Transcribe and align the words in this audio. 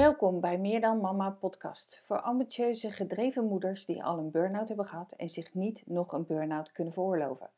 Welkom 0.00 0.40
bij 0.40 0.58
Meer 0.58 0.80
dan 0.80 1.00
Mama 1.00 1.30
podcast 1.30 2.02
voor 2.06 2.20
ambitieuze, 2.20 2.92
gedreven 2.92 3.44
moeders 3.44 3.84
die 3.84 4.04
al 4.04 4.18
een 4.18 4.30
burn-out 4.30 4.68
hebben 4.68 4.86
gehad 4.86 5.12
en 5.12 5.30
zich 5.30 5.54
niet 5.54 5.82
nog 5.86 6.12
een 6.12 6.26
burn-out 6.26 6.72
kunnen 6.72 6.92
veroorloven. 6.92 7.50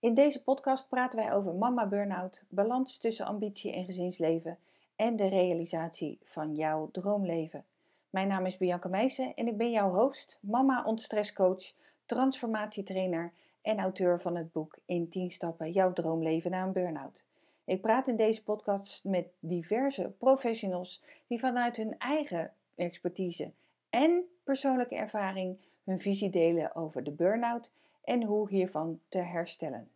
In 0.00 0.14
deze 0.14 0.42
podcast 0.42 0.88
praten 0.88 1.18
wij 1.18 1.32
over 1.32 1.54
mama 1.54 1.86
burn-out, 1.86 2.44
balans 2.48 2.98
tussen 2.98 3.26
ambitie 3.26 3.72
en 3.72 3.84
gezinsleven 3.84 4.58
en 4.96 5.16
de 5.16 5.28
realisatie 5.28 6.18
van 6.24 6.54
jouw 6.54 6.88
droomleven. 6.92 7.64
Mijn 8.10 8.28
naam 8.28 8.46
is 8.46 8.56
Bianca 8.56 8.88
Meijsen 8.88 9.34
en 9.34 9.46
ik 9.46 9.56
ben 9.56 9.70
jouw 9.70 9.90
host, 9.90 10.38
mama 10.40 10.84
ontstresscoach, 10.84 11.72
transformatietrainer 12.06 13.32
en 13.62 13.78
auteur 13.78 14.20
van 14.20 14.36
het 14.36 14.52
boek 14.52 14.78
In 14.84 15.08
10 15.08 15.30
stappen 15.30 15.72
jouw 15.72 15.92
droomleven 15.92 16.50
na 16.50 16.62
een 16.62 16.72
burn-out. 16.72 17.24
Ik 17.68 17.80
praat 17.80 18.08
in 18.08 18.16
deze 18.16 18.42
podcast 18.42 19.04
met 19.04 19.28
diverse 19.40 20.14
professionals 20.18 21.04
die 21.26 21.38
vanuit 21.38 21.76
hun 21.76 21.98
eigen 21.98 22.52
expertise 22.74 23.52
en 23.90 24.24
persoonlijke 24.44 24.94
ervaring 24.94 25.58
hun 25.84 26.00
visie 26.00 26.30
delen 26.30 26.74
over 26.74 27.04
de 27.04 27.10
burn-out 27.10 27.72
en 28.04 28.22
hoe 28.22 28.48
hiervan 28.48 29.00
te 29.08 29.18
herstellen. 29.18 29.90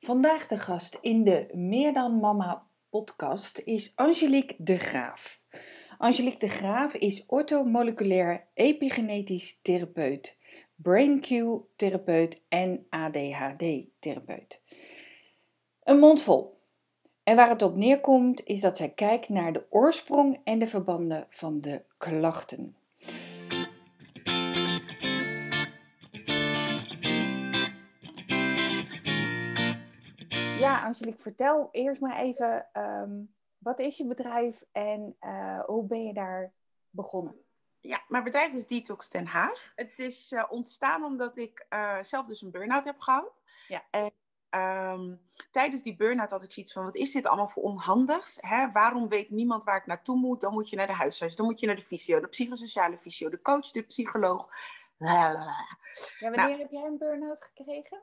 Vandaag 0.00 0.46
de 0.46 0.58
gast 0.58 0.98
in 1.00 1.24
de 1.24 1.48
Meer 1.52 1.92
dan 1.92 2.20
Mama 2.20 2.66
podcast 2.90 3.58
is 3.58 3.92
Angelique 3.96 4.54
de 4.58 4.78
Graaf. 4.78 5.42
Angelique 5.98 6.38
de 6.38 6.48
Graaf 6.48 6.94
is 6.94 7.26
orthomoleculair 7.26 8.46
epigenetisch 8.54 9.60
therapeut, 9.62 10.38
BrainQ-therapeut 10.82 12.42
en 12.48 12.86
ADHD-therapeut. 12.90 14.62
Een 15.82 15.98
mond 15.98 16.22
vol. 16.22 16.60
En 17.22 17.36
waar 17.36 17.48
het 17.48 17.62
op 17.62 17.76
neerkomt 17.76 18.44
is 18.44 18.60
dat 18.60 18.76
zij 18.76 18.88
kijkt 18.88 19.28
naar 19.28 19.52
de 19.52 19.66
oorsprong 19.70 20.40
en 20.44 20.58
de 20.58 20.66
verbanden 20.66 21.26
van 21.28 21.60
de 21.60 21.84
klachten. 21.96 22.76
Ja, 30.58 30.84
Angelique, 30.84 31.22
vertel 31.22 31.68
eerst 31.72 32.00
maar 32.00 32.20
even 32.20 32.66
ehm, 32.72 33.22
wat 33.66 33.78
is 33.78 33.96
je 33.96 34.06
bedrijf 34.06 34.64
en 34.72 35.16
uh, 35.20 35.60
hoe 35.64 35.86
ben 35.86 36.04
je 36.04 36.12
daar 36.12 36.52
begonnen? 36.90 37.44
Ja, 37.80 38.04
mijn 38.08 38.24
bedrijf 38.24 38.52
is 38.52 38.66
Detox 38.66 39.10
Den 39.10 39.26
Haag. 39.26 39.72
Het 39.74 39.98
is 39.98 40.32
uh, 40.32 40.44
ontstaan 40.48 41.04
omdat 41.04 41.36
ik 41.36 41.66
uh, 41.70 42.02
zelf 42.02 42.26
dus 42.26 42.42
een 42.42 42.50
burn-out 42.50 42.84
heb 42.84 43.00
gehad. 43.00 43.42
Ja. 43.68 43.82
En 43.90 44.12
um, 44.60 45.20
tijdens 45.50 45.82
die 45.82 45.96
burn-out 45.96 46.30
had 46.30 46.42
ik 46.42 46.52
zoiets 46.52 46.72
van, 46.72 46.84
wat 46.84 46.94
is 46.94 47.12
dit 47.12 47.26
allemaal 47.26 47.48
voor 47.48 47.62
onhandigs? 47.62 48.38
Hè? 48.40 48.70
Waarom 48.72 49.08
weet 49.08 49.30
niemand 49.30 49.64
waar 49.64 49.76
ik 49.76 49.86
naartoe 49.86 50.16
moet? 50.16 50.40
Dan 50.40 50.52
moet 50.52 50.70
je 50.70 50.76
naar 50.76 50.86
de 50.86 50.92
huisarts, 50.92 51.36
dan 51.36 51.46
moet 51.46 51.60
je 51.60 51.66
naar 51.66 51.76
de 51.76 51.82
fysio, 51.82 52.20
de 52.20 52.28
psychosociale 52.28 52.98
fysio, 52.98 53.28
de 53.28 53.42
coach, 53.42 53.70
de 53.70 53.82
psycholoog. 53.82 54.48
Ja, 54.98 55.32
wanneer 56.20 56.38
nou, 56.38 56.58
heb 56.58 56.70
jij 56.70 56.84
een 56.84 56.98
burn-out 56.98 57.50
gekregen? 57.54 58.02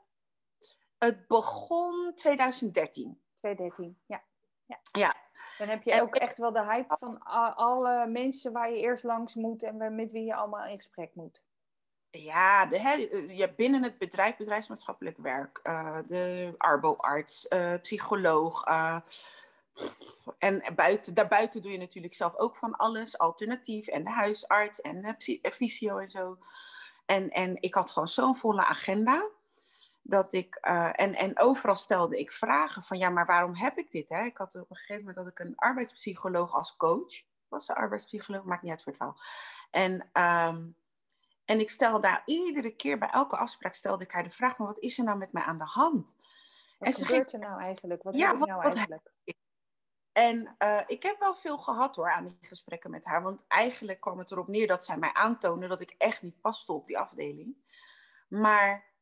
Het 0.98 1.26
begon 1.26 2.12
2013. 2.14 3.20
2013, 3.34 3.98
ja. 4.06 4.22
Ja. 4.66 4.80
ja. 4.92 5.13
Dan 5.58 5.68
heb 5.68 5.82
je 5.82 6.00
ook 6.02 6.14
echt 6.14 6.38
wel 6.38 6.52
de 6.52 6.64
hype 6.64 6.96
van 6.96 7.22
alle 7.54 8.06
mensen 8.06 8.52
waar 8.52 8.70
je 8.70 8.80
eerst 8.80 9.04
langs 9.04 9.34
moet 9.34 9.62
en 9.62 9.94
met 9.94 10.12
wie 10.12 10.24
je 10.24 10.34
allemaal 10.34 10.66
in 10.66 10.76
gesprek 10.76 11.10
moet. 11.14 11.42
Ja, 12.10 12.66
de, 12.66 12.78
je 13.28 13.54
binnen 13.56 13.82
het 13.82 13.98
bedrijf, 13.98 14.36
bedrijfsmaatschappelijk 14.36 15.18
werk, 15.18 15.60
uh, 15.64 15.98
de 16.06 16.54
arboarts, 16.56 17.46
uh, 17.48 17.74
psycholoog. 17.82 18.68
Uh, 18.68 18.96
en 20.38 20.62
buiten, 20.76 21.14
daarbuiten 21.14 21.62
doe 21.62 21.72
je 21.72 21.78
natuurlijk 21.78 22.14
zelf 22.14 22.36
ook 22.36 22.56
van 22.56 22.76
alles, 22.76 23.18
alternatief 23.18 23.86
en 23.86 24.04
de 24.04 24.10
huisarts 24.10 24.80
en 24.80 25.16
fysio 25.52 25.98
en 25.98 26.10
zo. 26.10 26.38
En, 27.06 27.30
en 27.30 27.56
ik 27.60 27.74
had 27.74 27.90
gewoon 27.90 28.08
zo'n 28.08 28.36
volle 28.36 28.64
agenda 28.64 29.28
dat 30.06 30.32
ik, 30.32 30.58
uh, 30.68 31.00
en, 31.00 31.14
en 31.14 31.38
overal 31.38 31.76
stelde 31.76 32.18
ik 32.18 32.32
vragen 32.32 32.82
van 32.82 32.98
ja, 32.98 33.10
maar 33.10 33.26
waarom 33.26 33.54
heb 33.54 33.78
ik 33.78 33.90
dit? 33.90 34.08
Hè? 34.08 34.24
Ik 34.24 34.36
had 34.36 34.54
op 34.54 34.70
een 34.70 34.76
gegeven 34.76 35.04
moment 35.04 35.16
dat 35.16 35.26
ik 35.26 35.38
een 35.38 35.56
arbeidspsycholoog 35.56 36.52
als 36.52 36.76
coach. 36.76 37.22
Was 37.48 37.64
ze 37.64 37.74
arbeidspsycholoog? 37.74 38.44
Maakt 38.44 38.62
niet 38.62 38.70
uit 38.70 38.82
voor 38.82 38.92
het 38.92 39.00
verhaal. 39.02 39.20
En, 39.70 39.92
um, 40.22 40.76
en 41.44 41.60
ik 41.60 41.70
stelde 41.70 42.00
daar 42.00 42.22
iedere 42.24 42.76
keer 42.76 42.98
bij 42.98 43.08
elke 43.08 43.36
afspraak 43.36 43.74
stelde 43.74 44.04
ik 44.04 44.12
haar 44.12 44.22
de 44.22 44.30
vraag, 44.30 44.58
maar 44.58 44.66
wat 44.66 44.78
is 44.78 44.98
er 44.98 45.04
nou 45.04 45.18
met 45.18 45.32
mij 45.32 45.42
aan 45.42 45.58
de 45.58 45.64
hand? 45.64 46.16
Wat 46.78 46.88
en 46.88 46.94
gebeurt 46.94 47.32
er 47.32 47.38
nou 47.38 47.60
eigenlijk? 47.60 48.02
Wat 48.02 48.16
ja, 48.16 48.36
wat, 48.36 48.48
nou 48.48 48.62
eigenlijk? 48.62 49.12
En 50.12 50.54
uh, 50.58 50.80
ik 50.86 51.02
heb 51.02 51.18
wel 51.18 51.34
veel 51.34 51.58
gehad 51.58 51.96
hoor 51.96 52.10
aan 52.10 52.24
die 52.24 52.38
gesprekken 52.40 52.90
met 52.90 53.04
haar. 53.04 53.22
Want 53.22 53.44
eigenlijk 53.48 54.00
kwam 54.00 54.18
het 54.18 54.30
erop 54.30 54.48
neer 54.48 54.66
dat 54.66 54.84
zij 54.84 54.96
mij 54.96 55.12
aantoonde 55.12 55.66
dat 55.66 55.80
ik 55.80 55.94
echt 55.98 56.22
niet 56.22 56.40
paste 56.40 56.72
op 56.72 56.86
die 56.86 56.98
afdeling. 56.98 57.56
Maar 58.28 58.93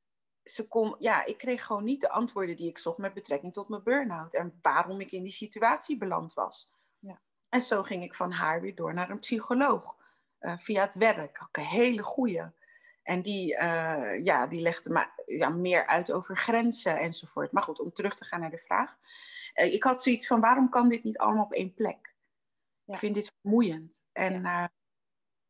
ze 0.45 0.69
kon, 0.69 0.95
ja, 0.99 1.25
ik 1.25 1.39
kreeg 1.39 1.65
gewoon 1.65 1.85
niet 1.85 2.01
de 2.01 2.11
antwoorden 2.11 2.57
die 2.57 2.69
ik 2.69 2.79
zocht 2.79 2.99
met 2.99 3.15
betrekking 3.15 3.53
tot 3.53 3.69
mijn 3.69 3.83
burn-out 3.83 4.35
en 4.35 4.59
waarom 4.63 5.01
ik 5.01 5.13
in 5.13 5.23
die 5.23 5.33
situatie 5.33 5.97
beland 5.97 6.35
was. 6.35 6.71
Ja. 6.99 7.21
En 7.49 7.61
zo 7.61 7.83
ging 7.83 8.03
ik 8.03 8.15
van 8.15 8.33
haar 8.33 8.61
weer 8.61 8.75
door 8.75 8.95
naar 8.95 9.11
een 9.11 9.21
psycholoog 9.21 9.97
uh, 10.41 10.57
via 10.57 10.83
het 10.83 10.95
werk. 10.95 11.39
Ook 11.43 11.57
een 11.57 11.65
hele 11.65 12.03
goeie. 12.03 12.43
En 13.03 13.23
die, 13.23 13.53
uh, 13.53 14.25
ja, 14.25 14.47
die 14.47 14.63
legde 14.63 14.91
me 14.91 15.07
ja, 15.25 15.49
meer 15.49 15.87
uit 15.87 16.13
over 16.13 16.37
grenzen 16.37 16.99
enzovoort. 16.99 17.53
Maar 17.53 17.63
goed, 17.63 17.81
om 17.81 17.93
terug 17.93 18.15
te 18.15 18.25
gaan 18.25 18.41
naar 18.41 18.51
de 18.51 18.63
vraag. 18.67 18.97
Uh, 19.55 19.73
ik 19.73 19.83
had 19.83 20.03
zoiets 20.03 20.27
van, 20.27 20.41
waarom 20.41 20.69
kan 20.69 20.89
dit 20.89 21.05
niet 21.05 21.19
allemaal 21.19 21.45
op 21.45 21.53
één 21.53 21.75
plek? 21.75 22.15
Ja. 22.85 22.93
Ik 22.93 22.99
vind 22.99 23.15
dit 23.15 23.33
vermoeiend. 23.41 24.05
En 24.13 24.41
ja 24.41 24.71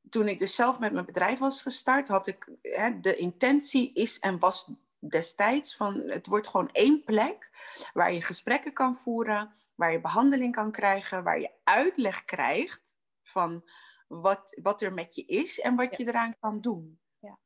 toen 0.09 0.29
ik 0.29 0.39
dus 0.39 0.55
zelf 0.55 0.79
met 0.79 0.93
mijn 0.93 1.05
bedrijf 1.05 1.39
was 1.39 1.63
gestart, 1.63 2.09
had 2.09 2.27
ik 2.27 2.49
hè, 2.63 3.01
de 3.01 3.17
intentie 3.17 3.93
is 3.93 4.19
en 4.19 4.39
was 4.39 4.71
destijds 4.99 5.77
van 5.77 5.95
het 5.95 6.27
wordt 6.27 6.49
gewoon 6.49 6.71
één 6.73 7.05
plek 7.05 7.51
waar 7.93 8.13
je 8.13 8.23
gesprekken 8.23 8.73
kan 8.73 8.97
voeren, 8.97 9.55
waar 9.75 9.93
je 9.93 10.01
behandeling 10.01 10.55
kan 10.55 10.73
krijgen, 10.73 11.25
waar 11.25 11.41
je 11.41 11.51
uitleg 11.65 12.25
krijgt 12.25 12.97
van 13.23 13.65
wat, 14.07 14.59
wat 14.63 14.83
er 14.83 14.93
met 14.93 15.15
je 15.15 15.25
is 15.25 15.61
en 15.61 15.77
wat 15.77 15.97
je 15.97 16.07
eraan 16.07 16.37
kan 16.41 16.61
doen. 16.61 16.99
Ja. 17.19 17.39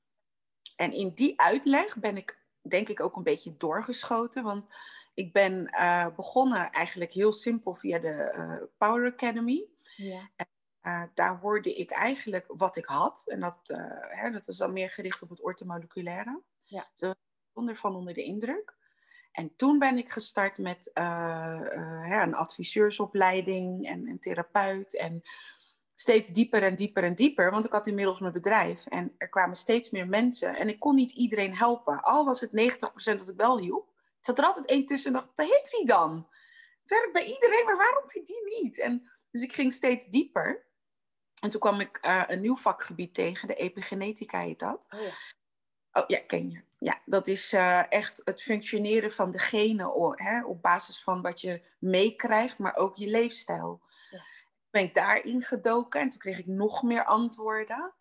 En 0.77 0.93
in 0.93 1.15
die 1.15 1.41
uitleg 1.41 1.97
ben 1.97 2.17
ik 2.17 2.45
denk 2.61 2.89
ik 2.89 3.01
ook 3.01 3.17
een 3.17 3.23
beetje 3.23 3.57
doorgeschoten, 3.57 4.43
want 4.43 4.67
ik 5.15 5.33
ben 5.33 5.75
uh, 5.79 6.07
begonnen 6.17 6.71
eigenlijk 6.71 7.13
heel 7.13 7.33
simpel 7.33 7.75
via 7.75 7.99
de 7.99 8.35
uh, 8.37 8.69
Power 8.77 9.13
Academy. 9.13 9.65
Ja. 9.97 10.31
Uh, 10.87 11.03
daar 11.15 11.39
hoorde 11.39 11.75
ik 11.75 11.91
eigenlijk 11.91 12.45
wat 12.49 12.77
ik 12.77 12.85
had. 12.85 13.23
En 13.27 13.41
dat, 13.41 13.59
uh, 13.71 13.79
hè, 14.01 14.31
dat 14.31 14.47
was 14.47 14.57
dan 14.57 14.73
meer 14.73 14.91
gericht 14.91 15.23
op 15.23 15.29
het 15.29 15.43
ortomoleculaire. 15.43 16.41
Ja. 16.65 16.87
Dus 16.95 17.15
van 17.79 17.97
onder 17.97 18.15
de 18.15 18.23
indruk. 18.23 18.75
En 19.33 19.57
toen 19.57 19.79
ben 19.79 19.99
ik 19.99 20.11
gestart 20.11 20.59
met 20.59 20.91
uh, 20.95 22.21
een 22.23 22.35
adviseursopleiding 22.35 23.87
en 23.87 24.09
een 24.09 24.19
therapeut. 24.19 24.97
En 24.97 25.23
steeds 25.95 26.29
dieper 26.29 26.63
en 26.63 26.77
dieper 26.77 27.05
en 27.05 27.15
dieper. 27.15 27.51
Want 27.51 27.65
ik 27.65 27.73
had 27.73 27.87
inmiddels 27.87 28.21
mijn 28.21 28.33
bedrijf. 28.33 28.87
En 28.87 29.15
er 29.19 29.29
kwamen 29.29 29.57
steeds 29.57 29.91
meer 29.91 30.09
mensen. 30.09 30.57
En 30.57 30.69
ik 30.69 30.81
kon 30.81 30.95
niet 30.95 31.13
iedereen 31.13 31.57
helpen. 31.57 32.01
Al 32.01 32.25
was 32.25 32.41
het 32.41 32.51
90% 32.51 33.17
dat 33.19 33.29
ik 33.29 33.37
wel 33.37 33.59
hielp. 33.59 33.89
zat 34.21 34.39
er 34.39 34.45
altijd 34.45 34.67
één 34.67 34.87
tussen 34.87 35.15
en 35.15 35.21
dacht, 35.21 35.37
wat 35.37 35.47
heeft 35.47 35.77
hij 35.77 35.85
dan? 35.85 36.29
Het 36.81 36.91
werkt 36.91 37.13
bij 37.13 37.25
iedereen, 37.25 37.65
maar 37.65 37.77
waarom 37.77 38.05
bij 38.13 38.23
die 38.25 38.63
niet? 38.63 38.79
En, 38.79 39.11
dus 39.31 39.43
ik 39.43 39.53
ging 39.53 39.73
steeds 39.73 40.07
dieper. 40.07 40.67
En 41.43 41.51
toen 41.51 41.61
kwam 41.61 41.81
ik 41.81 41.99
uh, 42.07 42.23
een 42.27 42.41
nieuw 42.41 42.57
vakgebied 42.57 43.15
tegen, 43.15 43.49
de 43.49 43.55
epigenetica 43.55 44.41
heet 44.41 44.59
dat. 44.59 44.87
Oh 44.91 45.01
ja. 45.01 45.13
Oh 45.93 46.05
ja, 46.07 46.21
ken 46.27 46.51
je. 46.51 46.63
Ja, 46.79 47.01
dat 47.05 47.27
is 47.27 47.53
uh, 47.53 47.93
echt 47.93 48.23
het 48.25 48.43
functioneren 48.43 49.13
van 49.13 49.31
de 49.31 49.39
genen 49.39 49.95
op, 49.95 50.19
hè, 50.19 50.45
op 50.45 50.63
basis 50.63 51.03
van 51.03 51.23
wat 51.23 51.41
je 51.41 51.63
meekrijgt, 51.79 52.59
maar 52.59 52.77
ook 52.77 52.97
je 52.97 53.09
leefstijl. 53.09 53.83
Ja. 54.11 54.23
Ben 54.71 54.83
ik 54.83 54.95
daarin 54.95 55.43
gedoken 55.43 56.01
en 56.01 56.09
toen 56.09 56.19
kreeg 56.19 56.39
ik 56.39 56.47
nog 56.47 56.83
meer 56.83 57.05
antwoorden. 57.05 57.95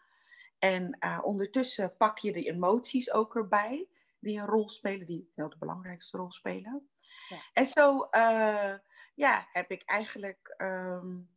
En 0.60 0.98
uh, 1.00 1.20
ondertussen 1.24 1.98
pak 1.98 2.18
je 2.18 2.32
de 2.32 2.44
emoties 2.44 3.12
ook 3.12 3.36
erbij, 3.36 3.88
die 4.20 4.40
een 4.40 4.46
rol 4.46 4.70
spelen, 4.70 5.06
die 5.06 5.30
wel 5.36 5.50
de 5.50 5.58
belangrijkste 5.58 6.18
rol 6.18 6.32
spelen. 6.32 6.90
Ja. 7.30 7.38
En 7.54 7.66
zo 7.66 8.08
uh, 8.12 8.74
ja, 9.16 9.48
heb 9.52 9.72
ik 9.72 9.84
eigenlijk 9.86 10.56
um, 10.58 11.35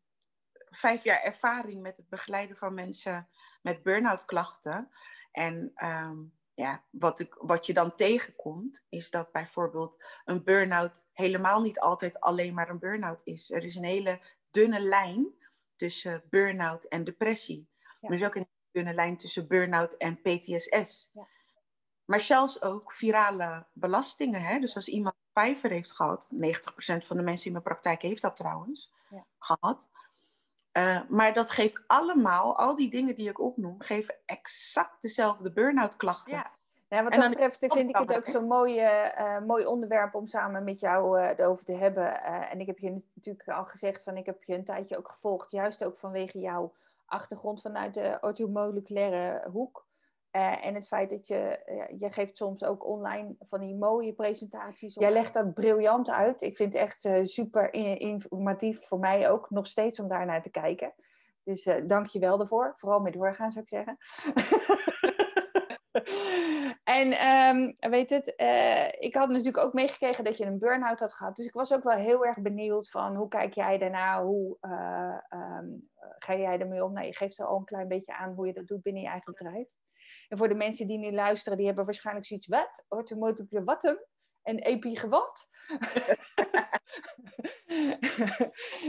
vijf 0.70 1.04
jaar 1.04 1.22
ervaring 1.22 1.82
met 1.82 1.96
het 1.96 2.08
begeleiden 2.08 2.56
van 2.56 2.74
mensen 2.74 3.28
met 3.62 3.82
burn-out 3.82 4.24
klachten. 4.24 4.90
En 5.32 5.72
um, 5.84 6.32
ja, 6.54 6.84
wat, 6.90 7.20
ik, 7.20 7.34
wat 7.40 7.66
je 7.66 7.72
dan 7.72 7.94
tegenkomt, 7.94 8.84
is 8.88 9.10
dat 9.10 9.32
bijvoorbeeld 9.32 10.04
een 10.24 10.44
burn-out 10.44 11.06
helemaal 11.12 11.60
niet 11.60 11.80
altijd 11.80 12.20
alleen 12.20 12.54
maar 12.54 12.68
een 12.68 12.78
burn-out 12.78 13.20
is. 13.24 13.50
Er 13.50 13.64
is 13.64 13.74
een 13.74 13.84
hele 13.84 14.20
dunne 14.50 14.80
lijn 14.80 15.34
tussen 15.76 16.22
burn-out 16.30 16.84
en 16.84 17.04
depressie. 17.04 17.68
Ja. 18.00 18.08
Er 18.08 18.14
is 18.14 18.24
ook 18.24 18.34
een 18.34 18.48
dunne 18.70 18.94
lijn 18.94 19.16
tussen 19.16 19.46
burn-out 19.46 19.94
en 19.94 20.20
PTSS. 20.20 21.10
Ja. 21.12 21.26
Maar 22.04 22.20
zelfs 22.20 22.62
ook 22.62 22.92
virale 22.92 23.66
belastingen. 23.72 24.42
Hè? 24.42 24.58
Dus 24.58 24.74
als 24.76 24.88
iemand 24.88 25.14
vijver 25.32 25.70
heeft 25.70 25.92
gehad, 25.92 26.28
90% 26.34 26.36
van 26.98 27.16
de 27.16 27.22
mensen 27.22 27.46
in 27.46 27.52
mijn 27.52 27.64
praktijk 27.64 28.02
heeft 28.02 28.22
dat 28.22 28.36
trouwens 28.36 28.92
ja. 29.10 29.26
gehad. 29.38 29.90
Uh, 30.72 31.00
maar 31.08 31.32
dat 31.32 31.50
geeft 31.50 31.84
allemaal, 31.86 32.56
al 32.58 32.76
die 32.76 32.90
dingen 32.90 33.14
die 33.14 33.28
ik 33.28 33.40
opnoem, 33.40 33.80
geven 33.80 34.14
exact 34.26 35.02
dezelfde 35.02 35.52
burn-out 35.52 35.96
klachten. 35.96 36.36
Ja. 36.36 36.56
Ja, 36.88 37.02
wat 37.02 37.12
dat 37.12 37.28
betreft 37.28 37.58
vind 37.58 37.88
ik 37.88 37.96
het 37.96 38.16
ook 38.16 38.26
zo'n 38.26 38.46
mooi, 38.46 38.80
uh, 38.80 39.38
mooi 39.46 39.66
onderwerp 39.66 40.14
om 40.14 40.26
samen 40.26 40.64
met 40.64 40.80
jou 40.80 41.20
uh, 41.20 41.28
erover 41.28 41.64
te 41.64 41.74
hebben. 41.74 42.04
Uh, 42.04 42.52
en 42.52 42.60
ik 42.60 42.66
heb 42.66 42.78
je 42.78 43.02
natuurlijk 43.14 43.48
al 43.48 43.64
gezegd 43.64 44.02
van 44.02 44.16
ik 44.16 44.26
heb 44.26 44.44
je 44.44 44.54
een 44.54 44.64
tijdje 44.64 44.96
ook 44.98 45.08
gevolgd, 45.08 45.50
juist 45.50 45.84
ook 45.84 45.98
vanwege 45.98 46.38
jouw 46.38 46.74
achtergrond 47.06 47.60
vanuit 47.60 47.94
de 47.94 48.18
orthomoleculaire 48.20 49.48
hoek. 49.50 49.86
En 50.30 50.74
het 50.74 50.86
feit 50.86 51.10
dat 51.10 51.26
je, 51.26 51.60
je 51.98 52.12
geeft 52.12 52.36
soms 52.36 52.64
ook 52.64 52.86
online 52.86 53.36
van 53.40 53.60
die 53.60 53.76
mooie 53.76 54.12
presentaties. 54.12 54.94
Jij 54.94 55.12
legt 55.12 55.34
dat 55.34 55.54
briljant 55.54 56.10
uit. 56.10 56.42
Ik 56.42 56.56
vind 56.56 56.72
het 56.72 56.82
echt 56.82 57.28
super 57.28 57.74
informatief 58.00 58.86
voor 58.86 58.98
mij 58.98 59.30
ook 59.30 59.50
nog 59.50 59.66
steeds 59.66 60.00
om 60.00 60.08
daar 60.08 60.26
naar 60.26 60.42
te 60.42 60.50
kijken. 60.50 60.94
Dus 61.44 61.70
dank 61.86 62.06
je 62.06 62.18
wel 62.18 62.38
daarvoor. 62.38 62.72
Vooral 62.76 63.00
met 63.00 63.12
doorgaan 63.12 63.50
zou 63.50 63.64
ik 63.64 63.70
zeggen. 63.70 63.96
en 66.84 67.26
um, 67.26 67.76
weet 67.90 68.10
het, 68.10 68.28
ik 68.98 69.14
had 69.14 69.28
natuurlijk 69.28 69.64
ook 69.64 69.72
meegekregen 69.72 70.24
dat 70.24 70.36
je 70.36 70.44
een 70.44 70.58
burn-out 70.58 71.00
had 71.00 71.14
gehad. 71.14 71.36
Dus 71.36 71.46
ik 71.46 71.54
was 71.54 71.72
ook 71.72 71.82
wel 71.82 71.96
heel 71.96 72.26
erg 72.26 72.40
benieuwd 72.40 72.90
van 72.90 73.16
hoe 73.16 73.28
kijk 73.28 73.54
jij 73.54 73.78
daarna? 73.78 74.24
Hoe 74.24 74.56
um, 74.60 75.88
ga 76.18 76.36
jij 76.36 76.58
ermee 76.58 76.84
om? 76.84 76.92
Nou, 76.92 77.06
je 77.06 77.14
geeft 77.14 77.40
al 77.40 77.56
een 77.56 77.64
klein 77.64 77.88
beetje 77.88 78.16
aan 78.16 78.34
hoe 78.34 78.46
je 78.46 78.52
dat 78.52 78.66
doet 78.66 78.82
binnen 78.82 79.02
je 79.02 79.08
eigen 79.08 79.32
bedrijf. 79.32 79.68
En 80.28 80.38
voor 80.38 80.48
de 80.48 80.54
mensen 80.54 80.86
die 80.86 80.98
nu 80.98 81.12
luisteren, 81.12 81.58
die 81.58 81.66
hebben 81.66 81.84
waarschijnlijk 81.84 82.26
zoiets, 82.26 82.46
wat? 82.46 82.84
Automotive 82.88 83.64
wat 83.64 83.82
hem? 83.82 84.04
En 84.42 84.58
epi 84.58 84.96
gewat? 84.96 85.48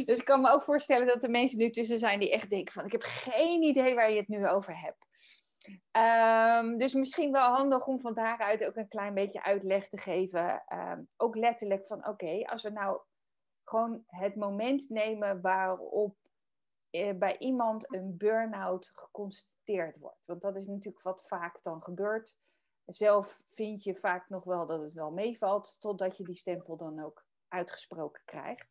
dus 0.05 0.19
ik 0.19 0.25
kan 0.25 0.41
me 0.41 0.49
ook 0.49 0.63
voorstellen 0.63 1.07
dat 1.07 1.23
er 1.23 1.29
mensen 1.29 1.57
nu 1.57 1.69
tussen 1.69 1.97
zijn 1.97 2.19
die 2.19 2.31
echt 2.31 2.49
denken 2.49 2.73
van, 2.73 2.85
ik 2.85 2.91
heb 2.91 3.03
geen 3.03 3.61
idee 3.61 3.95
waar 3.95 4.11
je 4.11 4.19
het 4.19 4.27
nu 4.27 4.47
over 4.47 4.79
hebt. 4.79 5.07
Um, 5.91 6.77
dus 6.77 6.93
misschien 6.93 7.31
wel 7.31 7.55
handig 7.55 7.85
om 7.85 7.99
van 7.99 8.13
daaruit 8.13 8.65
ook 8.65 8.75
een 8.75 8.87
klein 8.87 9.13
beetje 9.13 9.43
uitleg 9.43 9.89
te 9.89 9.97
geven. 9.97 10.63
Um, 10.73 11.07
ook 11.17 11.35
letterlijk 11.35 11.87
van 11.87 12.07
oké, 12.07 12.45
als 12.45 12.63
we 12.63 12.69
nou 12.69 13.01
gewoon 13.63 14.03
het 14.05 14.35
moment 14.35 14.89
nemen 14.89 15.41
waarop 15.41 16.15
eh, 16.89 17.17
bij 17.17 17.37
iemand 17.37 17.93
een 17.93 18.17
burn-out 18.17 18.91
geconstateerd 19.69 19.97
wordt. 19.97 20.25
Want 20.25 20.41
dat 20.41 20.55
is 20.55 20.67
natuurlijk 20.67 21.03
wat 21.03 21.23
vaak 21.27 21.63
dan 21.63 21.81
gebeurt. 21.81 22.37
Zelf 22.85 23.41
vind 23.45 23.83
je 23.83 23.95
vaak 23.95 24.29
nog 24.29 24.43
wel 24.43 24.65
dat 24.65 24.81
het 24.81 24.93
wel 24.93 25.11
meevalt, 25.11 25.77
totdat 25.79 26.17
je 26.17 26.23
die 26.23 26.35
stempel 26.35 26.77
dan 26.77 27.03
ook 27.03 27.25
uitgesproken 27.47 28.21
krijgt. 28.25 28.67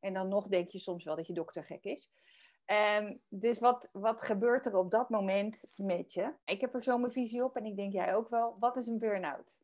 En 0.00 0.14
dan 0.14 0.28
nog 0.28 0.46
denk 0.46 0.70
je 0.70 0.78
soms 0.78 1.04
wel 1.04 1.16
dat 1.16 1.26
je 1.26 1.32
dokter 1.32 1.64
gek 1.64 1.84
is. 1.84 2.12
Um, 2.98 3.20
dus 3.28 3.58
wat, 3.58 3.88
wat 3.92 4.22
gebeurt 4.22 4.66
er 4.66 4.76
op 4.76 4.90
dat 4.90 5.08
moment 5.08 5.64
met 5.76 6.12
je? 6.12 6.34
Ik 6.44 6.60
heb 6.60 6.74
er 6.74 6.82
zo 6.82 6.98
mijn 6.98 7.12
visie 7.12 7.44
op 7.44 7.56
en 7.56 7.64
ik 7.64 7.76
denk 7.76 7.92
jij 7.92 8.14
ook 8.14 8.28
wel. 8.28 8.56
Wat 8.58 8.76
is 8.76 8.86
een 8.86 8.98
burn-out? 8.98 9.58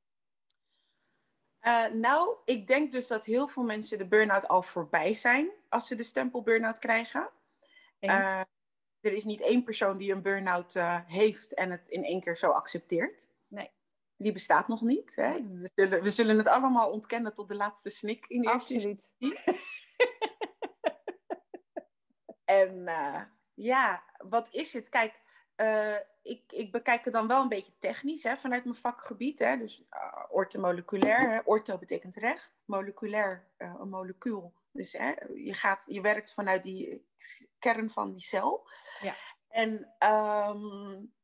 Uh, 1.61 1.87
nou, 1.87 2.37
ik 2.45 2.67
denk 2.67 2.93
dus 2.93 3.07
dat 3.07 3.25
heel 3.25 3.49
veel 3.49 3.63
mensen 3.63 3.99
de 3.99 4.07
burn-out 4.07 4.49
al 4.49 4.63
voorbij 4.63 5.15
zijn 5.15 5.51
als 5.69 5.87
ze 5.87 5.95
de 5.95 6.03
stempel 6.03 6.43
burn-out 6.43 6.79
krijgen. 6.79 7.31
Uh, 8.01 8.41
er 9.07 9.13
is 9.13 9.25
niet 9.25 9.41
één 9.41 9.63
persoon 9.65 9.97
die 9.97 10.13
een 10.13 10.23
burn-out 10.23 10.75
uh, 10.75 11.01
heeft 11.07 11.55
en 11.55 11.71
het 11.71 11.89
in 11.89 12.05
één 12.05 12.21
keer 12.21 12.37
zo 12.37 12.51
accepteert. 12.51 13.33
Nee. 13.49 13.71
Die 14.17 14.33
bestaat 14.33 14.69
nog 14.69 14.81
niet. 14.81 15.17
Hè? 15.17 15.41
We, 15.43 15.71
zullen, 15.75 16.03
we 16.03 16.11
zullen 16.11 16.39
het 16.39 16.49
allemaal 16.49 16.91
ontkennen 16.91 17.35
tot 17.35 17.49
de 17.49 17.57
laatste 17.57 17.91
snik 17.91 18.27
in 18.27 18.49
eerste 18.49 18.75
Absoluut. 18.75 19.13
En 22.47 22.77
uh, 22.77 23.21
ja, 23.55 24.03
wat 24.17 24.49
is 24.51 24.73
het? 24.73 24.89
Kijk, 24.89 25.21
uh, 25.57 25.97
ik, 26.23 26.53
ik 26.53 26.73
bekijk 26.73 27.05
het 27.05 27.15
dan 27.15 27.27
wel 27.27 27.43
een 27.43 27.49
beetje 27.49 27.79
technisch 27.79 28.23
hè, 28.23 28.37
vanuit 28.37 28.65
mijn 28.65 28.77
vakgebied. 28.77 29.39
Hè, 29.39 29.57
dus 29.57 29.85
ortomoleculair. 30.29 31.31
Hè, 31.31 31.41
ortho 31.45 31.79
betekent 31.79 32.15
recht, 32.15 32.63
moleculair 32.65 33.49
een 33.57 33.89
molecuul. 33.89 34.55
Dus 34.77 34.93
hè, 34.93 35.13
je, 35.35 35.55
gaat, 35.55 35.85
je 35.89 36.01
werkt 36.01 36.33
vanuit 36.33 36.63
die 36.63 37.07
kern 37.59 37.91
van 37.91 38.13
die 38.13 38.23
cel. 38.23 38.69
Ja. 39.01 39.17
En 39.49 39.95
um, 39.99 41.15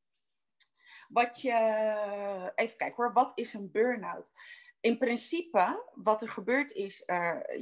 wat 1.08 1.40
je. 1.40 2.52
Even 2.54 2.76
kijken 2.76 2.96
hoor, 2.96 3.12
wat 3.12 3.32
is 3.34 3.54
een 3.54 3.70
burn-out? 3.70 4.32
In 4.80 4.98
principe, 4.98 5.90
wat 5.94 6.22
er 6.22 6.28
gebeurt 6.28 6.72
is, 6.72 7.02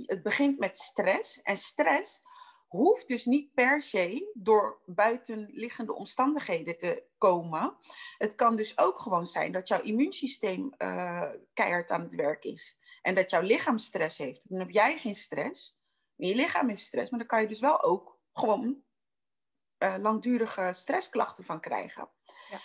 het 0.04 0.22
begint 0.22 0.58
met 0.58 0.76
stress. 0.76 1.42
En 1.42 1.56
stress 1.56 2.22
hoeft 2.66 3.08
dus 3.08 3.24
niet 3.24 3.54
per 3.54 3.82
se 3.82 4.30
door 4.34 4.80
buitenliggende 4.86 5.94
omstandigheden 5.94 6.78
te 6.78 7.04
komen. 7.18 7.76
Het 8.18 8.34
kan 8.34 8.56
dus 8.56 8.78
ook 8.78 8.98
gewoon 8.98 9.26
zijn 9.26 9.52
dat 9.52 9.68
jouw 9.68 9.82
immuunsysteem 9.82 10.74
uh, 10.78 11.30
keihard 11.54 11.90
aan 11.90 12.02
het 12.02 12.14
werk 12.14 12.44
is. 12.44 12.78
En 13.02 13.14
dat 13.14 13.30
jouw 13.30 13.42
lichaam 13.42 13.78
stress 13.78 14.18
heeft. 14.18 14.48
Dan 14.48 14.58
heb 14.58 14.70
jij 14.70 14.98
geen 14.98 15.14
stress. 15.14 15.79
Je 16.20 16.34
lichaam 16.34 16.68
heeft 16.68 16.82
stress, 16.82 17.10
maar 17.10 17.18
dan 17.18 17.28
kan 17.28 17.40
je 17.40 17.48
dus 17.48 17.60
wel 17.60 17.82
ook 17.82 18.18
gewoon 18.32 18.82
uh, 19.78 19.94
langdurige 19.98 20.72
stressklachten 20.72 21.44
van 21.44 21.60
krijgen. 21.60 22.08
Ja. 22.50 22.58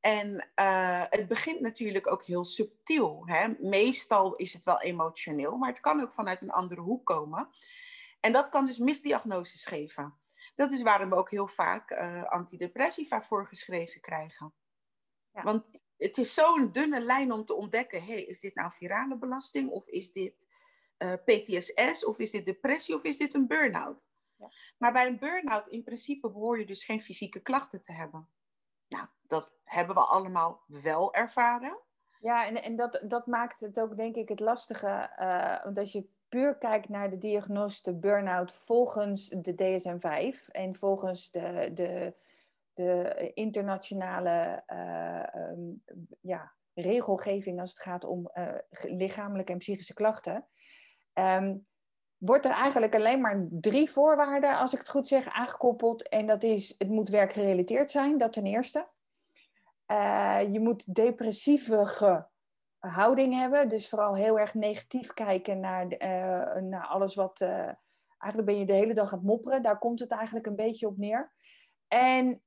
En 0.00 0.50
uh, 0.60 1.04
het 1.08 1.28
begint 1.28 1.60
natuurlijk 1.60 2.10
ook 2.12 2.24
heel 2.24 2.44
subtiel. 2.44 3.22
Hè? 3.26 3.48
Meestal 3.58 4.36
is 4.36 4.52
het 4.52 4.64
wel 4.64 4.80
emotioneel, 4.80 5.56
maar 5.56 5.68
het 5.68 5.80
kan 5.80 6.00
ook 6.00 6.12
vanuit 6.12 6.40
een 6.40 6.50
andere 6.50 6.80
hoek 6.80 7.06
komen. 7.06 7.48
En 8.20 8.32
dat 8.32 8.48
kan 8.48 8.66
dus 8.66 8.78
misdiagnoses 8.78 9.64
geven. 9.64 10.18
Dat 10.54 10.72
is 10.72 10.82
waarom 10.82 11.10
we 11.10 11.16
ook 11.16 11.30
heel 11.30 11.48
vaak 11.48 11.90
uh, 11.90 12.24
antidepressiva 12.24 13.22
voorgeschreven 13.22 14.00
krijgen. 14.00 14.54
Ja. 15.32 15.42
Want 15.42 15.80
het 15.96 16.18
is 16.18 16.34
zo'n 16.34 16.72
dunne 16.72 17.00
lijn 17.00 17.32
om 17.32 17.44
te 17.44 17.54
ontdekken: 17.54 18.04
hey, 18.04 18.22
is 18.22 18.40
dit 18.40 18.54
nou 18.54 18.72
virale 18.72 19.18
belasting? 19.18 19.70
Of 19.70 19.86
is 19.86 20.12
dit 20.12 20.46
uh, 20.98 21.12
eh, 21.12 21.18
PTSS? 21.24 22.04
Of 22.04 22.18
is 22.18 22.30
dit 22.30 22.44
depressie? 22.46 22.94
Of 22.94 23.02
is 23.02 23.16
dit 23.16 23.34
een 23.34 23.46
burn-out? 23.46 24.08
Ja. 24.36 24.50
Maar 24.78 24.92
bij 24.92 25.06
een 25.06 25.18
burn-out 25.18 25.68
in 25.68 25.82
principe 25.82 26.30
behoor 26.30 26.58
je 26.58 26.66
dus 26.66 26.84
geen 26.84 27.00
fysieke 27.00 27.40
klachten 27.40 27.82
te 27.82 27.92
hebben. 27.92 28.28
Nou, 28.88 29.06
dat 29.22 29.54
hebben 29.64 29.94
we 29.94 30.02
allemaal 30.02 30.62
wel 30.66 31.14
ervaren. 31.14 31.78
Ja, 32.20 32.46
en, 32.46 32.62
en 32.62 32.76
dat, 32.76 33.04
dat 33.06 33.26
maakt 33.26 33.60
het 33.60 33.80
ook 33.80 33.96
denk 33.96 34.16
ik 34.16 34.28
het 34.28 34.40
lastige. 34.40 35.10
Uh, 35.18 35.64
want 35.64 35.78
als 35.78 35.92
je 35.92 36.08
puur 36.28 36.58
kijkt 36.58 36.88
naar 36.88 37.10
de 37.10 37.18
diagnose 37.18 37.94
burn-out 37.94 38.52
volgens 38.52 39.28
de 39.28 39.54
DSM-5 39.54 40.50
en 40.50 40.76
volgens 40.76 41.30
de, 41.30 41.70
de, 41.74 42.14
de 42.74 43.30
internationale 43.34 44.62
uh, 44.66 45.50
um, 45.50 45.82
ja, 46.20 46.52
regelgeving 46.74 47.60
als 47.60 47.70
het 47.70 47.80
gaat 47.80 48.04
om 48.04 48.30
uh, 48.34 48.54
lichamelijke 48.82 49.52
en 49.52 49.58
psychische 49.58 49.94
klachten, 49.94 50.46
um, 51.18 51.66
wordt 52.16 52.44
er 52.44 52.52
eigenlijk 52.52 52.94
alleen 52.94 53.20
maar 53.20 53.46
drie 53.50 53.90
voorwaarden, 53.90 54.58
als 54.58 54.72
ik 54.72 54.78
het 54.78 54.88
goed 54.88 55.08
zeg, 55.08 55.28
aangekoppeld. 55.28 56.08
En 56.08 56.26
dat 56.26 56.42
is, 56.42 56.74
het 56.78 56.88
moet 56.88 57.08
werkgerelateerd 57.08 57.90
zijn, 57.90 58.18
dat 58.18 58.32
ten 58.32 58.46
eerste. 58.46 58.86
Uh, 59.86 60.40
je 60.52 60.60
moet 60.60 60.94
depressieve 60.94 62.26
houding 62.78 63.34
hebben. 63.34 63.68
Dus 63.68 63.88
vooral 63.88 64.14
heel 64.14 64.38
erg 64.38 64.54
negatief 64.54 65.14
kijken 65.14 65.60
naar, 65.60 65.86
naar 66.62 66.86
alles 66.86 67.14
wat. 67.14 67.40
Uh, 67.40 67.70
eigenlijk 68.18 68.44
ben 68.44 68.58
je 68.58 68.66
de 68.66 68.72
hele 68.72 68.94
dag 68.94 69.12
aan 69.12 69.18
het 69.18 69.26
mopperen. 69.26 69.62
Daar 69.62 69.78
komt 69.78 70.00
het 70.00 70.10
eigenlijk 70.10 70.46
een 70.46 70.56
beetje 70.56 70.86
op 70.86 70.96
neer. 70.96 71.32
En 71.88 72.42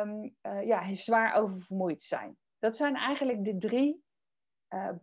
um, 0.00 0.36
ja, 0.64 0.94
zwaar 0.94 1.34
oververmoeid 1.34 2.02
zijn. 2.02 2.36
Dat 2.58 2.76
zijn 2.76 2.96
eigenlijk 2.96 3.44
de 3.44 3.58
drie 3.58 4.02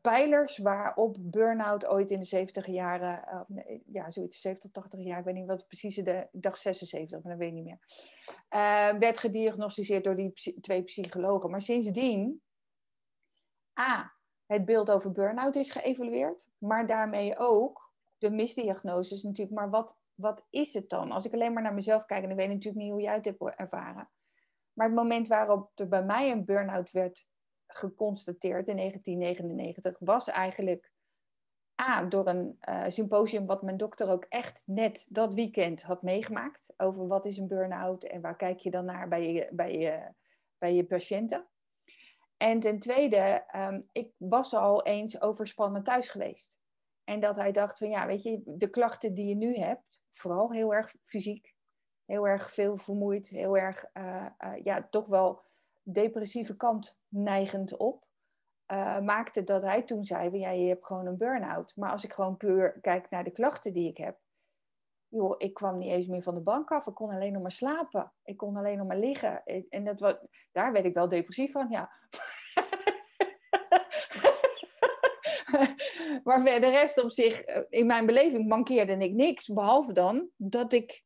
pijlers 0.01 0.57
waarop 0.57 1.17
burn-out 1.19 1.86
ooit 1.86 2.12
in 2.12 2.19
de 2.19 2.25
70 2.25 2.65
jaren, 2.67 3.45
ja, 3.86 4.12
zoiets, 4.12 4.41
70, 4.41 4.72
80 4.72 5.00
jaar, 5.00 5.19
ik 5.19 5.25
weet 5.25 5.36
niet 5.36 5.48
wat 5.48 5.67
precies, 5.67 5.95
de, 5.95 6.27
dacht 6.31 6.60
76, 6.60 7.22
maar 7.22 7.31
dat 7.31 7.41
weet 7.41 7.50
ik 7.50 7.63
niet 7.63 7.63
meer, 7.63 7.79
werd 9.00 9.17
gediagnosticeerd 9.17 10.03
door 10.03 10.15
die 10.15 10.34
twee 10.62 10.84
psychologen. 10.84 11.50
Maar 11.50 11.62
sindsdien, 11.62 12.41
A, 13.79 14.13
het 14.45 14.65
beeld 14.65 14.91
over 14.91 15.12
burn-out 15.12 15.55
is 15.55 15.72
geëvalueerd, 15.72 16.50
maar 16.57 16.88
daarmee 16.88 17.38
ook 17.38 17.93
de 18.17 18.29
misdiagnoses 18.29 19.24
natuurlijk. 19.24 19.57
Maar 19.57 19.69
wat, 19.69 19.98
wat 20.13 20.45
is 20.50 20.74
het 20.74 20.89
dan? 20.89 21.12
Als 21.12 21.25
ik 21.25 21.34
alleen 21.34 21.53
maar 21.53 21.63
naar 21.63 21.74
mezelf 21.74 22.05
kijk, 22.05 22.24
en 22.24 22.29
ik 22.29 22.36
weet 22.36 22.48
natuurlijk 22.48 22.84
niet 22.84 22.91
hoe 22.91 23.01
jij 23.01 23.13
het 23.13 23.25
hebt 23.25 23.41
ervaren. 23.41 24.10
Maar 24.74 24.86
het 24.88 24.95
moment 24.95 25.27
waarop 25.27 25.72
er 25.75 25.88
bij 25.88 26.03
mij 26.03 26.31
een 26.31 26.45
burn-out 26.45 26.91
werd 26.91 27.27
geconstateerd 27.77 28.67
in 28.67 28.75
1999, 28.75 29.96
was 30.00 30.29
eigenlijk 30.29 30.91
A, 31.82 32.03
door 32.03 32.27
een 32.27 32.58
uh, 32.70 32.84
symposium 32.88 33.46
wat 33.46 33.62
mijn 33.62 33.77
dokter 33.77 34.10
ook 34.10 34.25
echt 34.29 34.63
net 34.65 35.08
dat 35.10 35.34
weekend 35.34 35.84
had 35.84 36.01
meegemaakt. 36.01 36.74
Over 36.77 37.08
wat 37.08 37.25
is 37.25 37.38
een 37.38 37.48
burn-out 37.48 38.03
en 38.03 38.22
waar 38.22 38.36
kijk 38.36 38.60
je 38.60 38.72
dan 38.72 38.86
naar 38.86 39.08
bij 39.08 39.32
je, 39.32 39.48
bij 39.51 39.77
je, 39.77 40.12
bij 40.58 40.75
je 40.75 40.86
patiënten. 40.86 41.48
En 42.38 42.60
ten 42.60 42.79
tweede, 42.79 43.44
ehm, 43.48 43.82
ik 43.91 44.12
was 44.17 44.53
al 44.53 44.84
eens 44.84 45.22
overspannen 45.22 45.84
thuis 45.84 46.10
geweest. 46.10 46.60
En 47.03 47.20
dat 47.20 47.36
hij 47.36 47.51
dacht 47.51 47.77
van 47.77 47.89
ja, 47.89 48.08
weet 48.08 48.24
je, 48.24 48.41
de 48.46 48.70
klachten 48.70 49.13
die 49.13 49.27
je 49.27 49.36
nu 49.36 49.58
hebt, 49.58 50.01
vooral 50.12 50.51
heel 50.51 50.74
erg 50.74 50.96
fysiek, 51.01 51.55
heel 52.05 52.27
erg 52.27 52.51
veel 52.51 52.77
vermoeid, 52.77 53.29
heel 53.29 53.58
erg, 53.58 53.86
uh, 53.94 54.25
uh, 54.44 54.53
ja, 54.63 54.88
toch 54.89 55.08
wel 55.08 55.44
depressieve 55.86 56.56
kant 56.56 57.00
neigend 57.08 57.77
op. 57.77 58.04
Uh, 58.72 59.00
maakte 59.00 59.44
dat 59.44 59.62
hij 59.62 59.84
toen 59.84 60.06
zei: 60.06 60.38
ja, 60.38 60.50
je 60.50 60.68
hebt 60.68 60.86
gewoon 60.86 61.06
een 61.06 61.18
burn-out. 61.18 61.75
Maar 61.75 61.92
als 61.92 62.04
ik 62.04 62.13
gewoon 62.13 62.38
puur 62.38 62.80
kijk 62.82 63.10
naar 63.10 63.24
de 63.24 63.32
klachten 63.32 63.74
die 63.74 63.89
ik 63.89 63.98
heb, 63.98 64.18
joh, 65.08 65.36
ik 65.38 65.54
kwam 65.54 65.77
niet 65.77 65.92
eens 65.92 66.08
meer 66.08 66.24
van 66.24 66.36
de 66.36 66.42
bank 66.42 66.72
af. 66.72 66.88
Ik 66.88 66.94
kon 66.94 67.10
alleen 67.10 67.34
nog 67.34 67.42
maar 67.42 67.51
slapen. 67.51 68.12
Ik 68.24 68.38
kon 68.38 68.58
alleen 68.58 68.77
nog 68.77 68.88
maar 68.88 69.00
liggen. 69.00 69.44
En 69.70 69.84
dat 69.84 70.00
was, 70.00 70.15
daar 70.51 70.72
werd 70.72 70.86
ik 70.86 70.94
wel 70.94 71.10
depressief 71.10 71.51
van, 71.51 71.68
ja. 71.70 71.92
maar 76.24 76.44
de 76.44 76.70
rest 76.70 77.04
op 77.04 77.12
zich, 77.12 77.42
in 77.70 77.86
mijn 77.86 78.06
beleving 78.06 78.48
mankeerde 78.48 78.98
ik 78.98 79.13
niks. 79.13 79.48
Behalve 79.48 79.94
dan 79.94 80.30
dat 80.38 80.74
ik 80.74 81.04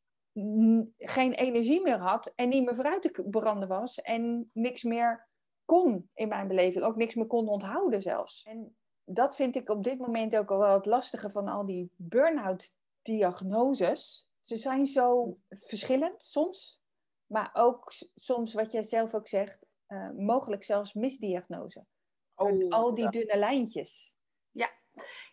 geen 0.98 1.32
energie 1.32 1.82
meer 1.82 1.98
had 1.98 2.32
en 2.34 2.48
niet 2.48 2.64
meer 2.64 2.74
vooruit 2.74 3.02
te 3.02 3.26
branden 3.30 3.68
was 3.68 4.00
en 4.00 4.50
niks 4.52 4.82
meer 4.82 5.28
kon 5.64 6.10
in 6.14 6.28
mijn 6.28 6.48
beleving. 6.48 6.84
Ook 6.84 6.96
niks 6.96 7.14
meer 7.14 7.26
kon 7.26 7.48
onthouden 7.48 8.02
zelfs. 8.02 8.42
En 8.42 8.76
dat 9.04 9.36
vind 9.36 9.56
ik 9.56 9.68
op 9.68 9.84
dit 9.84 9.98
moment 9.98 10.36
ook 10.36 10.50
al 10.50 10.58
wel 10.58 10.74
het 10.74 10.86
lastige 10.86 11.30
van 11.30 11.48
al 11.48 11.66
die 11.66 11.92
burn-out 11.96 12.74
diagnoses. 13.02 14.28
Ze 14.40 14.56
zijn 14.56 14.86
zo 14.86 15.38
verschillend 15.50 16.22
soms, 16.22 16.82
maar 17.26 17.50
ook 17.52 17.92
soms 18.14 18.54
wat 18.54 18.72
jij 18.72 18.82
zelf 18.82 19.14
ook 19.14 19.28
zegt, 19.28 19.66
uh, 19.88 20.10
mogelijk 20.10 20.64
zelfs 20.64 20.94
misdiagnose. 20.94 21.86
Oh, 22.34 22.70
al 22.70 22.94
die 22.94 23.10
dunne 23.10 23.36
lijntjes. 23.36 24.14
Ja. 24.50 24.70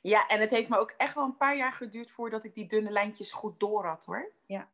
ja, 0.01 0.27
en 0.27 0.39
het 0.39 0.51
heeft 0.51 0.69
me 0.69 0.77
ook 0.77 0.91
echt 0.91 1.13
wel 1.13 1.23
een 1.23 1.37
paar 1.37 1.57
jaar 1.57 1.73
geduurd 1.73 2.11
voordat 2.11 2.43
ik 2.43 2.53
die 2.53 2.67
dunne 2.67 2.91
lijntjes 2.91 3.33
goed 3.33 3.59
door 3.59 3.85
had 3.85 4.05
hoor. 4.05 4.33
Ja. 4.45 4.71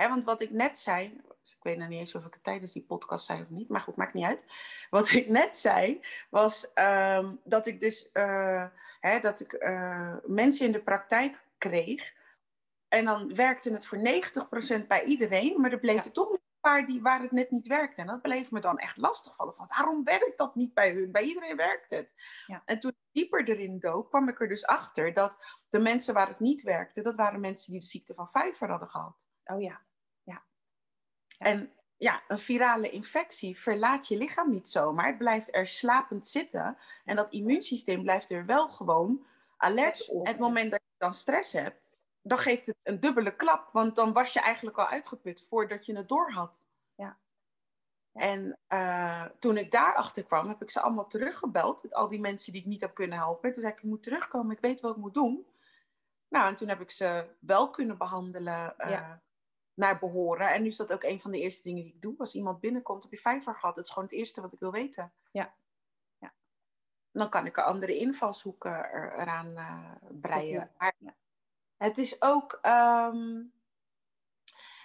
Hè, 0.00 0.08
want 0.08 0.24
wat 0.24 0.40
ik 0.40 0.50
net 0.50 0.78
zei, 0.78 1.20
dus 1.42 1.52
ik 1.52 1.62
weet 1.62 1.78
nog 1.78 1.88
niet 1.88 1.98
eens 1.98 2.14
of 2.14 2.24
ik 2.24 2.32
het 2.34 2.44
tijdens 2.44 2.72
die 2.72 2.82
podcast 2.82 3.26
zei 3.26 3.42
of 3.42 3.48
niet, 3.48 3.68
maar 3.68 3.80
goed, 3.80 3.96
maakt 3.96 4.14
niet 4.14 4.24
uit. 4.24 4.44
Wat 4.90 5.10
ik 5.10 5.28
net 5.28 5.56
zei, 5.56 6.00
was 6.30 6.70
um, 6.74 7.40
dat 7.44 7.66
ik 7.66 7.80
dus 7.80 8.10
uh, 8.12 8.66
hè, 9.00 9.20
dat 9.20 9.40
ik 9.40 9.52
uh, 9.52 10.16
mensen 10.26 10.66
in 10.66 10.72
de 10.72 10.82
praktijk 10.82 11.44
kreeg. 11.58 12.14
En 12.88 13.04
dan 13.04 13.34
werkte 13.34 13.72
het 13.72 13.86
voor 13.86 13.98
90% 14.82 14.86
bij 14.86 15.04
iedereen, 15.04 15.60
maar 15.60 15.72
er 15.72 15.80
bleven 15.80 16.04
ja. 16.04 16.10
toch 16.10 16.30
een 16.30 16.40
paar 16.60 16.86
die, 16.86 17.02
waar 17.02 17.20
het 17.20 17.30
net 17.30 17.50
niet 17.50 17.66
werkte. 17.66 18.00
En 18.00 18.06
dat 18.06 18.22
bleef 18.22 18.50
me 18.50 18.60
dan 18.60 18.78
echt 18.78 18.96
lastig 18.96 19.34
vallen. 19.34 19.54
Van, 19.54 19.66
waarom 19.68 20.04
werkt 20.04 20.38
dat 20.38 20.54
niet 20.54 20.74
bij 20.74 20.92
hun? 20.92 21.12
Bij 21.12 21.22
iedereen 21.22 21.56
werkt 21.56 21.90
het. 21.90 22.14
Ja. 22.46 22.62
En 22.64 22.78
toen 22.78 22.90
ik 22.90 23.12
dieper 23.12 23.48
erin 23.48 23.78
dook, 23.78 24.08
kwam 24.08 24.28
ik 24.28 24.40
er 24.40 24.48
dus 24.48 24.66
achter 24.66 25.12
dat 25.12 25.38
de 25.68 25.78
mensen 25.78 26.14
waar 26.14 26.28
het 26.28 26.40
niet 26.40 26.62
werkte, 26.62 27.02
dat 27.02 27.16
waren 27.16 27.40
mensen 27.40 27.72
die 27.72 27.80
de 27.80 27.86
ziekte 27.86 28.14
van 28.14 28.30
Vijver 28.30 28.68
hadden 28.68 28.88
gehad. 28.88 29.28
Oh 29.44 29.60
ja. 29.60 29.80
En 31.40 31.72
ja, 31.96 32.22
een 32.28 32.38
virale 32.38 32.90
infectie 32.90 33.58
verlaat 33.60 34.08
je 34.08 34.16
lichaam 34.16 34.50
niet 34.50 34.68
zomaar. 34.68 35.06
Het 35.06 35.18
blijft 35.18 35.54
er 35.54 35.66
slapend 35.66 36.26
zitten. 36.26 36.76
En 37.04 37.16
dat 37.16 37.30
immuunsysteem 37.30 38.02
blijft 38.02 38.30
er 38.30 38.46
wel 38.46 38.68
gewoon 38.68 39.26
alert 39.56 40.08
op. 40.08 40.26
het 40.26 40.38
moment 40.38 40.70
dat 40.70 40.80
je 40.80 40.94
dan 40.98 41.14
stress 41.14 41.52
hebt, 41.52 41.90
dan 42.22 42.38
geeft 42.38 42.66
het 42.66 42.76
een 42.82 43.00
dubbele 43.00 43.36
klap. 43.36 43.68
Want 43.72 43.96
dan 43.96 44.12
was 44.12 44.32
je 44.32 44.40
eigenlijk 44.40 44.78
al 44.78 44.86
uitgeput 44.86 45.46
voordat 45.48 45.86
je 45.86 45.96
het 45.96 46.08
door 46.08 46.30
had. 46.30 46.64
Ja. 46.94 47.18
ja. 48.12 48.20
En 48.20 48.58
uh, 48.68 49.24
toen 49.38 49.56
ik 49.56 49.70
daarachter 49.70 50.24
kwam, 50.24 50.48
heb 50.48 50.62
ik 50.62 50.70
ze 50.70 50.80
allemaal 50.80 51.06
teruggebeld. 51.06 51.94
Al 51.94 52.08
die 52.08 52.20
mensen 52.20 52.52
die 52.52 52.60
ik 52.60 52.68
niet 52.68 52.80
heb 52.80 52.94
kunnen 52.94 53.18
helpen. 53.18 53.52
Toen 53.52 53.62
zei 53.62 53.74
ik, 53.74 53.78
ik 53.78 53.88
moet 53.88 54.02
terugkomen, 54.02 54.56
ik 54.56 54.62
weet 54.62 54.80
wat 54.80 54.90
ik 54.90 55.02
moet 55.02 55.14
doen. 55.14 55.46
Nou, 56.28 56.48
en 56.48 56.56
toen 56.56 56.68
heb 56.68 56.80
ik 56.80 56.90
ze 56.90 57.26
wel 57.40 57.70
kunnen 57.70 57.98
behandelen 57.98 58.74
uh, 58.78 58.90
ja. 58.90 59.22
Naar 59.74 59.98
behoren. 59.98 60.52
En 60.52 60.62
nu 60.62 60.68
is 60.68 60.76
dat 60.76 60.92
ook 60.92 61.02
een 61.02 61.20
van 61.20 61.30
de 61.30 61.40
eerste 61.40 61.62
dingen 61.62 61.82
die 61.82 61.94
ik 61.94 62.02
doe. 62.02 62.14
Als 62.18 62.34
iemand 62.34 62.60
binnenkomt, 62.60 63.02
heb 63.02 63.12
je 63.12 63.18
vijver 63.18 63.54
gehad? 63.54 63.74
Dat 63.74 63.84
is 63.84 63.90
gewoon 63.90 64.08
het 64.08 64.18
eerste 64.18 64.40
wat 64.40 64.52
ik 64.52 64.60
wil 64.60 64.72
weten. 64.72 65.12
Ja. 65.32 65.54
ja. 66.18 66.32
Dan 67.12 67.28
kan 67.28 67.46
ik 67.46 67.56
er 67.56 67.64
andere 67.64 67.96
invalshoeken 67.96 68.90
er, 68.90 69.18
eraan 69.18 69.50
uh, 69.50 69.90
breien. 70.20 70.70
Maar 70.78 70.94
het 71.76 71.98
is 71.98 72.22
ook... 72.22 72.58
Um, 72.62 73.52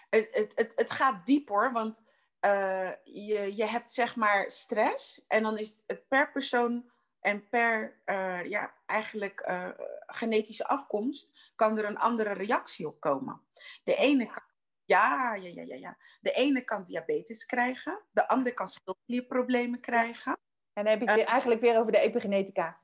het, 0.09 0.29
het, 0.31 0.51
het, 0.55 0.73
het 0.75 0.91
gaat 0.91 1.25
diep 1.25 1.47
hoor, 1.47 1.71
want 1.71 2.03
uh, 2.41 2.91
je, 3.03 3.55
je 3.55 3.65
hebt 3.65 3.91
zeg 3.91 4.15
maar 4.15 4.51
stress. 4.51 5.25
En 5.27 5.43
dan 5.43 5.57
is 5.57 5.83
het 5.87 6.07
per 6.07 6.31
persoon 6.31 6.89
en 7.19 7.49
per 7.49 8.01
uh, 8.05 8.45
ja, 8.45 8.73
eigenlijk 8.85 9.47
uh, 9.47 9.69
genetische 10.05 10.67
afkomst 10.67 11.51
kan 11.55 11.77
er 11.77 11.85
een 11.85 11.97
andere 11.97 12.33
reactie 12.33 12.87
op 12.87 12.99
komen. 12.99 13.41
De 13.83 13.95
ene 13.95 14.25
kan, 14.25 14.43
ja, 14.85 15.35
ja, 15.35 15.49
ja, 15.49 15.61
ja, 15.61 15.75
ja. 15.75 15.97
De 16.21 16.31
ene 16.31 16.61
kan 16.61 16.83
diabetes 16.83 17.45
krijgen, 17.45 18.01
de 18.11 18.27
andere 18.27 18.55
kan 18.55 18.67
schildklierproblemen 18.67 19.79
krijgen. 19.79 20.37
En 20.73 20.83
dan 20.83 20.85
heb 20.85 21.01
je 21.01 21.05
het 21.05 21.15
weer, 21.15 21.25
eigenlijk 21.25 21.61
weer 21.61 21.79
over 21.79 21.91
de 21.91 21.99
epigenetica. 21.99 22.81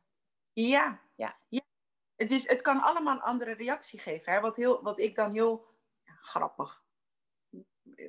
Ja, 0.54 1.02
ja. 1.16 1.38
ja. 1.48 1.62
Het, 2.16 2.32
is, 2.32 2.48
het 2.48 2.62
kan 2.62 2.82
allemaal 2.82 3.16
een 3.16 3.22
andere 3.22 3.54
reactie 3.54 4.00
geven. 4.00 4.34
Hè? 4.34 4.40
Wat, 4.40 4.56
heel, 4.56 4.84
wat 4.84 5.00
ik 5.00 5.16
dan 5.16 5.32
heel 5.32 5.66
ja, 6.04 6.14
grappig 6.14 6.84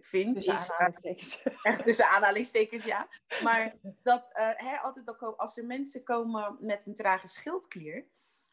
vind. 0.01 0.37
Tussen 0.37 0.55
is, 0.55 0.73
aanhalingstekens. 0.73 1.47
Uh, 1.47 1.55
echt 1.71 1.83
tussen 1.85 2.09
aanhalingstekens, 2.09 2.85
ja. 2.85 3.09
Maar 3.43 3.75
dat 4.03 4.31
uh, 4.35 4.51
hè, 4.55 4.77
altijd 4.77 5.09
ook, 5.09 5.23
als 5.23 5.57
er 5.57 5.65
mensen 5.65 6.03
komen 6.03 6.57
met 6.61 6.87
een 6.87 6.95
trage 6.95 7.27
schildklier. 7.27 8.07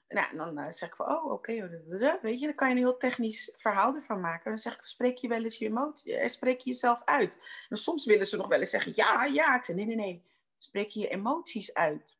Nou, 0.09 0.35
dan 0.37 0.59
uh, 0.59 0.69
zeg 0.69 0.89
ik 0.89 0.95
van, 0.95 1.05
oh, 1.05 1.25
oké, 1.25 1.33
okay, 1.33 2.19
weet 2.21 2.39
je, 2.39 2.45
dan 2.45 2.55
kan 2.55 2.67
je 2.67 2.75
een 2.75 2.79
heel 2.79 2.97
technisch 2.97 3.53
verhaal 3.57 3.95
ervan 3.95 4.19
maken. 4.19 4.49
Dan 4.49 4.57
zeg 4.57 4.73
ik, 4.73 4.85
spreek 4.85 5.17
je 5.17 5.27
wel 5.27 5.43
eens 5.43 5.57
je 5.57 5.65
emotie, 5.65 6.29
spreek 6.29 6.59
je 6.59 6.69
jezelf 6.69 7.01
uit. 7.05 7.39
En 7.69 7.77
soms 7.77 8.05
willen 8.05 8.27
ze 8.27 8.37
nog 8.37 8.47
wel 8.47 8.59
eens 8.59 8.69
zeggen, 8.69 8.91
ja, 8.95 9.25
ja. 9.25 9.55
Ik 9.55 9.63
zeg, 9.63 9.75
nee, 9.75 9.85
nee, 9.85 9.95
nee, 9.95 10.25
spreek 10.57 10.89
je 10.89 10.99
je 10.99 11.07
emoties 11.07 11.73
uit. 11.73 12.17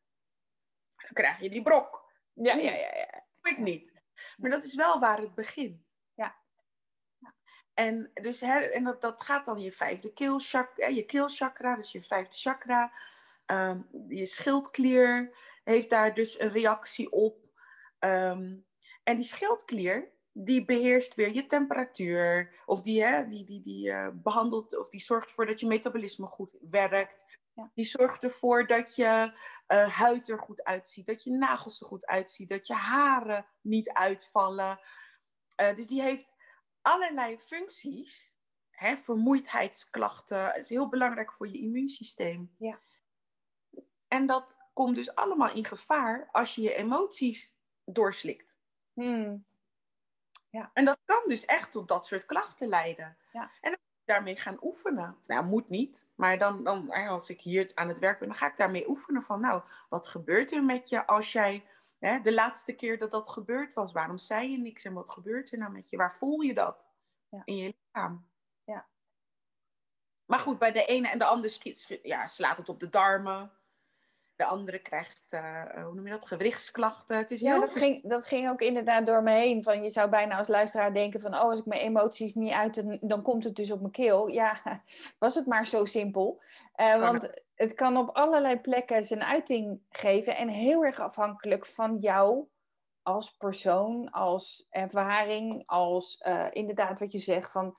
Dan 0.96 1.14
krijg 1.14 1.40
je 1.40 1.50
die 1.50 1.62
brok. 1.62 2.12
Ja, 2.34 2.56
ja, 2.56 2.72
ja. 2.72 2.96
ja. 2.96 3.12
Dat 3.12 3.24
doe 3.42 3.52
ik 3.52 3.58
niet. 3.58 3.94
Maar 4.38 4.50
dat 4.50 4.64
is 4.64 4.76
wel 4.76 5.00
waar 5.00 5.20
het 5.20 5.36
begint. 5.36 5.98
Ja. 6.14 6.36
En, 7.74 8.12
dus, 8.14 8.40
hè, 8.40 8.60
en 8.60 8.84
dat, 8.84 9.02
dat 9.02 9.22
gaat 9.22 9.46
dan 9.46 9.60
je 9.60 9.72
vijfde 9.72 10.14
keelchakra, 10.14 10.88
je 10.88 11.06
keelchakra, 11.06 11.76
dus 11.76 11.92
je 11.92 12.04
vijfde 12.04 12.36
chakra. 12.36 12.92
Um, 13.46 13.88
je 14.08 14.26
schildklier 14.26 15.38
heeft 15.64 15.90
daar 15.90 16.14
dus 16.14 16.40
een 16.40 16.52
reactie 16.52 17.12
op. 17.12 17.49
Um, 18.00 18.66
en 19.04 19.16
die 19.16 19.24
schildklier, 19.24 20.12
die 20.32 20.66
beheerst 20.66 21.16
weer 21.16 21.34
je 21.34 21.46
temperatuur. 21.46 22.54
Of 22.66 22.82
die, 22.82 23.04
hè, 23.04 23.28
die, 23.28 23.44
die, 23.44 23.62
die 23.62 23.90
uh, 23.90 24.08
behandelt, 24.14 24.78
of 24.78 24.90
die 24.90 25.00
zorgt 25.00 25.28
ervoor 25.28 25.46
dat 25.46 25.60
je 25.60 25.68
metabolisme 25.68 26.26
goed 26.26 26.58
werkt. 26.70 27.26
Ja. 27.54 27.72
Die 27.74 27.86
zorgt 27.86 28.24
ervoor 28.24 28.68
dat 28.68 28.96
je 28.96 29.34
uh, 29.68 29.88
huid 29.88 30.30
er 30.30 30.40
goed 30.40 30.64
uitziet, 30.64 31.06
dat 31.06 31.24
je 31.24 31.32
nagels 31.32 31.82
er 31.82 31.88
goed 31.88 32.06
uitziet, 32.06 32.50
dat 32.50 32.68
je 32.68 32.74
haren 32.74 33.46
niet 33.62 33.90
uitvallen. 33.90 34.80
Uh, 35.62 35.76
dus 35.76 35.88
die 35.88 36.02
heeft 36.02 36.36
allerlei 36.82 37.40
functies. 37.40 38.38
Hè, 38.70 38.98
vermoeidheidsklachten. 38.98 40.46
Het 40.46 40.64
is 40.64 40.70
heel 40.70 40.90
belangrijk 40.90 41.32
voor 41.32 41.48
je 41.48 41.58
immuunsysteem. 41.58 42.56
Ja. 42.58 42.80
En 44.08 44.26
dat 44.26 44.58
komt 44.74 44.96
dus 44.96 45.16
allemaal 45.16 45.54
in 45.54 45.66
gevaar 45.66 46.30
als 46.32 46.56
je 46.56 46.62
je 46.62 46.74
emoties 46.74 47.58
doorslikt. 47.96 48.58
Hmm. 48.94 49.46
Ja. 50.50 50.72
En 50.74 50.86
dat 50.86 50.98
kan 51.06 51.24
dus 51.26 51.46
echt 51.46 51.72
tot 51.72 51.88
dat 51.88 52.06
soort 52.06 52.26
klachten 52.26 52.68
leiden. 52.68 53.18
Ja. 53.32 53.42
En 53.42 53.72
dan 53.72 53.80
moet 53.80 54.00
je 54.00 54.14
daarmee 54.14 54.36
gaan 54.36 54.58
oefenen. 54.62 55.18
Nou, 55.26 55.46
moet 55.46 55.70
niet. 55.70 56.10
Maar 56.16 56.38
dan, 56.38 56.64
dan, 56.64 56.92
als 56.92 57.30
ik 57.30 57.42
hier 57.42 57.72
aan 57.76 57.88
het 57.88 58.00
werk 58.00 58.20
ben, 58.20 58.28
dan 58.28 58.38
ga 58.38 58.48
ik 58.48 58.58
daarmee 58.58 58.90
oefenen 58.90 59.24
van, 59.24 59.42
nou, 59.42 59.62
wat 59.90 60.08
gebeurt 60.08 60.52
er 60.52 60.64
met 60.64 60.90
je 60.90 61.08
als 61.08 61.32
jij 61.32 61.64
Hè, 62.00 62.20
de 62.22 62.34
laatste 62.34 62.74
keer 62.74 62.98
dat 62.98 63.12
dat 63.12 63.30
gebeurd 63.30 63.74
was, 63.74 63.92
waarom 63.92 64.18
zei 64.18 64.52
je 64.52 64.58
niks 64.58 64.84
en 64.86 64.94
wat 64.94 65.10
gebeurt 65.10 65.52
er 65.52 65.58
nou 65.58 65.72
met 65.72 65.90
je? 65.90 65.98
Waar 65.98 66.18
voel 66.18 66.42
je 66.42 66.54
dat 66.54 66.90
ja. 67.30 67.42
in 67.46 67.56
je 67.56 67.76
lichaam? 67.82 68.28
Ja. 68.64 68.88
Maar 70.26 70.40
goed, 70.40 70.60
bij 70.60 70.72
de 70.72 70.86
ene 70.86 71.10
en 71.10 71.20
de 71.20 71.26
andere 71.26 72.00
ja, 72.04 72.28
slaat 72.28 72.58
het 72.58 72.70
op 72.70 72.80
de 72.80 72.90
darmen. 72.90 73.52
De 74.40 74.46
andere 74.46 74.80
krijgt, 74.80 75.34
uh, 75.34 75.84
hoe 75.84 75.94
noem 75.94 76.06
je 76.06 76.12
dat, 76.12 76.28
gewrichtsklachten. 76.28 77.18
Het 77.18 77.32
is 77.32 77.40
ja, 77.40 77.52
heel 77.52 77.60
dat 77.60 77.72
ging, 77.72 78.10
dat 78.10 78.26
ging 78.26 78.50
ook 78.50 78.62
inderdaad 78.62 79.06
door 79.06 79.24
me 79.24 79.32
heen. 79.32 79.64
Van, 79.64 79.84
je 79.84 79.90
zou 79.90 80.10
bijna 80.10 80.38
als 80.38 80.48
luisteraar 80.48 80.94
denken 80.94 81.20
van... 81.20 81.34
oh, 81.34 81.40
als 81.42 81.60
ik 81.60 81.66
mijn 81.66 81.82
emoties 81.82 82.36
niet 82.36 82.52
uit, 82.52 83.00
dan 83.02 83.22
komt 83.22 83.44
het 83.44 83.56
dus 83.56 83.72
op 83.72 83.80
mijn 83.80 83.92
keel. 83.92 84.28
Ja, 84.28 84.62
was 85.18 85.36
het 85.36 85.46
maar 85.46 85.68
zo 85.68 85.86
simpel. 85.86 86.42
Uh, 86.76 87.00
want 87.00 87.30
het 87.56 87.74
kan 87.74 87.98
op 87.98 88.10
allerlei 88.16 88.60
plekken 88.60 89.04
zijn 89.04 89.24
uiting 89.24 89.80
geven... 89.90 90.36
en 90.36 90.48
heel 90.48 90.86
erg 90.86 91.00
afhankelijk 91.00 91.66
van 91.66 91.98
jou 91.98 92.48
als 93.02 93.32
persoon, 93.38 94.12
als 94.12 94.68
ervaring... 94.70 95.64
als 95.66 96.24
uh, 96.28 96.48
inderdaad 96.52 97.00
wat 97.00 97.12
je 97.12 97.20
zegt 97.20 97.52
van... 97.52 97.78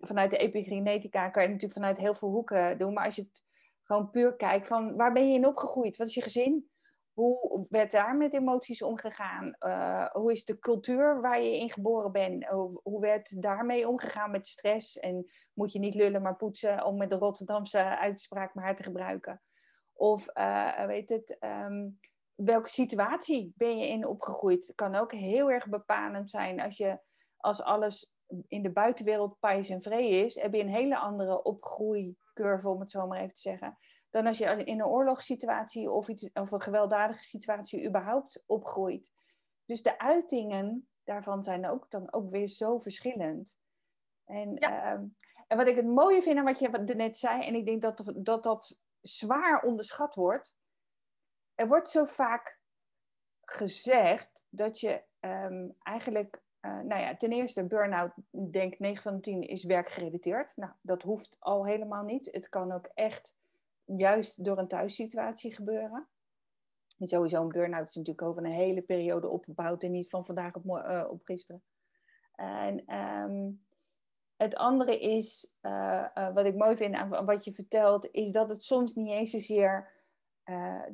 vanuit 0.00 0.30
de 0.30 0.36
epigenetica 0.36 1.28
kan 1.28 1.42
je 1.42 1.48
natuurlijk 1.48 1.80
vanuit 1.80 1.98
heel 1.98 2.14
veel 2.14 2.30
hoeken 2.30 2.78
doen. 2.78 2.92
Maar 2.92 3.04
als 3.04 3.16
je 3.16 3.22
het 3.22 3.46
Gewoon 3.88 4.10
puur 4.10 4.36
kijk 4.36 4.66
van 4.66 4.96
waar 4.96 5.12
ben 5.12 5.28
je 5.28 5.34
in 5.34 5.46
opgegroeid? 5.46 5.96
Wat 5.96 6.08
is 6.08 6.14
je 6.14 6.22
gezin? 6.22 6.70
Hoe 7.12 7.66
werd 7.68 7.90
daar 7.90 8.16
met 8.16 8.32
emoties 8.34 8.82
omgegaan? 8.82 9.56
Uh, 9.66 10.06
hoe 10.10 10.32
is 10.32 10.44
de 10.44 10.58
cultuur 10.58 11.20
waar 11.20 11.42
je 11.42 11.58
in 11.58 11.70
geboren 11.70 12.12
bent? 12.12 12.44
Hoe, 12.82 13.00
werd 13.00 13.42
daarmee 13.42 13.88
omgegaan 13.88 14.30
met 14.30 14.46
stress? 14.46 14.98
En 14.98 15.30
moet 15.54 15.72
je 15.72 15.78
niet 15.78 15.94
lullen, 15.94 16.22
maar 16.22 16.36
poetsen 16.36 16.84
om 16.84 16.96
met 16.96 17.10
de 17.10 17.16
Rotterdamse 17.16 17.98
uitspraak 17.98 18.54
maar 18.54 18.76
te 18.76 18.82
gebruiken? 18.82 19.42
Of 19.92 20.28
uh, 20.34 20.84
weet 20.86 21.08
het, 21.08 21.36
um, 21.40 21.98
welke 22.34 22.68
situatie 22.68 23.52
ben 23.56 23.78
je 23.78 23.88
in 23.88 24.06
opgegroeid? 24.06 24.72
Kan 24.74 24.94
ook 24.94 25.12
heel 25.12 25.50
erg 25.50 25.68
bepalend 25.68 26.30
zijn 26.30 26.60
als 26.60 26.76
je 26.76 26.98
als 27.36 27.62
alles 27.62 28.17
in 28.48 28.62
de 28.62 28.70
buitenwereld 28.70 29.38
pijs 29.38 29.68
en 29.68 29.82
vree 29.82 30.24
is, 30.24 30.34
heb 30.34 30.54
je 30.54 30.60
een 30.60 30.68
hele 30.68 30.98
andere 30.98 31.42
opgroeicurve, 31.42 32.68
om 32.68 32.80
het 32.80 32.90
zo 32.90 33.06
maar 33.06 33.20
even 33.20 33.34
te 33.34 33.40
zeggen, 33.40 33.78
dan 34.10 34.26
als 34.26 34.38
je 34.38 34.64
in 34.64 34.80
een 34.80 34.86
oorlogssituatie 34.86 35.90
of, 35.90 36.08
iets, 36.08 36.30
of 36.32 36.50
een 36.50 36.60
gewelddadige 36.60 37.24
situatie 37.24 37.86
überhaupt 37.86 38.42
opgroeit. 38.46 39.10
Dus 39.64 39.82
de 39.82 39.98
uitingen 39.98 40.88
daarvan 41.04 41.42
zijn 41.42 41.68
ook 41.68 41.90
dan 41.90 42.12
ook 42.12 42.30
weer 42.30 42.48
zo 42.48 42.78
verschillend. 42.78 43.58
En, 44.24 44.58
ehm, 44.58 45.04
en 45.46 45.56
wat 45.56 45.66
ik 45.66 45.76
het 45.76 45.86
mooie 45.86 46.22
vind 46.22 46.38
aan 46.38 46.44
wat 46.44 46.58
je 46.58 46.94
net 46.94 47.16
zei, 47.16 47.42
en 47.42 47.54
ik 47.54 47.66
denk 47.66 47.82
dat 47.82 48.12
dat, 48.16 48.44
dat 48.44 48.78
zwaar 49.00 49.62
onderschat 49.62 50.14
wordt, 50.14 50.54
er 51.54 51.68
wordt 51.68 51.88
zo 51.88 52.04
vaak 52.04 52.60
gezegd 53.40 54.44
dat 54.48 54.80
je 54.80 55.04
um, 55.20 55.74
eigenlijk 55.78 56.42
uh, 56.68 56.80
nou 56.80 57.00
ja, 57.00 57.16
ten 57.16 57.32
eerste, 57.32 57.66
burn-out, 57.66 58.12
denk 58.50 58.78
9 58.78 59.02
van 59.02 59.14
de 59.14 59.20
10 59.20 59.42
is 59.42 59.64
werkgerelateerd. 59.64 60.56
Nou, 60.56 60.72
dat 60.80 61.02
hoeft 61.02 61.36
al 61.38 61.66
helemaal 61.66 62.04
niet. 62.04 62.28
Het 62.32 62.48
kan 62.48 62.72
ook 62.72 62.88
echt 62.94 63.36
juist 63.84 64.44
door 64.44 64.58
een 64.58 64.68
thuissituatie 64.68 65.54
gebeuren. 65.54 66.08
En 66.98 67.06
sowieso 67.06 67.42
een 67.42 67.48
burn-out 67.48 67.88
is 67.88 67.94
natuurlijk 67.94 68.26
over 68.26 68.44
een 68.44 68.52
hele 68.52 68.82
periode 68.82 69.28
opgebouwd 69.28 69.82
en 69.82 69.90
niet 69.90 70.08
van 70.08 70.24
vandaag 70.24 70.54
op, 70.54 70.64
uh, 70.66 71.04
op 71.10 71.20
gisteren. 71.24 71.62
En 72.34 72.94
um, 72.96 73.66
het 74.36 74.56
andere 74.56 74.98
is, 74.98 75.52
uh, 75.62 76.32
wat 76.34 76.44
ik 76.44 76.54
mooi 76.54 76.76
vind 76.76 76.94
aan 76.94 77.24
wat 77.24 77.44
je 77.44 77.52
vertelt, 77.52 78.08
is 78.10 78.30
dat 78.32 78.48
het 78.48 78.64
soms 78.64 78.94
niet 78.94 79.12
eens 79.12 79.30
zozeer 79.30 79.96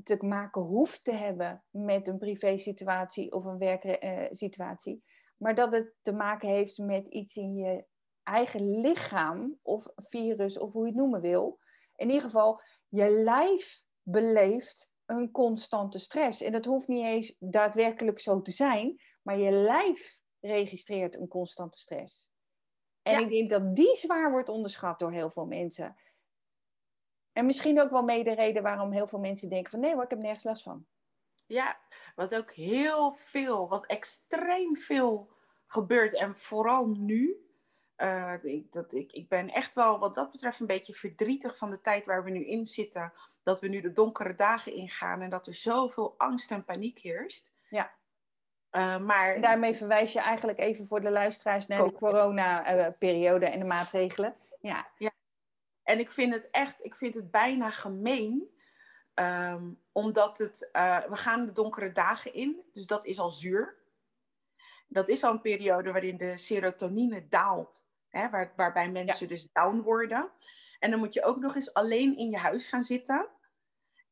te 0.04 0.16
maken 0.20 0.62
hoeft 0.62 1.04
te 1.04 1.12
hebben 1.12 1.62
met 1.70 2.08
een 2.08 2.18
privé 2.18 2.58
situatie 2.58 3.32
of 3.32 3.44
een 3.44 3.58
werksituatie 3.58 5.02
maar 5.36 5.54
dat 5.54 5.72
het 5.72 5.94
te 6.02 6.12
maken 6.12 6.48
heeft 6.48 6.78
met 6.78 7.06
iets 7.06 7.36
in 7.36 7.54
je 7.54 7.84
eigen 8.22 8.80
lichaam 8.80 9.58
of 9.62 9.86
virus 9.96 10.58
of 10.58 10.72
hoe 10.72 10.82
je 10.82 10.88
het 10.88 11.00
noemen 11.00 11.20
wil. 11.20 11.58
In 11.96 12.06
ieder 12.06 12.22
geval, 12.22 12.60
je 12.88 13.08
lijf 13.08 13.82
beleeft 14.02 14.92
een 15.06 15.30
constante 15.30 15.98
stress. 15.98 16.42
En 16.42 16.52
dat 16.52 16.64
hoeft 16.64 16.88
niet 16.88 17.04
eens 17.04 17.36
daadwerkelijk 17.38 18.18
zo 18.18 18.42
te 18.42 18.50
zijn, 18.50 19.00
maar 19.22 19.38
je 19.38 19.50
lijf 19.50 20.20
registreert 20.40 21.16
een 21.16 21.28
constante 21.28 21.78
stress. 21.78 22.32
En 23.02 23.20
ik 23.20 23.28
denk 23.28 23.50
dat 23.50 23.76
die 23.76 23.94
zwaar 23.94 24.30
wordt 24.30 24.48
onderschat 24.48 24.98
door 24.98 25.12
heel 25.12 25.30
veel 25.30 25.46
mensen. 25.46 25.96
En 27.32 27.46
misschien 27.46 27.80
ook 27.80 27.90
wel 27.90 28.02
mee 28.02 28.24
de 28.24 28.34
reden 28.34 28.62
waarom 28.62 28.92
heel 28.92 29.08
veel 29.08 29.18
mensen 29.18 29.48
denken 29.48 29.70
van 29.70 29.80
nee 29.80 29.94
hoor, 29.94 30.04
ik 30.04 30.10
heb 30.10 30.18
nergens 30.18 30.44
last 30.44 30.62
van. 30.62 30.86
Ja, 31.46 31.78
wat 32.14 32.36
ook 32.36 32.52
heel 32.52 33.14
veel, 33.14 33.68
wat 33.68 33.86
extreem 33.86 34.76
veel 34.76 35.30
gebeurt. 35.66 36.14
En 36.14 36.38
vooral 36.38 36.86
nu. 36.86 37.38
Uh, 37.96 38.34
ik, 38.42 38.72
dat, 38.72 38.92
ik, 38.92 39.12
ik 39.12 39.28
ben 39.28 39.48
echt 39.50 39.74
wel 39.74 39.98
wat 39.98 40.14
dat 40.14 40.30
betreft 40.30 40.60
een 40.60 40.66
beetje 40.66 40.94
verdrietig 40.94 41.56
van 41.58 41.70
de 41.70 41.80
tijd 41.80 42.06
waar 42.06 42.24
we 42.24 42.30
nu 42.30 42.46
in 42.46 42.66
zitten. 42.66 43.12
Dat 43.42 43.60
we 43.60 43.68
nu 43.68 43.80
de 43.80 43.92
donkere 43.92 44.34
dagen 44.34 44.72
ingaan 44.72 45.20
en 45.20 45.30
dat 45.30 45.46
er 45.46 45.54
zoveel 45.54 46.14
angst 46.18 46.50
en 46.50 46.64
paniek 46.64 46.98
heerst. 46.98 47.52
Ja. 47.68 47.94
Uh, 48.70 48.98
maar... 48.98 49.34
En 49.34 49.40
daarmee 49.40 49.74
verwijs 49.74 50.12
je 50.12 50.20
eigenlijk 50.20 50.58
even 50.58 50.86
voor 50.86 51.00
de 51.00 51.10
luisteraars 51.10 51.66
naar 51.66 51.84
de 51.84 51.92
corona-periode 51.92 53.46
en 53.46 53.58
de 53.58 53.64
maatregelen. 53.64 54.36
Ja. 54.60 54.88
ja. 54.98 55.10
En 55.82 55.98
ik 55.98 56.10
vind 56.10 56.34
het 56.34 56.50
echt, 56.50 56.84
ik 56.84 56.94
vind 56.94 57.14
het 57.14 57.30
bijna 57.30 57.70
gemeen 57.70 58.53
Um, 59.20 59.82
omdat 59.92 60.38
het, 60.38 60.70
uh, 60.72 61.04
we 61.04 61.16
gaan 61.16 61.46
de 61.46 61.52
donkere 61.52 61.92
dagen 61.92 62.34
in, 62.34 62.62
dus 62.72 62.86
dat 62.86 63.04
is 63.04 63.18
al 63.18 63.30
zuur. 63.30 63.82
Dat 64.88 65.08
is 65.08 65.24
al 65.24 65.32
een 65.32 65.40
periode 65.40 65.92
waarin 65.92 66.16
de 66.16 66.36
serotonine 66.36 67.28
daalt, 67.28 67.88
hè, 68.08 68.30
waar, 68.30 68.52
waarbij 68.56 68.90
mensen 68.90 69.28
dus 69.28 69.52
down 69.52 69.80
worden. 69.80 70.30
En 70.78 70.90
dan 70.90 70.98
moet 70.98 71.14
je 71.14 71.24
ook 71.24 71.38
nog 71.38 71.54
eens 71.54 71.74
alleen 71.74 72.16
in 72.16 72.30
je 72.30 72.36
huis 72.36 72.68
gaan 72.68 72.82
zitten 72.82 73.28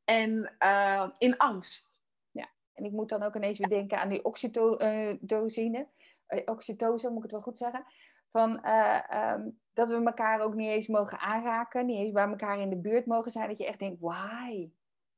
en 0.04 0.54
uh, 0.58 1.08
in 1.18 1.36
angst. 1.36 1.98
Ja, 2.30 2.48
en 2.74 2.84
ik 2.84 2.92
moet 2.92 3.08
dan 3.08 3.22
ook 3.22 3.36
ineens 3.36 3.58
weer 3.58 3.68
denken 3.68 3.98
aan 3.98 4.08
die 4.08 4.24
oxytocine, 4.24 5.88
uh, 6.28 6.40
oxytose, 6.44 7.08
moet 7.08 7.16
ik 7.16 7.22
het 7.22 7.32
wel 7.32 7.40
goed 7.40 7.58
zeggen. 7.58 7.84
Van, 8.30 8.50
um, 8.50 9.60
dat 9.72 9.88
we 9.88 10.04
elkaar 10.04 10.40
ook 10.40 10.54
niet 10.54 10.68
eens 10.68 10.86
mogen 10.86 11.18
aanraken, 11.18 11.86
niet 11.86 11.98
eens 11.98 12.12
bij 12.12 12.28
elkaar 12.28 12.60
in 12.60 12.70
de 12.70 12.80
buurt 12.80 13.06
mogen 13.06 13.30
zijn. 13.30 13.48
Dat 13.48 13.58
je 13.58 13.66
echt 13.66 13.78
denkt, 13.78 14.00
why? 14.00 14.70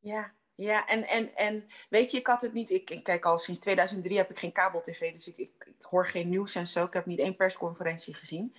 Ja, 0.04 0.32
ja 0.54 0.86
en, 0.86 1.08
en, 1.08 1.34
en 1.34 1.66
weet 1.88 2.10
je, 2.10 2.18
ik 2.18 2.26
had 2.26 2.42
het 2.42 2.52
niet. 2.52 2.70
Ik, 2.70 2.90
ik 2.90 3.04
kijk 3.04 3.24
al 3.24 3.38
sinds 3.38 3.60
2003 3.60 4.16
heb 4.16 4.30
ik 4.30 4.38
geen 4.38 4.52
kabel-tv, 4.52 5.12
dus 5.12 5.28
ik, 5.28 5.36
ik, 5.36 5.64
ik, 5.66 5.84
hoor 5.84 6.06
geen 6.06 6.28
nieuws 6.28 6.54
en 6.54 6.66
zo. 6.66 6.84
Ik 6.84 6.92
heb 6.92 7.06
niet 7.06 7.18
één 7.18 7.36
persconferentie 7.36 8.14
gezien. 8.14 8.56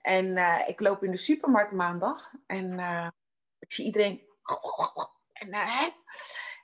En 0.00 0.26
uh, 0.26 0.68
ik 0.68 0.80
loop 0.80 1.04
in 1.04 1.10
de 1.10 1.16
supermarkt 1.16 1.72
maandag 1.72 2.32
en 2.46 2.78
uh, 2.78 3.08
ik 3.58 3.72
zie 3.72 3.84
iedereen. 3.84 4.22
En, 5.34 5.48
uh, 5.48 5.86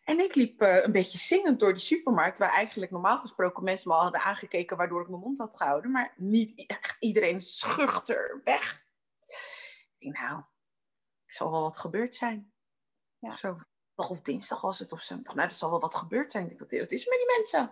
en 0.05 0.19
ik 0.21 0.35
liep 0.35 0.61
een 0.61 0.93
beetje 0.93 1.19
zingend 1.19 1.61
door 1.61 1.73
die 1.73 1.83
supermarkt, 1.83 2.39
waar 2.39 2.51
eigenlijk 2.51 2.91
normaal 2.91 3.19
gesproken 3.19 3.65
mensen 3.65 3.89
me 3.89 3.95
al 3.95 4.03
hadden 4.03 4.21
aangekeken, 4.21 4.77
waardoor 4.77 5.03
ik 5.03 5.09
mijn 5.09 5.21
mond 5.21 5.39
had 5.39 5.57
gehouden. 5.57 5.91
Maar 5.91 6.15
niet 6.17 6.67
echt 6.67 6.97
iedereen 6.99 7.41
schuchter 7.41 8.41
weg. 8.45 8.85
Ik 9.27 9.97
denk, 9.99 10.19
nou, 10.19 10.37
er 10.37 11.33
zal 11.33 11.51
wel 11.51 11.61
wat 11.61 11.79
gebeurd 11.79 12.15
zijn. 12.15 12.53
Ja. 13.19 13.37
Zo 13.37 13.59
of 14.09 14.21
dinsdag 14.21 14.61
was 14.61 14.79
het 14.79 14.93
of 14.93 15.03
zo. 15.03 15.15
Nou, 15.23 15.41
er 15.41 15.53
zal 15.53 15.71
wel 15.71 15.81
wat 15.81 15.95
gebeurd 15.95 16.31
zijn. 16.31 16.51
Ik 16.51 16.59
dacht, 16.59 16.79
wat 16.79 16.93
is 16.93 17.07
er 17.07 17.17
met 17.19 17.19
die 17.19 17.37
mensen? 17.37 17.71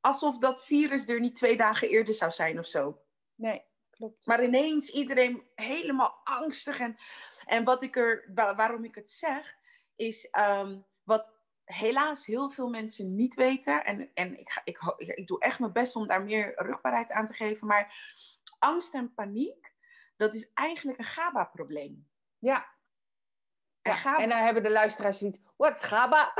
alsof 0.00 0.38
dat 0.38 0.64
virus 0.64 1.08
er 1.08 1.20
niet 1.20 1.34
twee 1.34 1.56
dagen 1.56 1.88
eerder 1.88 2.14
zou 2.14 2.30
zijn 2.30 2.58
of 2.58 2.66
zo. 2.66 3.02
Nee, 3.34 3.62
klopt. 3.90 4.26
Maar 4.26 4.44
ineens 4.44 4.90
iedereen 4.90 5.42
helemaal 5.54 6.20
angstig. 6.24 6.78
En, 6.78 6.96
en 7.44 7.64
wat 7.64 7.82
ik 7.82 7.96
er, 7.96 8.30
waarom 8.34 8.84
ik 8.84 8.94
het 8.94 9.10
zeg, 9.10 9.56
is 9.96 10.28
um, 10.38 10.86
wat 11.02 11.38
helaas 11.64 12.26
heel 12.26 12.50
veel 12.50 12.68
mensen 12.68 13.14
niet 13.14 13.34
weten. 13.34 13.84
En, 13.84 14.10
en 14.14 14.38
ik, 14.38 14.50
ga, 14.50 14.60
ik, 14.64 14.78
ik, 14.96 15.08
ik 15.08 15.26
doe 15.26 15.40
echt 15.40 15.58
mijn 15.58 15.72
best 15.72 15.96
om 15.96 16.06
daar 16.06 16.22
meer 16.22 16.52
rugbaarheid 16.56 17.10
aan 17.10 17.26
te 17.26 17.32
geven. 17.32 17.66
Maar 17.66 17.94
angst 18.58 18.94
en 18.94 19.14
paniek, 19.14 19.74
dat 20.16 20.34
is 20.34 20.50
eigenlijk 20.54 20.98
een 20.98 21.04
GABA-probleem. 21.04 22.08
Ja, 22.38 22.68
en, 23.82 23.96
en 24.18 24.28
dan 24.28 24.38
hebben 24.38 24.62
de 24.62 24.70
luisteraars 24.70 25.18
zoiets, 25.18 25.38
wat, 25.56 25.82
GABA? 25.82 26.32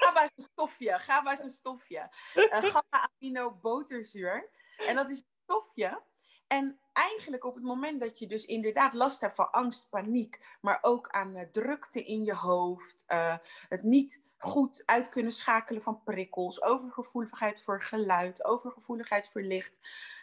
GABA 0.00 0.22
is 0.22 0.32
een 0.36 0.42
stofje, 0.42 0.98
GABA 0.98 1.32
is 1.32 1.40
een 1.40 1.50
stofje. 1.50 2.10
Uh, 2.34 2.46
GABA-amino-boterzuur. 2.50 4.50
En 4.76 4.94
dat 4.94 5.10
is 5.10 5.18
een 5.18 5.26
stofje. 5.42 6.02
En 6.46 6.78
eigenlijk 6.92 7.44
op 7.44 7.54
het 7.54 7.64
moment 7.64 8.00
dat 8.00 8.18
je 8.18 8.26
dus 8.26 8.44
inderdaad 8.44 8.94
last 8.94 9.20
hebt 9.20 9.36
van 9.36 9.50
angst, 9.50 9.88
paniek, 9.88 10.56
maar 10.60 10.78
ook 10.80 11.08
aan 11.08 11.36
uh, 11.36 11.42
drukte 11.42 12.04
in 12.04 12.24
je 12.24 12.34
hoofd, 12.34 13.04
uh, 13.08 13.36
het 13.68 13.82
niet 13.82 14.24
goed 14.38 14.82
uit 14.86 15.08
kunnen 15.08 15.32
schakelen 15.32 15.82
van 15.82 16.02
prikkels, 16.02 16.62
overgevoeligheid 16.62 17.62
voor 17.62 17.82
geluid, 17.82 18.44
overgevoeligheid 18.44 19.28
voor 19.28 19.42
licht, 19.42 19.78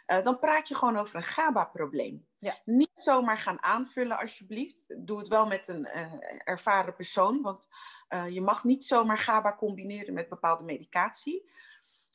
uh, 0.06 0.24
dan 0.24 0.38
praat 0.38 0.68
je 0.68 0.74
gewoon 0.74 0.96
over 0.96 1.16
een 1.16 1.22
GABA-probleem. 1.22 2.26
Ja. 2.38 2.58
Niet 2.64 2.98
zomaar 2.98 3.38
gaan 3.38 3.62
aanvullen, 3.62 4.18
alsjeblieft. 4.18 4.94
Doe 5.06 5.18
het 5.18 5.28
wel 5.28 5.46
met 5.46 5.68
een 5.68 5.86
ervaren 6.44 6.94
persoon, 6.94 7.42
want 7.42 7.68
je 8.28 8.40
mag 8.40 8.64
niet 8.64 8.84
zomaar 8.84 9.18
GABA 9.18 9.56
combineren 9.56 10.14
met 10.14 10.28
bepaalde 10.28 10.64
medicatie. 10.64 11.50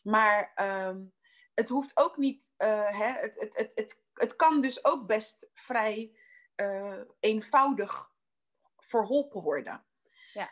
Maar 0.04 0.52
um, 0.88 1.14
het 1.60 1.70
hoeft 1.70 1.98
ook 1.98 2.18
niet, 2.18 2.54
hè, 2.58 3.12
het, 3.12 3.40
het, 3.40 3.58
het, 3.58 3.72
het, 3.76 4.02
het 4.14 4.36
kan 4.36 4.62
dus 4.62 4.86
ook 4.86 5.08
best 5.08 5.48
vrij 5.54 6.18
eenvoudig 7.20 8.12
verholpen 8.78 9.42
worden. 9.42 9.86
Ja. 10.34 10.50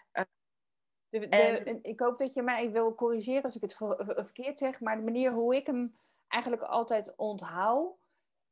De, 1.10 1.28
de, 1.28 1.80
ik 1.82 2.00
hoop 2.00 2.18
dat 2.18 2.34
je 2.34 2.42
mij 2.42 2.72
wil 2.72 2.96
corrigeren 2.96 3.44
als 3.44 3.56
ik 3.56 3.62
het 3.62 3.76
verkeerd 3.76 4.60
zeg, 4.60 4.80
maar 4.80 4.96
de 4.96 5.04
manier 5.04 5.32
hoe 5.32 5.56
ik 5.56 5.66
hem 5.66 5.98
eigenlijk 6.28 6.64
altijd 6.64 7.16
onthoud, 7.16 7.96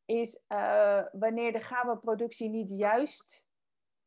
is 0.06 0.44
wanneer 1.12 1.52
de 1.52 1.60
GABA-productie 1.60 2.50
niet 2.50 2.70
juist 2.70 3.46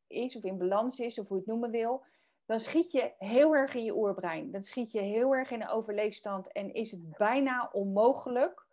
is 0.07 0.37
of 0.37 0.43
in 0.43 0.59
balans 0.59 0.99
is, 0.99 1.19
of 1.19 1.29
hoe 1.29 1.37
je 1.37 1.43
het 1.43 1.53
noemen 1.53 1.71
wil, 1.71 2.05
dan 2.49 2.61
schiet 2.61 2.91
je 2.91 3.15
heel 3.19 3.55
erg 3.55 3.75
in 3.75 3.85
je 3.85 3.97
oerbrein. 3.97 4.51
Dan 4.51 4.63
schiet 4.63 4.93
je 4.93 5.01
heel 5.01 5.35
erg 5.35 5.51
in 5.51 5.59
de 5.59 5.69
overleefstand 5.69 6.53
en 6.53 6.75
is 6.75 6.91
het 6.91 7.11
bijna 7.19 7.69
onmogelijk 7.73 8.67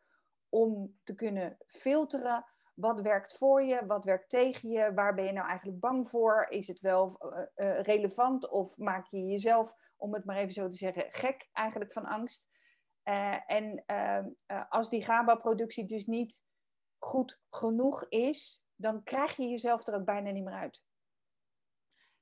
om 0.50 1.00
te 1.04 1.16
kunnen 1.16 1.58
filteren 1.68 2.46
wat 2.74 3.02
werkt 3.02 3.38
voor 3.38 3.64
je, 3.64 3.86
wat 3.86 4.06
werkt 4.06 4.30
tegen 4.30 4.70
je, 4.70 4.94
waar 4.94 5.14
ben 5.14 5.26
je 5.26 5.32
nou 5.32 5.48
eigenlijk 5.48 5.80
bang 5.80 6.10
voor? 6.10 6.46
Is 6.50 6.68
het 6.68 6.80
wel 6.80 7.18
uh, 7.56 7.82
relevant 7.82 8.50
of 8.50 8.78
maak 8.78 9.06
je 9.06 9.26
jezelf, 9.26 9.76
om 9.96 10.14
het 10.14 10.26
maar 10.26 10.38
even 10.38 10.54
zo 10.54 10.70
te 10.70 10.78
zeggen, 10.78 11.06
gek 11.10 11.50
eigenlijk 11.52 11.94
van 11.94 12.06
angst? 12.06 12.50
Uh, 13.04 13.52
en 13.52 13.84
ehm, 13.86 14.30
als 14.70 14.90
die 14.90 15.04
GABA-productie 15.04 15.86
dus 15.86 16.06
niet 16.06 16.44
goed 16.98 17.42
genoeg 17.50 18.06
is, 18.10 18.66
dan 18.76 19.04
krijg 19.04 19.36
je 19.36 19.48
jezelf 19.48 19.88
er 19.88 19.96
ook 19.96 20.06
bijna 20.06 20.32
niet 20.32 20.44
meer 20.44 20.54
uit. 20.54 20.84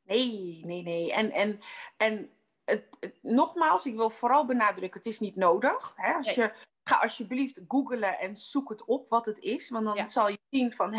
Nee, 0.04 0.62
nee, 0.66 0.84
nee. 0.84 1.14
En, 1.14 1.32
en, 1.32 1.60
en 1.98 2.30
het, 2.66 2.86
nogmaals, 3.22 3.86
ik 3.86 3.96
wil 3.96 4.10
vooral 4.10 4.46
benadrukken, 4.46 5.00
het 5.00 5.10
is 5.10 5.20
niet 5.20 5.36
nodig. 5.36 5.94
Hè? 5.96 6.14
Als 6.14 6.36
je, 6.36 6.54
ga 6.84 6.96
alsjeblieft 6.96 7.62
googlen 7.68 8.20
en 8.20 8.38
zoek 8.38 8.70
het 8.70 8.86
op 8.86 9.10
wat 9.10 9.26
het 9.26 9.40
is. 9.40 9.70
Want 9.70 9.86
dan 9.86 10.08
zal 10.08 10.30
je 10.30 10.40
zien 10.50 10.74
van, 10.74 10.92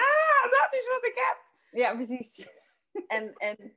dat 0.56 0.68
is 0.70 0.88
wat 0.92 1.04
ik 1.04 1.14
heb. 1.14 1.38
Ja, 1.70 1.94
precies. 1.94 2.48
En, 3.06 3.34
en 3.36 3.76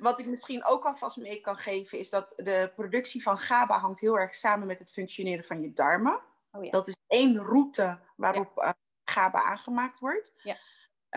wat 0.00 0.18
ik 0.18 0.26
misschien 0.26 0.64
ook 0.64 0.84
alvast 0.84 1.16
mee 1.16 1.40
kan 1.40 1.56
geven, 1.56 1.98
is 1.98 2.10
dat 2.10 2.32
de 2.36 2.72
productie 2.74 3.22
van 3.22 3.38
GABA 3.38 3.78
hangt 3.78 4.00
heel 4.00 4.18
erg 4.18 4.34
samen 4.34 4.66
met 4.66 4.78
het 4.78 4.90
functioneren 4.90 5.44
van 5.44 5.60
je 5.60 5.72
darmen. 5.72 6.22
Oh 6.52 6.64
ja. 6.64 6.70
Dat 6.70 6.88
is 6.88 6.96
één 7.06 7.38
route 7.38 8.00
waarop 8.16 8.52
ja. 8.54 8.66
uh, 8.66 8.72
GABA 9.04 9.42
aangemaakt 9.42 10.00
wordt. 10.00 10.32
Ja. 10.42 10.56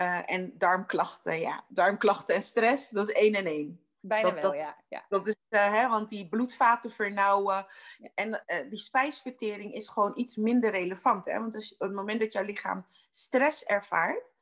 Uh, 0.00 0.30
en 0.30 0.58
darmklachten, 0.58 1.40
ja, 1.40 1.64
darmklachten 1.68 2.34
en 2.34 2.42
stress, 2.42 2.90
dat 2.90 3.08
is 3.08 3.14
één 3.14 3.34
en 3.34 3.46
één. 3.46 3.80
Bijna 4.00 4.34
wel, 4.34 4.54
ja. 4.54 4.76
ja. 4.88 5.04
Dat 5.08 5.26
is, 5.26 5.36
uh, 5.48 5.72
hè, 5.72 5.88
want 5.88 6.08
die 6.08 6.28
bloedvaten 6.28 6.92
vernauwen 6.92 7.66
en 8.14 8.44
uh, 8.46 8.70
die 8.70 8.78
spijsvertering 8.78 9.74
is 9.74 9.88
gewoon 9.88 10.12
iets 10.14 10.36
minder 10.36 10.70
relevant. 10.70 11.26
Hè? 11.26 11.38
Want 11.38 11.54
als, 11.54 11.72
op 11.72 11.78
het 11.78 11.92
moment 11.92 12.20
dat 12.20 12.32
jouw 12.32 12.44
lichaam 12.44 12.86
stress 13.10 13.64
ervaart, 13.64 14.36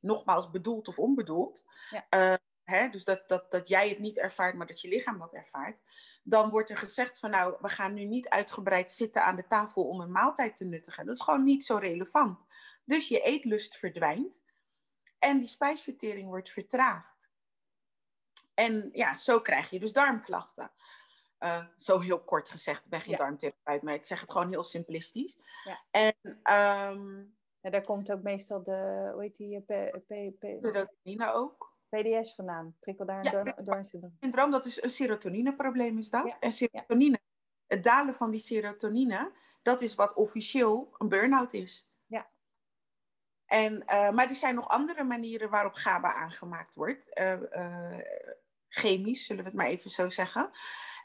nogmaals 0.00 0.50
bedoeld 0.50 0.88
of 0.88 0.98
onbedoeld, 0.98 1.64
ja. 1.90 2.38
hè, 2.64 2.88
dus 2.88 3.04
dat, 3.04 3.28
dat, 3.28 3.50
dat 3.50 3.68
jij 3.68 3.88
het 3.88 3.98
niet 3.98 4.18
ervaart, 4.18 4.54
maar 4.54 4.66
dat 4.66 4.80
je 4.80 4.88
lichaam 4.88 5.18
dat 5.18 5.34
ervaart, 5.34 5.82
dan 6.22 6.50
wordt 6.50 6.70
er 6.70 6.76
gezegd 6.76 7.18
van 7.18 7.30
nou, 7.30 7.56
we 7.60 7.68
gaan 7.68 7.94
nu 7.94 8.04
niet 8.04 8.28
uitgebreid 8.28 8.92
zitten 8.92 9.24
aan 9.24 9.36
de 9.36 9.46
tafel 9.46 9.88
om 9.88 10.00
een 10.00 10.12
maaltijd 10.12 10.56
te 10.56 10.64
nuttigen. 10.64 11.06
Dat 11.06 11.14
is 11.14 11.22
gewoon 11.22 11.44
niet 11.44 11.64
zo 11.64 11.76
relevant. 11.76 12.38
Dus 12.84 13.08
je 13.08 13.20
eetlust 13.20 13.76
verdwijnt 13.76 14.42
en 15.22 15.38
die 15.38 15.48
spijsvertering 15.48 16.26
wordt 16.28 16.50
vertraagd. 16.50 17.30
En 18.54 18.88
ja, 18.92 19.16
zo 19.16 19.40
krijg 19.40 19.70
je 19.70 19.80
dus 19.80 19.92
darmklachten. 19.92 20.70
Uh, 21.38 21.64
zo 21.76 22.00
heel 22.00 22.20
kort 22.20 22.50
gezegd, 22.50 22.84
ik 22.84 22.90
ben 22.90 23.00
geen 23.00 23.10
ja. 23.10 23.16
darmtherapeut, 23.16 23.82
maar 23.82 23.94
ik 23.94 24.06
zeg 24.06 24.20
het 24.20 24.30
gewoon 24.30 24.48
heel 24.48 24.62
simplistisch. 24.64 25.38
Ja. 25.64 25.80
En 25.90 26.14
um, 26.24 27.36
ja, 27.60 27.70
daar 27.70 27.84
komt 27.84 28.12
ook 28.12 28.22
meestal 28.22 28.62
de, 28.62 29.10
hoe 29.12 29.22
heet 29.22 29.36
die, 29.36 29.64
serotonine 30.60 31.32
ook. 31.32 31.76
PDS 31.88 32.34
vandaan, 32.34 32.76
prikkeldarm 32.80 33.22
ja, 33.22 33.52
darmsyndroom. 33.64 34.16
Syndroom, 34.20 34.50
dat 34.50 34.64
is 34.64 34.82
een 34.82 34.90
serotonineprobleem 34.90 35.98
is 35.98 36.10
dat. 36.10 36.38
En 36.38 36.52
serotonine, 36.52 37.20
het 37.66 37.84
dalen 37.84 38.14
van 38.14 38.30
die 38.30 38.40
serotonine, 38.40 39.32
dat 39.62 39.80
is 39.80 39.94
wat 39.94 40.14
officieel 40.14 40.94
een 40.98 41.08
burn-out 41.08 41.52
is. 41.52 41.91
En, 43.52 43.82
uh, 43.86 44.10
maar 44.10 44.28
er 44.28 44.34
zijn 44.34 44.54
nog 44.54 44.68
andere 44.68 45.04
manieren 45.04 45.50
waarop 45.50 45.74
GABA 45.74 46.14
aangemaakt 46.14 46.74
wordt. 46.74 47.18
Uh, 47.20 47.40
uh, 47.52 47.98
chemisch, 48.68 49.24
zullen 49.24 49.42
we 49.42 49.48
het 49.48 49.58
maar 49.58 49.66
even 49.66 49.90
zo 49.90 50.08
zeggen. 50.08 50.50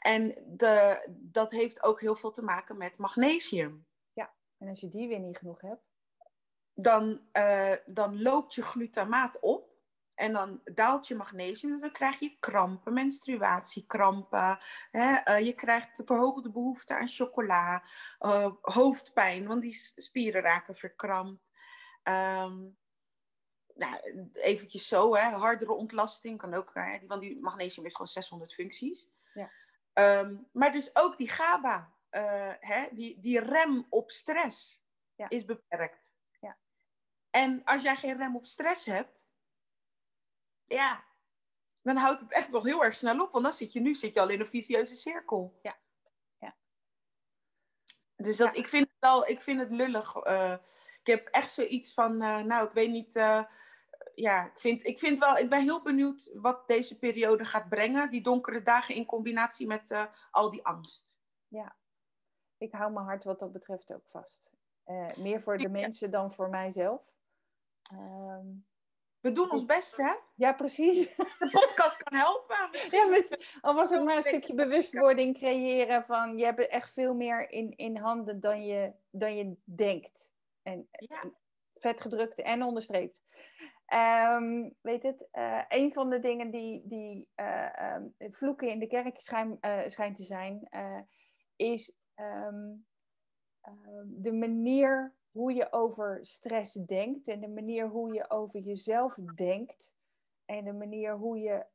En 0.00 0.34
de, 0.46 1.02
dat 1.08 1.50
heeft 1.50 1.82
ook 1.82 2.00
heel 2.00 2.16
veel 2.16 2.30
te 2.30 2.42
maken 2.42 2.78
met 2.78 2.98
magnesium. 2.98 3.86
Ja, 4.12 4.34
en 4.58 4.68
als 4.68 4.80
je 4.80 4.88
die 4.88 5.08
weer 5.08 5.18
niet 5.18 5.38
genoeg 5.38 5.60
hebt? 5.60 5.82
Dan, 6.74 7.20
dan 7.86 8.22
loopt 8.22 8.54
je 8.54 8.62
glutamaat 8.62 9.40
op. 9.40 9.76
En 10.14 10.32
dan 10.32 10.60
daalt 10.64 11.06
je 11.06 11.14
magnesium, 11.14 11.70
dus 11.72 11.80
dan 11.80 11.92
krijg 11.92 12.18
je 12.18 12.36
krampen, 12.38 12.92
menstruatiekrampen. 12.92 14.58
Hè? 14.90 15.36
je 15.36 15.52
krijgt 15.52 16.02
verhoogde 16.04 16.50
behoefte 16.50 16.94
aan 16.94 17.08
chocola, 17.08 17.84
hoofdpijn, 18.60 19.46
want 19.46 19.62
die 19.62 19.74
spieren 19.96 20.42
raken 20.42 20.74
verkrampt. 20.74 21.50
Um, 22.08 22.76
nou, 23.74 24.00
eventjes 24.32 24.88
zo, 24.88 25.14
hè, 25.14 25.22
hardere 25.22 25.72
ontlasting 25.72 26.38
kan 26.38 26.54
ook, 26.54 26.74
hè, 26.74 26.98
want 27.06 27.20
die 27.20 27.42
magnesium 27.42 27.82
heeft 27.82 27.96
gewoon 27.96 28.10
600 28.10 28.54
functies. 28.54 29.10
Ja. 29.34 29.50
Um, 30.20 30.48
maar 30.52 30.72
dus 30.72 30.96
ook 30.96 31.16
die 31.16 31.28
GABA, 31.28 31.94
uh, 32.10 32.52
hè, 32.60 32.88
die, 32.92 33.20
die 33.20 33.40
rem 33.40 33.86
op 33.88 34.10
stress 34.10 34.82
ja. 35.14 35.28
is 35.28 35.44
beperkt. 35.44 36.14
Ja. 36.40 36.58
En 37.30 37.64
als 37.64 37.82
jij 37.82 37.96
geen 37.96 38.16
rem 38.16 38.36
op 38.36 38.46
stress 38.46 38.84
hebt, 38.84 39.28
ja, 40.64 41.04
dan 41.82 41.96
houdt 41.96 42.20
het 42.20 42.32
echt 42.32 42.50
nog 42.50 42.64
heel 42.64 42.84
erg 42.84 42.94
snel 42.96 43.20
op. 43.20 43.32
Want 43.32 43.44
dan 43.44 43.52
zit 43.52 43.72
je 43.72 43.80
nu 43.80 43.94
zit 43.94 44.14
je 44.14 44.20
al 44.20 44.28
in 44.28 44.40
een 44.40 44.46
vicieuze 44.46 44.96
cirkel. 44.96 45.58
Ja. 45.62 45.70
ja. 45.70 45.78
Dus 48.20 48.36
dat, 48.36 48.56
ik, 48.56 48.68
vind 48.68 48.88
het 48.88 48.96
wel, 48.98 49.28
ik 49.28 49.40
vind 49.40 49.60
het 49.60 49.70
lullig. 49.70 50.26
Uh, 50.26 50.56
ik 51.00 51.06
heb 51.06 51.28
echt 51.28 51.50
zoiets 51.50 51.94
van, 51.94 52.22
uh, 52.22 52.38
nou, 52.38 52.66
ik 52.66 52.72
weet 52.72 52.90
niet. 52.90 53.16
Uh, 53.16 53.44
ja, 54.14 54.44
ik 54.44 54.60
vind, 54.60 54.86
ik 54.86 54.98
vind 54.98 55.18
wel, 55.18 55.36
ik 55.36 55.50
ben 55.50 55.62
heel 55.62 55.82
benieuwd 55.82 56.30
wat 56.34 56.68
deze 56.68 56.98
periode 56.98 57.44
gaat 57.44 57.68
brengen. 57.68 58.10
Die 58.10 58.22
donkere 58.22 58.62
dagen 58.62 58.94
in 58.94 59.04
combinatie 59.04 59.66
met 59.66 60.08
al 60.30 60.50
die 60.50 60.64
angst. 60.64 61.14
Ja, 61.48 61.76
ik 62.56 62.72
hou 62.72 62.92
mijn 62.92 63.06
hart 63.06 63.24
wat 63.24 63.38
dat 63.38 63.52
betreft 63.52 63.92
ook 63.92 64.06
vast. 64.06 64.52
meer 65.16 65.42
voor 65.42 65.58
de 65.58 65.68
mensen 65.68 66.10
dan 66.10 66.32
voor 66.34 66.50
mijzelf. 66.50 67.02
Um, 67.92 68.66
we 69.20 69.32
doen 69.32 69.50
ons 69.50 69.64
best, 69.64 69.96
hè? 69.96 70.14
Ja, 70.34 70.52
precies. 70.52 71.16
De 71.16 71.48
podcast 71.50 72.02
kan 72.02 72.18
helpen. 72.18 72.56
Ja, 72.90 73.22
al 73.60 73.74
was 73.74 73.90
het 73.90 74.04
maar 74.04 74.16
een 74.16 74.22
stukje 74.22 74.54
bewustwording 74.54 75.38
creëren 75.38 76.04
van 76.04 76.38
je 76.38 76.44
hebt 76.44 76.66
echt 76.66 76.92
veel 76.92 77.14
meer 77.14 77.50
in, 77.50 77.76
in 77.76 77.96
handen 77.96 78.40
dan 78.40 78.66
je, 78.66 78.92
dan 79.10 79.36
je 79.36 79.56
denkt. 79.64 80.30
En, 80.62 80.88
ja. 80.90 81.22
vet 81.74 82.00
gedrukt 82.00 82.40
en 82.40 82.62
onderstreept. 82.62 83.22
Um, 83.94 84.74
weet 84.80 85.02
het, 85.02 85.28
uh, 85.32 85.62
een 85.68 85.92
van 85.92 86.10
de 86.10 86.18
dingen 86.18 86.50
die, 86.50 86.82
die 86.84 87.28
uh, 87.36 87.94
um, 87.94 88.14
vloeken 88.18 88.68
in 88.68 88.78
de 88.78 88.86
kerk 88.86 89.20
schijn, 89.20 89.58
uh, 89.60 89.80
schijnt 89.86 90.16
te 90.16 90.22
zijn, 90.22 90.68
is 91.56 91.98
um, 92.16 92.86
de 94.04 94.32
manier 94.32 95.17
hoe 95.38 95.52
je 95.52 95.72
over 95.72 96.18
stress 96.26 96.72
denkt 96.72 97.28
en 97.28 97.40
de 97.40 97.48
manier 97.48 97.88
hoe 97.88 98.14
je 98.14 98.30
over 98.30 98.60
jezelf 98.60 99.14
denkt 99.14 99.94
en 100.44 100.64
de 100.64 100.72
manier 100.72 101.16
hoe 101.16 101.38
je 101.38 101.66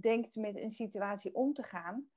denkt 0.00 0.36
met 0.36 0.56
een 0.56 0.70
situatie 0.70 1.34
om 1.34 1.52
te 1.52 1.62
gaan, 1.62 2.10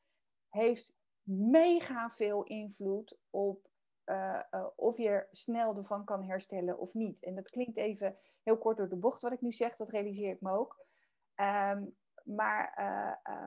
heeft 0.50 0.96
mega 1.28 2.10
veel 2.10 2.44
invloed 2.44 3.18
op 3.30 3.68
uh, 4.06 4.42
of 4.76 4.98
je 4.98 5.28
snel 5.32 5.78
ervan 5.78 6.06
kan 6.06 6.24
herstellen 6.24 6.80
of 6.80 6.94
niet. 6.94 7.24
En 7.24 7.36
dat 7.36 7.50
klinkt 7.50 7.78
even 7.78 8.18
heel 8.44 8.58
kort 8.58 8.78
door 8.78 8.90
de 8.90 8.96
bocht 8.96 9.22
wat 9.22 9.32
ik 9.32 9.42
nu 9.42 9.52
zeg, 9.52 9.76
dat 9.76 9.90
realiseer 9.90 10.32
ik 10.32 10.42
me 10.42 10.52
ook. 10.52 10.86
Um, 11.36 11.96
maar 12.24 12.78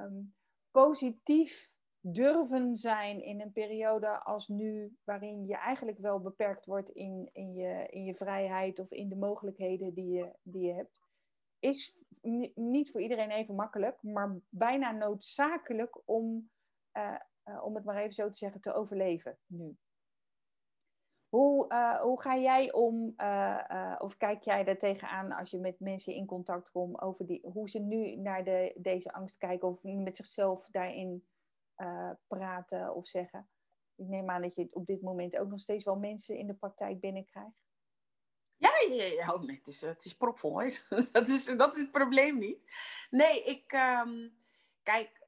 um, 0.05 0.35
positief 0.71 1.71
durven 2.01 2.77
zijn 2.77 3.23
in 3.23 3.41
een 3.41 3.53
periode 3.53 4.25
als 4.25 4.49
nu, 4.49 4.97
waarin 5.05 5.47
je 5.47 5.57
eigenlijk 5.57 5.99
wel 5.99 6.21
beperkt 6.21 6.67
wordt 6.67 6.91
in, 6.91 7.31
in, 7.33 7.55
je, 7.55 7.87
in 7.91 8.05
je 8.05 8.15
vrijheid 8.15 8.79
of 8.79 8.91
in 8.91 9.09
de 9.09 9.17
mogelijkheden 9.17 9.95
die 9.95 10.11
je, 10.11 10.33
die 10.43 10.67
je 10.67 10.73
hebt, 10.73 10.99
is 11.59 12.03
niet 12.55 12.91
voor 12.91 13.01
iedereen 13.01 13.31
even 13.31 13.55
makkelijk, 13.55 14.03
maar 14.03 14.37
bijna 14.49 14.93
noodzakelijk 14.93 16.01
om, 16.05 16.51
om 17.63 17.75
het 17.75 17.85
maar 17.85 17.97
even 17.97 18.15
zo 18.15 18.29
te 18.29 18.37
zeggen, 18.37 18.61
te 18.61 18.75
overleven 18.75 19.39
nu. 19.47 19.77
Hoe, 21.29 21.73
uh, 21.73 22.01
hoe 22.01 22.21
ga 22.21 22.37
jij 22.37 22.73
om, 22.73 23.15
of 23.99 24.17
kijk 24.17 24.43
jij 24.43 24.65
daar 24.65 24.79
tegenaan 24.79 25.33
als 25.33 25.51
je 25.51 25.59
met 25.59 25.81
mensen 25.81 26.15
in 26.15 26.27
contact 26.27 26.71
komt 26.71 27.01
over 27.01 27.27
die, 27.27 27.41
hoe 27.53 27.69
ze 27.69 27.79
nu 27.79 28.17
naar 28.17 28.45
de, 28.45 28.73
deze 28.77 29.13
angst 29.13 29.39
kijken 29.39 29.69
of 29.69 29.83
met 29.83 30.17
zichzelf 30.17 30.69
daarin 30.71 31.25
praten 32.27 32.95
of 32.95 33.07
zeggen? 33.07 33.49
Ik 33.95 34.07
neem 34.07 34.31
aan 34.31 34.43
dat 34.43 34.55
je 34.55 34.69
op 34.71 34.87
dit 34.87 35.03
moment 35.03 35.37
ook 35.37 35.49
nog 35.49 35.61
steeds 35.61 35.85
wel 35.85 35.97
mensen 35.97 36.37
in 36.37 36.47
de 36.47 36.55
praktijk 36.55 37.01
binnenkrijgt. 37.01 37.67
Ja, 38.57 38.71
ja, 38.89 39.05
ja. 39.05 39.35
Oh, 39.35 39.47
het, 39.47 39.67
is, 39.67 39.81
het 39.81 40.05
is 40.05 40.17
propvol 40.17 40.63
dat, 41.13 41.29
is, 41.29 41.45
dat 41.45 41.75
is 41.75 41.81
het 41.81 41.91
probleem 41.91 42.39
niet. 42.39 42.59
Nee, 43.11 43.45
ik, 43.45 43.73
um, 43.73 44.37
kijk, 44.83 45.27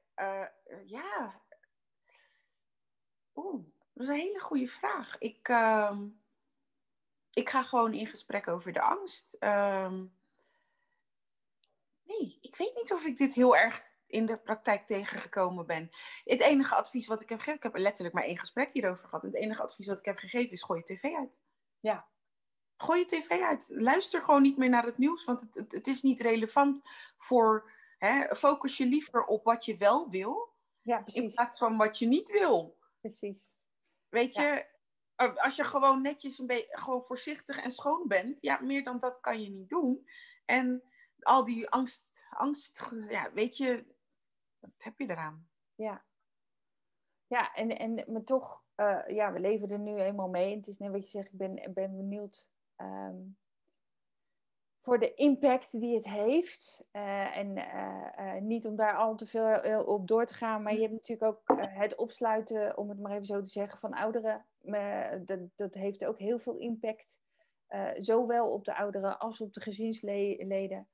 ja. 0.85 1.41
Oeh 3.35 3.65
dat 3.93 4.03
is 4.03 4.07
een 4.07 4.21
hele 4.21 4.39
goede 4.39 4.67
vraag. 4.67 5.17
Ik, 5.17 5.47
uh, 5.47 5.99
ik 7.33 7.49
ga 7.49 7.63
gewoon 7.63 7.93
in 7.93 8.07
gesprek 8.07 8.47
over 8.47 8.71
de 8.71 8.81
angst. 8.81 9.35
Uh, 9.39 9.93
nee, 12.03 12.37
ik 12.41 12.55
weet 12.55 12.75
niet 12.75 12.93
of 12.93 13.05
ik 13.05 13.17
dit 13.17 13.33
heel 13.33 13.57
erg 13.57 13.83
in 14.11 14.25
de 14.25 14.41
praktijk 14.41 14.87
tegengekomen 14.87 15.65
ben. 15.65 15.89
Het 16.23 16.41
enige 16.41 16.75
advies 16.75 17.07
wat 17.07 17.21
ik 17.21 17.29
heb 17.29 17.37
gegeven, 17.37 17.57
ik 17.57 17.63
heb 17.73 17.77
letterlijk 17.77 18.15
maar 18.15 18.23
één 18.23 18.37
gesprek 18.39 18.73
hierover 18.73 19.03
gehad. 19.07 19.23
Het 19.23 19.35
enige 19.35 19.61
advies 19.61 19.87
wat 19.87 19.99
ik 19.99 20.05
heb 20.05 20.17
gegeven 20.17 20.51
is: 20.51 20.63
gooi 20.63 20.81
je 20.85 20.95
tv 20.95 21.13
uit. 21.15 21.41
Ja. 21.79 22.07
Gooi 22.77 22.99
je 22.99 23.05
tv 23.05 23.29
uit. 23.41 23.65
Luister 23.73 24.21
gewoon 24.21 24.41
niet 24.41 24.57
meer 24.57 24.69
naar 24.69 24.85
het 24.85 24.97
nieuws, 24.97 25.23
want 25.23 25.41
het, 25.41 25.55
het, 25.55 25.71
het 25.71 25.87
is 25.87 26.01
niet 26.01 26.21
relevant 26.21 26.81
voor. 27.17 27.71
Hè, 27.97 28.35
focus 28.35 28.77
je 28.77 28.85
liever 28.85 29.25
op 29.25 29.43
wat 29.43 29.65
je 29.65 29.77
wel 29.77 30.09
wil, 30.09 30.53
Ja, 30.81 31.03
in 31.05 31.29
plaats 31.29 31.57
van 31.57 31.77
wat 31.77 31.97
je 31.99 32.07
niet 32.07 32.31
wil. 32.31 32.77
precies. 32.99 33.49
Weet 34.09 34.35
Ja. 34.35 34.53
je, 35.15 35.35
als 35.41 35.55
je 35.55 35.63
gewoon 35.63 36.01
netjes 36.01 36.39
een 36.39 36.47
beetje 36.47 36.77
gewoon 36.77 37.05
voorzichtig 37.05 37.57
en 37.57 37.71
schoon 37.71 38.07
bent, 38.07 38.41
ja, 38.41 38.59
meer 38.61 38.83
dan 38.83 38.99
dat 38.99 39.19
kan 39.19 39.41
je 39.41 39.49
niet 39.49 39.69
doen. 39.69 40.07
En 40.45 40.83
al 41.19 41.45
die 41.45 41.69
angst, 41.69 42.25
angst, 42.29 42.83
ja, 43.09 43.31
weet 43.33 43.57
je, 43.57 43.85
wat 44.61 44.83
heb 44.83 44.99
je 44.99 45.09
eraan? 45.09 45.49
Ja. 45.75 46.03
Ja, 47.27 47.53
en, 47.53 47.77
en 47.77 48.03
maar 48.07 48.23
toch, 48.23 48.63
eh, 48.75 48.99
ja, 49.07 49.33
we 49.33 49.39
leven 49.39 49.69
er 49.69 49.79
nu 49.79 49.97
eenmaal 49.97 50.29
mee. 50.29 50.51
En 50.51 50.57
het 50.57 50.67
is 50.67 50.77
net 50.77 50.91
wat 50.91 51.03
je 51.03 51.09
zegt, 51.09 51.31
ik 51.31 51.37
ben, 51.37 51.71
ben 51.73 51.97
benieuwd 51.97 52.51
ehm, 52.75 53.17
voor 54.79 54.99
de 54.99 55.13
impact 55.13 55.71
die 55.71 55.95
het 55.95 56.05
heeft. 56.05 56.87
Eh, 56.91 57.37
en 57.37 57.57
eh, 57.57 58.41
niet 58.41 58.65
om 58.65 58.75
daar 58.75 58.95
al 58.95 59.15
te 59.15 59.27
veel 59.27 59.83
op 59.83 60.07
door 60.07 60.25
te 60.25 60.33
gaan, 60.33 60.63
maar 60.63 60.73
je 60.73 60.79
hebt 60.79 60.93
natuurlijk 60.93 61.31
ook 61.31 61.59
het 61.61 61.95
opsluiten, 61.95 62.77
om 62.77 62.89
het 62.89 62.99
maar 62.99 63.11
even 63.11 63.25
zo 63.25 63.41
te 63.41 63.49
zeggen, 63.49 63.79
van 63.79 63.93
ouderen. 63.93 64.45
Dat, 65.25 65.39
dat 65.55 65.73
heeft 65.73 66.05
ook 66.05 66.19
heel 66.19 66.39
veel 66.39 66.57
impact, 66.57 67.19
zowel 67.97 68.51
op 68.51 68.65
de 68.65 68.75
ouderen 68.75 69.19
als 69.19 69.41
op 69.41 69.53
de 69.53 69.61
gezinsleden. 69.61 70.87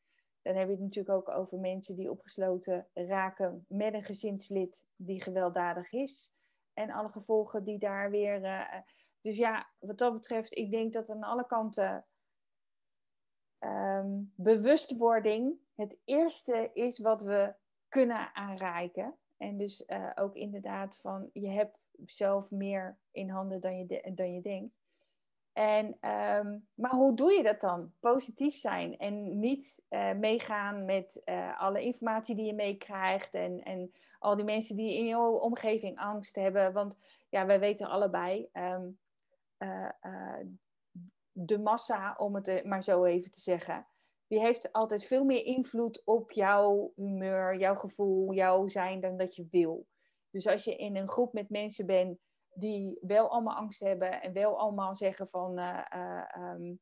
Dan 0.48 0.56
heb 0.56 0.68
je 0.68 0.74
het 0.74 0.84
natuurlijk 0.84 1.16
ook 1.16 1.36
over 1.36 1.60
mensen 1.60 1.96
die 1.96 2.12
opgesloten 2.12 2.88
raken 2.94 3.66
met 3.68 3.94
een 3.94 4.04
gezinslid 4.04 4.86
die 4.96 5.22
gewelddadig 5.22 5.92
is. 5.92 6.34
En 6.74 6.92
alle 6.92 7.10
gevolgen 7.10 7.64
die 7.64 7.80
daar 7.80 8.10
weer. 8.10 8.44
eh, 8.44 8.82
dus 9.22 9.38
ja, 9.38 9.70
wat 9.80 9.98
dat 9.98 10.14
betreft, 10.14 10.58
ik 10.58 10.72
denk 10.72 10.94
dat 10.94 11.10
aan 11.10 11.24
alle 11.24 11.46
kanten 11.46 12.06
ehm, 13.60 14.22
bewustwording 14.36 15.60
het 15.76 15.98
eerste 16.04 16.70
is 16.74 17.00
wat 17.00 17.24
we 17.24 17.56
kunnen 17.88 18.36
aanreiken. 18.36 19.18
En 19.38 19.58
dus 19.58 19.86
eh, 19.86 20.12
ook 20.16 20.36
inderdaad 20.36 20.98
van 20.98 21.30
je 21.34 21.50
hebt 21.50 21.80
zelf 22.06 22.52
meer 22.52 22.98
in 23.12 23.30
handen 23.30 23.62
dan 23.62 23.78
je, 23.78 24.12
dan 24.16 24.34
je 24.34 24.42
denkt. 24.42 24.77
En, 25.58 25.98
ehm, 26.00 26.58
maar 26.74 26.92
hoe 26.92 27.16
doe 27.16 27.32
je 27.32 27.44
dat 27.44 27.62
dan? 27.62 27.92
Positief 28.00 28.56
zijn 28.56 28.98
en 28.98 29.40
niet 29.40 29.84
eh, 29.88 30.14
meegaan 30.14 30.86
met 30.86 31.22
eh, 31.24 31.62
alle 31.62 31.82
informatie 31.82 32.36
die 32.36 32.46
je 32.46 32.54
meekrijgt 32.54 33.34
en, 33.34 33.64
en 33.64 33.92
al 34.20 34.36
die 34.36 34.46
mensen 34.46 34.76
die 34.76 34.98
in 34.98 35.06
jouw 35.06 35.32
omgeving 35.32 36.00
angst 36.00 36.36
hebben. 36.36 36.74
Want 36.74 36.98
ja, 37.30 37.46
wij 37.46 37.60
weten 37.60 37.88
allebei, 37.88 38.50
ehm, 38.52 38.86
eh, 39.58 39.90
de 41.32 41.60
massa, 41.60 42.16
om 42.18 42.36
het 42.36 42.66
maar 42.66 42.84
zo 42.84 43.04
even 43.04 43.32
te 43.32 43.40
zeggen, 43.40 43.88
die 44.28 44.40
heeft 44.40 44.74
altijd 44.74 45.06
veel 45.06 45.24
meer 45.24 45.46
invloed 45.46 46.02
op 46.06 46.32
jouw 46.32 46.92
humeur, 46.96 47.58
jouw 47.58 47.76
gevoel, 47.76 48.34
jouw 48.34 48.68
zijn 48.68 49.00
dan 49.00 49.18
dat 49.18 49.36
je 49.36 49.48
wil. 49.52 49.88
Dus 50.30 50.48
als 50.48 50.64
je 50.64 50.76
in 50.76 50.96
een 50.96 51.10
groep 51.10 51.34
met 51.34 51.50
mensen 51.50 51.86
bent 51.86 52.20
die 52.60 52.98
wel 53.02 53.30
allemaal 53.30 53.56
angst 53.56 53.80
hebben 53.80 54.22
en 54.22 54.34
wel 54.34 54.60
allemaal 54.60 54.96
zeggen 54.96 55.28
van 55.28 55.58
eh, 55.58 55.86
eh, 55.90 56.36
ehm, 56.36 56.76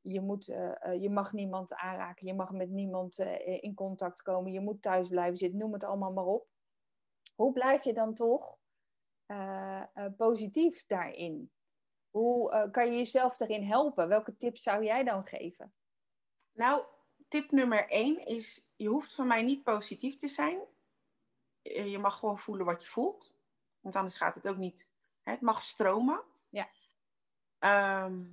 je, 0.00 0.20
moet, 0.20 0.48
eh, 0.48 1.00
je 1.00 1.10
mag 1.10 1.32
niemand 1.32 1.74
aanraken, 1.74 2.26
je 2.26 2.34
mag 2.34 2.52
met 2.52 2.70
niemand 2.70 3.18
in 3.60 3.74
contact 3.74 4.22
komen, 4.22 4.52
je 4.52 4.60
moet 4.60 4.82
thuis 4.82 5.08
blijven 5.08 5.36
zitten, 5.36 5.58
noem 5.58 5.72
het 5.72 5.84
allemaal 5.84 6.12
maar 6.12 6.24
op. 6.24 6.48
Hoe 7.34 7.52
blijf 7.52 7.84
je 7.84 7.92
dan 7.92 8.14
toch 8.14 8.58
positief 10.16 10.86
daarin? 10.86 11.52
Hoe 12.10 12.68
kan 12.70 12.90
je 12.90 12.96
jezelf 12.96 13.36
daarin 13.36 13.62
helpen? 13.62 14.08
Welke 14.08 14.36
tips 14.36 14.62
zou 14.62 14.84
jij 14.84 15.04
dan 15.04 15.26
geven? 15.26 15.74
Nou, 16.52 16.84
tip 17.28 17.50
nummer 17.50 17.88
één 17.88 18.26
is, 18.26 18.66
je 18.76 18.88
hoeft 18.88 19.14
van 19.14 19.26
mij 19.26 19.42
niet 19.42 19.62
positief 19.62 20.16
te 20.16 20.28
zijn. 20.28 20.60
Je 21.62 21.98
mag 21.98 22.18
gewoon 22.18 22.38
voelen 22.38 22.66
wat 22.66 22.82
je 22.82 22.88
voelt. 22.88 23.34
Want 23.80 23.96
anders 23.96 24.16
gaat 24.16 24.34
het 24.34 24.48
ook 24.48 24.56
niet. 24.56 24.88
Het 25.30 25.40
mag 25.40 25.62
stromen. 25.62 26.22
Ja. 26.48 26.68
Ehm, 27.58 28.24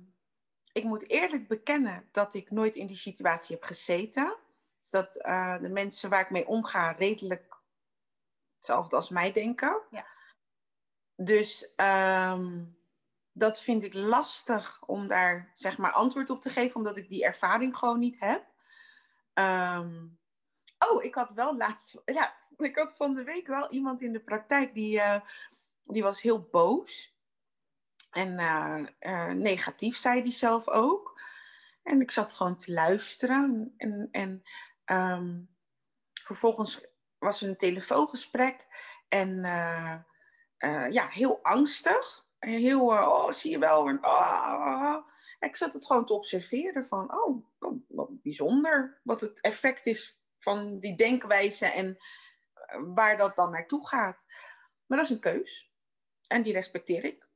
ik 0.72 0.84
moet 0.84 1.08
eerlijk 1.08 1.48
bekennen 1.48 2.08
dat 2.12 2.34
ik 2.34 2.50
nooit 2.50 2.76
in 2.76 2.86
die 2.86 2.96
situatie 2.96 3.56
heb 3.56 3.64
gezeten. 3.64 4.36
Dus 4.80 4.90
dat 4.90 5.16
eh, 5.16 5.58
de 5.60 5.68
mensen 5.68 6.10
waar 6.10 6.20
ik 6.20 6.30
mee 6.30 6.46
omga 6.46 6.92
redelijk 6.92 7.56
hetzelfde 8.56 8.96
als 8.96 9.08
mij 9.08 9.32
denken. 9.32 9.82
Ja. 9.90 10.06
Dus 11.16 11.74
ehm, 11.76 12.64
dat 13.32 13.60
vind 13.60 13.82
ik 13.82 13.94
lastig 13.94 14.82
om 14.86 15.08
daar 15.08 15.50
zeg 15.52 15.78
maar 15.78 15.92
antwoord 15.92 16.30
op 16.30 16.40
te 16.40 16.50
geven, 16.50 16.76
omdat 16.76 16.96
ik 16.96 17.08
die 17.08 17.24
ervaring 17.24 17.76
gewoon 17.76 17.98
niet 17.98 18.20
heb. 18.20 18.44
Ehm, 19.32 20.06
oh, 20.88 21.04
ik 21.04 21.14
had 21.14 21.32
wel 21.32 21.56
laatst, 21.56 21.94
ja, 22.04 22.36
ik 22.56 22.76
had 22.76 22.96
van 22.96 23.14
de 23.14 23.24
week 23.24 23.46
wel 23.46 23.70
iemand 23.70 24.00
in 24.00 24.12
de 24.12 24.20
praktijk 24.20 24.74
die, 24.74 25.00
eh, 25.00 25.20
die 25.86 26.02
was 26.02 26.22
heel 26.22 26.48
boos. 26.50 27.14
En 28.10 28.38
eh, 28.38 28.86
eh, 28.98 29.32
negatief 29.32 29.96
zei 29.96 30.22
die 30.22 30.32
zelf 30.32 30.68
ook. 30.68 31.20
En 31.82 32.00
ik 32.00 32.10
zat 32.10 32.32
gewoon 32.32 32.56
te 32.56 32.72
luisteren. 32.72 33.74
En, 33.76 34.08
en 34.10 34.42
ehm, 34.84 35.40
vervolgens 36.22 36.86
was 37.18 37.42
er 37.42 37.48
een 37.48 37.56
telefoongesprek. 37.56 38.66
En 39.08 39.44
eh, 40.56 40.90
ja, 40.90 41.06
heel 41.08 41.38
angstig. 41.42 42.24
Heel, 42.38 42.86
oh, 42.86 43.30
zie 43.30 43.50
je 43.50 43.58
wel. 43.58 43.88
En, 43.88 44.00
ah. 44.00 45.06
Ik 45.40 45.56
zat 45.56 45.72
het 45.72 45.86
gewoon 45.86 46.04
te 46.04 46.12
observeren 46.12 46.86
van, 46.86 47.14
oh, 47.14 47.44
wat, 47.88 48.22
bijzonder. 48.22 49.00
Wat 49.02 49.20
het 49.20 49.40
effect 49.40 49.86
is 49.86 50.18
van 50.38 50.78
die 50.78 50.96
denkwijze 50.96 51.66
en 51.66 51.98
waar 52.94 53.16
dat 53.16 53.36
dan 53.36 53.50
naartoe 53.50 53.86
gaat. 53.86 54.26
Maar 54.86 54.98
dat 54.98 55.06
is 55.06 55.14
een 55.14 55.20
keus. 55.20 55.70
En 56.26 56.42
die 56.42 56.52
respecteer 56.52 57.04
ik. 57.04 57.28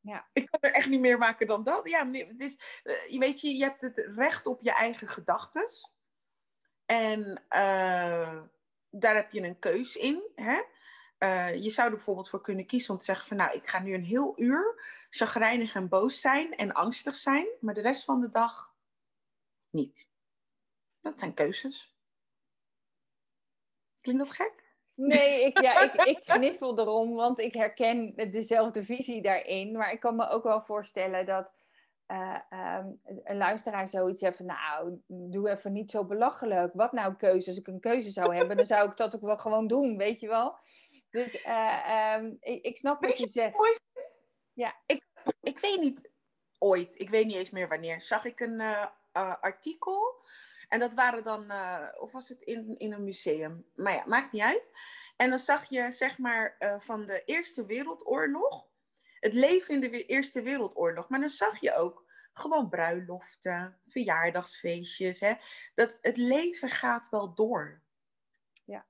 Ja. 0.00 0.28
Ik 0.32 0.50
kan 0.50 0.60
er 0.60 0.72
echt 0.72 0.88
niet 0.88 1.00
meer 1.00 1.18
maken 1.18 1.46
dan 1.46 1.64
dat. 1.64 1.88
Ja, 1.88 2.10
het 2.10 2.40
is, 2.40 2.60
eh, 2.82 3.08
je 3.08 3.18
weet 3.18 3.40
je, 3.40 3.56
je 3.56 3.62
hebt 3.62 3.82
het 3.82 3.96
recht 3.96 4.46
op 4.46 4.62
je 4.62 4.72
eigen 4.72 5.08
gedachtes. 5.08 5.92
En 6.86 7.44
eh, 7.48 8.42
daar 8.90 9.14
heb 9.14 9.32
je 9.32 9.42
een 9.42 9.58
keus 9.58 9.96
in. 9.96 10.22
Hè? 10.34 10.62
Eh, 11.18 11.62
je 11.62 11.70
zou 11.70 11.88
er 11.88 11.94
bijvoorbeeld 11.94 12.28
voor 12.28 12.40
kunnen 12.40 12.66
kiezen 12.66 12.92
om 12.92 12.98
te 12.98 13.04
zeggen 13.04 13.26
van 13.26 13.36
nou, 13.36 13.52
ik 13.52 13.68
ga 13.68 13.78
nu 13.78 13.94
een 13.94 14.04
heel 14.04 14.32
uur 14.36 14.82
chagrijnig 15.10 15.74
en 15.74 15.88
boos 15.88 16.20
zijn 16.20 16.56
en 16.56 16.72
angstig 16.72 17.16
zijn, 17.16 17.46
maar 17.60 17.74
de 17.74 17.80
rest 17.80 18.04
van 18.04 18.20
de 18.20 18.28
dag 18.28 18.74
niet. 19.70 20.08
Dat 21.00 21.18
zijn 21.18 21.34
keuzes. 21.34 21.94
Klinkt 24.00 24.24
dat 24.24 24.34
gek? 24.36 24.59
Nee, 25.00 25.44
ik, 25.44 25.60
ja, 25.60 25.82
ik, 25.82 26.02
ik 26.02 26.20
kniffel 26.36 26.78
erom, 26.78 27.14
want 27.14 27.38
ik 27.38 27.54
herken 27.54 28.14
dezelfde 28.30 28.84
visie 28.84 29.22
daarin. 29.22 29.72
Maar 29.72 29.92
ik 29.92 30.00
kan 30.00 30.16
me 30.16 30.28
ook 30.28 30.42
wel 30.42 30.62
voorstellen 30.62 31.26
dat 31.26 31.50
eh, 32.06 32.38
ehm, 32.50 32.90
een 33.24 33.36
luisteraar 33.36 33.88
zoiets 33.88 34.20
heeft 34.20 34.36
van... 34.36 34.46
Nou, 34.46 35.00
doe 35.06 35.50
even 35.50 35.72
niet 35.72 35.90
zo 35.90 36.04
belachelijk. 36.04 36.72
Wat 36.74 36.92
nou 36.92 37.14
keuze? 37.14 37.48
Als 37.48 37.58
ik 37.58 37.66
een 37.66 37.80
keuze 37.80 38.10
zou 38.10 38.34
hebben, 38.34 38.56
dan 38.56 38.66
zou 38.66 38.90
ik 38.90 38.96
dat 38.96 39.14
ook 39.14 39.20
wel 39.20 39.38
gewoon 39.38 39.66
doen, 39.66 39.96
weet 39.96 40.20
je 40.20 40.28
wel? 40.28 40.58
Dus 41.10 41.42
eh, 41.42 42.14
ehm, 42.14 42.34
ik, 42.40 42.64
ik 42.64 42.78
snap 42.78 43.04
wat 43.04 43.18
je 43.18 43.24
je 43.24 43.30
zegt. 43.30 43.80
Ja. 44.52 44.74
Ik, 44.86 45.04
ik 45.40 45.58
weet 45.58 45.80
niet, 45.80 46.12
ooit, 46.58 47.00
ik 47.00 47.10
weet 47.10 47.26
niet 47.26 47.36
eens 47.36 47.50
meer 47.50 47.68
wanneer, 47.68 48.02
zag 48.02 48.24
ik 48.24 48.40
een 48.40 48.60
eh, 48.60 49.34
artikel. 49.40 50.19
En 50.70 50.78
dat 50.78 50.94
waren 50.94 51.24
dan, 51.24 51.50
eh, 51.50 51.88
of 51.98 52.12
was 52.12 52.28
het 52.28 52.40
in, 52.40 52.78
in 52.78 52.92
een 52.92 53.04
museum? 53.04 53.66
Maar 53.74 53.92
ja, 53.92 54.04
maakt 54.06 54.32
niet 54.32 54.42
uit. 54.42 54.72
En 55.16 55.30
dan 55.30 55.38
zag 55.38 55.68
je, 55.68 55.90
zeg 55.90 56.18
maar, 56.18 56.56
eh, 56.58 56.80
van 56.80 57.06
de 57.06 57.24
Eerste 57.24 57.66
Wereldoorlog, 57.66 58.68
het 59.20 59.34
leven 59.34 59.74
in 59.74 59.80
de 59.80 60.06
Eerste 60.06 60.42
Wereldoorlog. 60.42 61.08
Maar 61.08 61.20
dan 61.20 61.28
zag 61.28 61.60
je 61.60 61.74
ook 61.74 62.04
gewoon 62.32 62.68
bruiloften, 62.68 63.78
verjaardagsfeestjes. 63.86 65.20
Hè? 65.20 65.34
Dat 65.74 65.98
het 66.00 66.16
leven 66.16 66.68
gaat 66.68 67.08
wel 67.08 67.34
door. 67.34 67.82
Ja. 68.64 68.86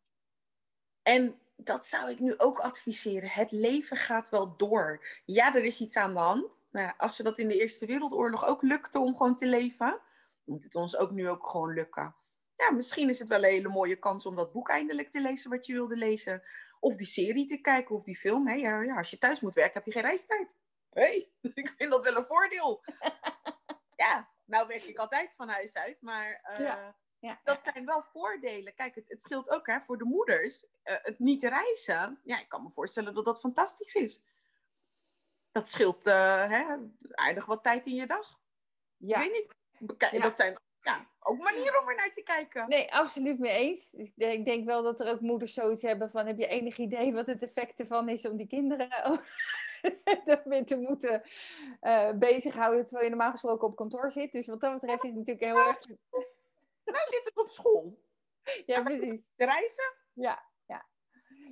En 1.02 1.40
dat 1.56 1.86
zou 1.86 2.10
ik 2.10 2.18
nu 2.18 2.38
ook 2.38 2.58
adviseren. 2.58 3.30
Het 3.30 3.50
leven 3.50 3.96
gaat 3.96 4.28
wel 4.28 4.56
door. 4.56 5.06
Ja, 5.24 5.54
er 5.54 5.64
is 5.64 5.80
iets 5.80 5.96
aan 5.96 6.14
de 6.14 6.20
hand. 6.20 6.64
Nou, 6.70 6.92
als 6.96 7.16
ze 7.16 7.22
dat 7.22 7.38
in 7.38 7.48
de 7.48 7.60
Eerste 7.60 7.86
Wereldoorlog 7.86 8.46
ook 8.46 8.62
lukte 8.62 8.98
om 8.98 9.16
gewoon 9.16 9.36
te 9.36 9.46
leven, 9.46 10.00
moet 10.50 10.64
het 10.64 10.74
ons 10.74 10.96
ook 10.96 11.10
nu 11.10 11.28
ook 11.28 11.46
gewoon 11.46 11.74
lukken. 11.74 12.16
Ja, 12.54 12.70
misschien 12.70 13.08
is 13.08 13.18
het 13.18 13.28
wel 13.28 13.38
een 13.44 13.50
hele 13.50 13.68
mooie 13.68 13.98
kans 13.98 14.26
om 14.26 14.36
dat 14.36 14.52
boek 14.52 14.68
eindelijk 14.68 15.10
te 15.10 15.20
lezen 15.20 15.50
wat 15.50 15.66
je 15.66 15.72
wilde 15.72 15.96
lezen. 15.96 16.42
Of 16.80 16.96
die 16.96 17.06
serie 17.06 17.46
te 17.46 17.60
kijken 17.60 17.94
of 17.94 18.02
die 18.02 18.16
film. 18.16 18.48
Hè? 18.48 18.54
Ja, 18.54 18.82
ja, 18.82 18.96
als 18.96 19.10
je 19.10 19.18
thuis 19.18 19.40
moet 19.40 19.54
werken, 19.54 19.74
heb 19.74 19.84
je 19.84 19.92
geen 19.92 20.02
reistijd. 20.02 20.56
Hé, 20.90 21.02
hey, 21.02 21.32
ik 21.62 21.74
vind 21.76 21.90
dat 21.90 22.04
wel 22.04 22.16
een 22.16 22.24
voordeel. 22.24 22.84
ja, 24.04 24.28
nou 24.44 24.66
werk 24.66 24.84
ik 24.84 24.98
altijd 24.98 25.34
van 25.34 25.48
huis 25.48 25.76
uit, 25.76 26.02
maar 26.02 26.40
eh, 26.42 26.58
Ja. 26.58 26.98
Ja, 27.18 27.40
dat 27.44 27.62
zijn 27.62 27.84
wel 27.84 28.02
voordelen. 28.02 28.74
Kijk, 28.74 28.94
het, 28.94 29.08
het 29.08 29.22
scheelt 29.22 29.50
ook 29.50 29.66
hè, 29.66 29.80
voor 29.80 29.98
de 29.98 30.04
moeders. 30.04 30.66
eh, 30.82 30.96
het 31.02 31.18
niet 31.18 31.42
reizen. 31.42 32.20
Ja, 32.24 32.40
ik 32.40 32.48
kan 32.48 32.62
me 32.62 32.70
voorstellen 32.70 33.14
dat 33.14 33.24
dat 33.24 33.40
fantastisch 33.40 33.94
is. 33.94 34.24
Dat 35.52 35.68
scheelt 35.68 36.06
uh, 36.06 36.44
hè, 36.46 36.76
aardig 37.10 37.46
wat 37.46 37.62
tijd 37.62 37.86
in 37.86 37.94
je 37.94 38.06
dag. 38.06 38.40
Ja. 38.96 39.16
Ik 39.16 39.22
weet 39.22 39.32
niet. 39.32 39.59
Bekijk, 39.80 40.22
Dat 40.22 40.36
zijn 40.36 40.56
ja, 40.82 41.06
ook 41.20 41.38
manieren 41.38 41.80
om 41.80 41.88
er 41.88 41.94
naar 41.94 42.12
te 42.12 42.22
kijken. 42.22 42.68
Nee, 42.68 42.94
absoluut 42.94 43.38
mee 43.38 43.52
eens. 43.52 43.94
Ik 44.16 44.44
denk 44.44 44.64
wel 44.64 44.82
dat 44.82 45.00
er 45.00 45.10
ook 45.10 45.20
moeders 45.20 45.52
zoiets 45.52 45.82
hebben 45.82 46.10
van... 46.10 46.26
heb 46.26 46.38
je 46.38 46.46
enig 46.46 46.78
idee 46.78 47.12
wat 47.12 47.26
het 47.26 47.42
effect 47.42 47.80
ervan 47.80 48.08
is 48.08 48.26
om 48.26 48.36
die 48.36 48.46
kinderen 48.46 49.20
daarmee 50.24 50.64
te 50.64 50.76
moeten 50.76 51.22
uh, 51.82 52.12
bezighouden... 52.12 52.86
terwijl 52.86 53.04
je 53.04 53.14
normaal 53.14 53.30
gesproken 53.30 53.68
op 53.68 53.76
kantoor 53.76 54.10
zit. 54.10 54.32
Dus 54.32 54.46
wat 54.46 54.60
dat 54.60 54.72
betreft 54.72 55.04
is 55.04 55.10
het 55.10 55.18
natuurlijk 55.18 55.46
heel 55.46 55.66
erg... 55.66 55.78
Nou 56.84 57.06
zit 57.06 57.30
ik 57.32 57.40
op 57.40 57.50
school. 57.50 57.98
Ja, 58.66 58.82
precies. 58.82 59.20
Reizen. 59.36 59.94
Ja, 60.12 60.49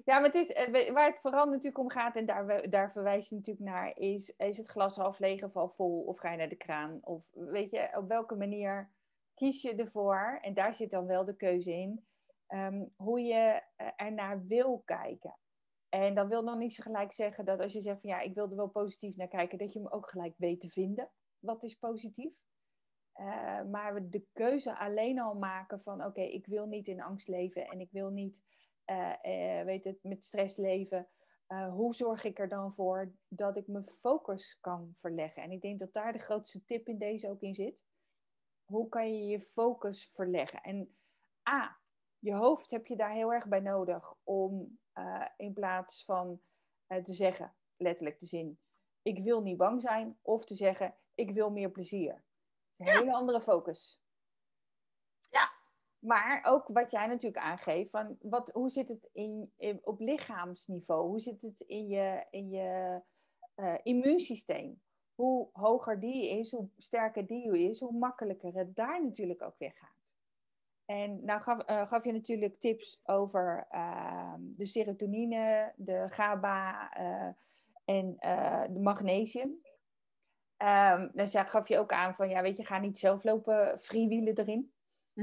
ja. 0.05 0.19
Maar 0.19 0.25
het 0.25 0.35
is, 0.35 0.53
eh, 0.53 0.93
waar 0.93 1.07
het 1.07 1.21
vooral 1.21 1.47
natuurlijk 1.47 1.79
om 1.79 1.91
gaat, 1.91 2.17
en 2.17 2.27
daar, 2.27 2.71
daar 2.71 2.93
verwijs 2.93 3.29
je 3.29 3.35
natuurlijk 3.35 3.67
naar, 3.67 3.97
is, 3.97 4.35
is 4.37 4.57
het 4.57 4.69
glas 4.69 4.97
half 4.97 5.19
leeg 5.19 5.43
of 5.43 5.57
al 5.57 5.69
vol, 5.69 6.01
of 6.01 6.19
ga 6.19 6.31
je 6.31 6.37
naar 6.37 6.49
de 6.49 6.57
kraan? 6.57 6.99
Of 7.03 7.25
weet 7.33 7.71
je, 7.71 7.91
op 7.97 8.09
welke 8.09 8.35
manier 8.35 8.91
kies 9.35 9.63
je 9.63 9.75
ervoor, 9.75 10.39
en 10.41 10.55
daar 10.55 10.75
zit 10.75 10.91
dan 10.91 11.07
wel 11.07 11.25
de 11.25 11.37
keuze 11.37 11.73
in, 11.73 12.07
ehm, 12.47 12.85
hoe 12.97 13.21
je 13.21 13.63
eh, 13.77 13.89
ernaar 13.97 14.47
wil 14.47 14.83
kijken. 14.85 15.37
En 15.89 16.15
dat 16.15 16.29
wil 16.29 16.43
nog 16.43 16.59
niet 16.59 16.83
gelijk 16.83 17.13
zeggen 17.13 17.45
dat 17.45 17.61
als 17.61 17.73
je 17.73 17.81
zegt 17.81 18.01
van 18.01 18.11
ja, 18.11 18.21
ik 18.21 18.35
wil 18.35 18.51
er 18.51 18.57
wel 18.57 18.69
positief 18.69 19.17
naar 19.17 19.29
kijken, 19.29 19.59
dat 19.59 19.73
je 19.73 19.79
hem 19.79 19.89
ook 19.89 20.11
gelijk 20.11 20.35
weet 20.37 20.61
te 20.61 20.69
vinden. 20.69 21.11
Wat 21.39 21.63
is 21.63 21.75
positief? 21.75 22.33
Uh, 23.21 23.63
maar 23.63 24.09
de 24.09 24.27
keuze 24.33 24.79
alleen 24.79 25.21
al 25.21 25.35
maken 25.35 25.81
van 25.81 26.05
oké, 26.05 26.21
ik 26.21 26.47
wil 26.47 26.67
niet 26.67 26.89
in 26.89 27.03
angst 27.03 27.29
leven 27.29 27.67
en 27.67 27.81
ik 27.81 27.91
wil 27.91 28.11
niet 28.11 28.43
uh, 28.91 29.65
weet 29.65 29.85
het, 29.85 29.99
met 30.03 30.25
stress 30.25 30.57
leven. 30.57 31.09
hoe 31.71 31.95
zorg 31.95 32.25
ik 32.25 32.39
er 32.39 32.49
dan 32.49 32.73
voor 32.75 33.13
dat 33.29 33.57
ik 33.57 33.67
mijn 33.67 33.87
focus 33.87 34.59
kan 34.61 34.91
verleggen? 34.93 35.43
En 35.43 35.51
ik 35.51 35.61
denk 35.61 35.79
dat 35.79 35.93
daar 35.93 36.13
de 36.13 36.19
grootste 36.19 36.65
tip 36.65 36.89
in 36.89 36.99
deze 36.99 37.31
ook 37.31 37.41
in 37.41 37.55
zit 37.55 37.83
hoe 38.69 38.89
kan 38.89 39.15
je 39.15 39.27
je 39.27 39.41
focus 39.41 40.07
verleggen? 40.07 40.63
En 40.63 40.97
A, 41.51 41.81
je 42.19 42.35
hoofd 42.35 42.71
heb 42.71 42.87
je 42.87 42.97
daar 42.97 43.13
heel 43.13 43.33
erg 43.33 43.47
bij 43.47 43.61
nodig 43.61 44.15
om 44.23 44.79
uh, 44.95 45.29
in 45.37 45.53
plaats 45.53 46.05
van 46.05 46.41
uh, 46.89 47.03
te 47.03 47.13
zeggen, 47.13 47.55
letterlijk 47.77 48.21
de 48.21 48.27
zin, 48.27 48.59
ik 49.03 49.23
wil 49.23 49.43
niet 49.43 49.57
bang 49.57 49.81
zijn, 49.81 50.19
of 50.23 50.45
te 50.45 50.55
zeggen, 50.55 50.97
ik 51.15 51.31
wil 51.31 51.51
meer 51.51 51.71
plezier. 51.71 52.13
Dat 52.13 52.87
is 52.87 52.87
een 52.87 52.93
ja. 52.93 52.99
hele 52.99 53.17
andere 53.17 53.41
focus. 53.41 54.01
Maar 55.99 56.45
ook 56.47 56.69
wat 56.69 56.91
jij 56.91 57.07
natuurlijk 57.07 57.45
aangeeft, 57.45 57.91
van 57.91 58.17
wat, 58.21 58.51
hoe 58.51 58.69
zit 58.71 58.89
het 58.89 59.09
in, 59.13 59.53
op 59.83 60.01
lichaamsniveau? 60.01 61.09
Hoe 61.09 61.21
zit 61.21 61.43
het 61.43 61.61
in 61.61 61.89
je, 61.89 62.27
in 62.31 62.51
je 62.51 63.01
uh, 63.57 63.75
immuunsysteem? 63.83 64.81
hoe 65.19 65.49
hoger 65.53 66.01
die 66.01 66.29
is, 66.39 66.51
hoe 66.51 66.69
sterker 66.77 67.27
die 67.27 67.69
is, 67.69 67.81
hoe 67.81 67.99
makkelijker 67.99 68.55
het 68.55 68.77
daar 68.77 69.05
natuurlijk 69.05 69.43
ook 69.43 69.59
weer 69.59 69.73
gaat. 69.75 70.15
En 70.85 71.25
nou 71.25 71.41
gaf, 71.41 71.63
gaf 71.89 72.05
je 72.05 72.13
natuurlijk 72.13 72.61
tips 72.61 73.01
over 73.05 73.67
uh, 73.73 74.35
de 74.39 74.65
serotonine, 74.65 75.73
de 75.77 76.07
GABA 76.11 76.91
uh, 76.99 77.29
en 77.85 78.17
eh, 78.19 78.63
de 78.71 78.81
magnesium. 78.81 79.49
Um, 79.49 81.11
ja, 81.15 81.45
gaf 81.45 81.69
je 81.69 81.79
ook 81.79 81.93
aan 81.93 82.15
van, 82.15 82.29
ja, 82.29 82.43
weet 82.43 82.57
je, 82.57 82.65
ga 82.65 82.79
niet 82.79 82.99
zelf 82.99 83.25
lopen 83.25 83.81
freewheelen 83.81 84.39
erin. 84.39 84.73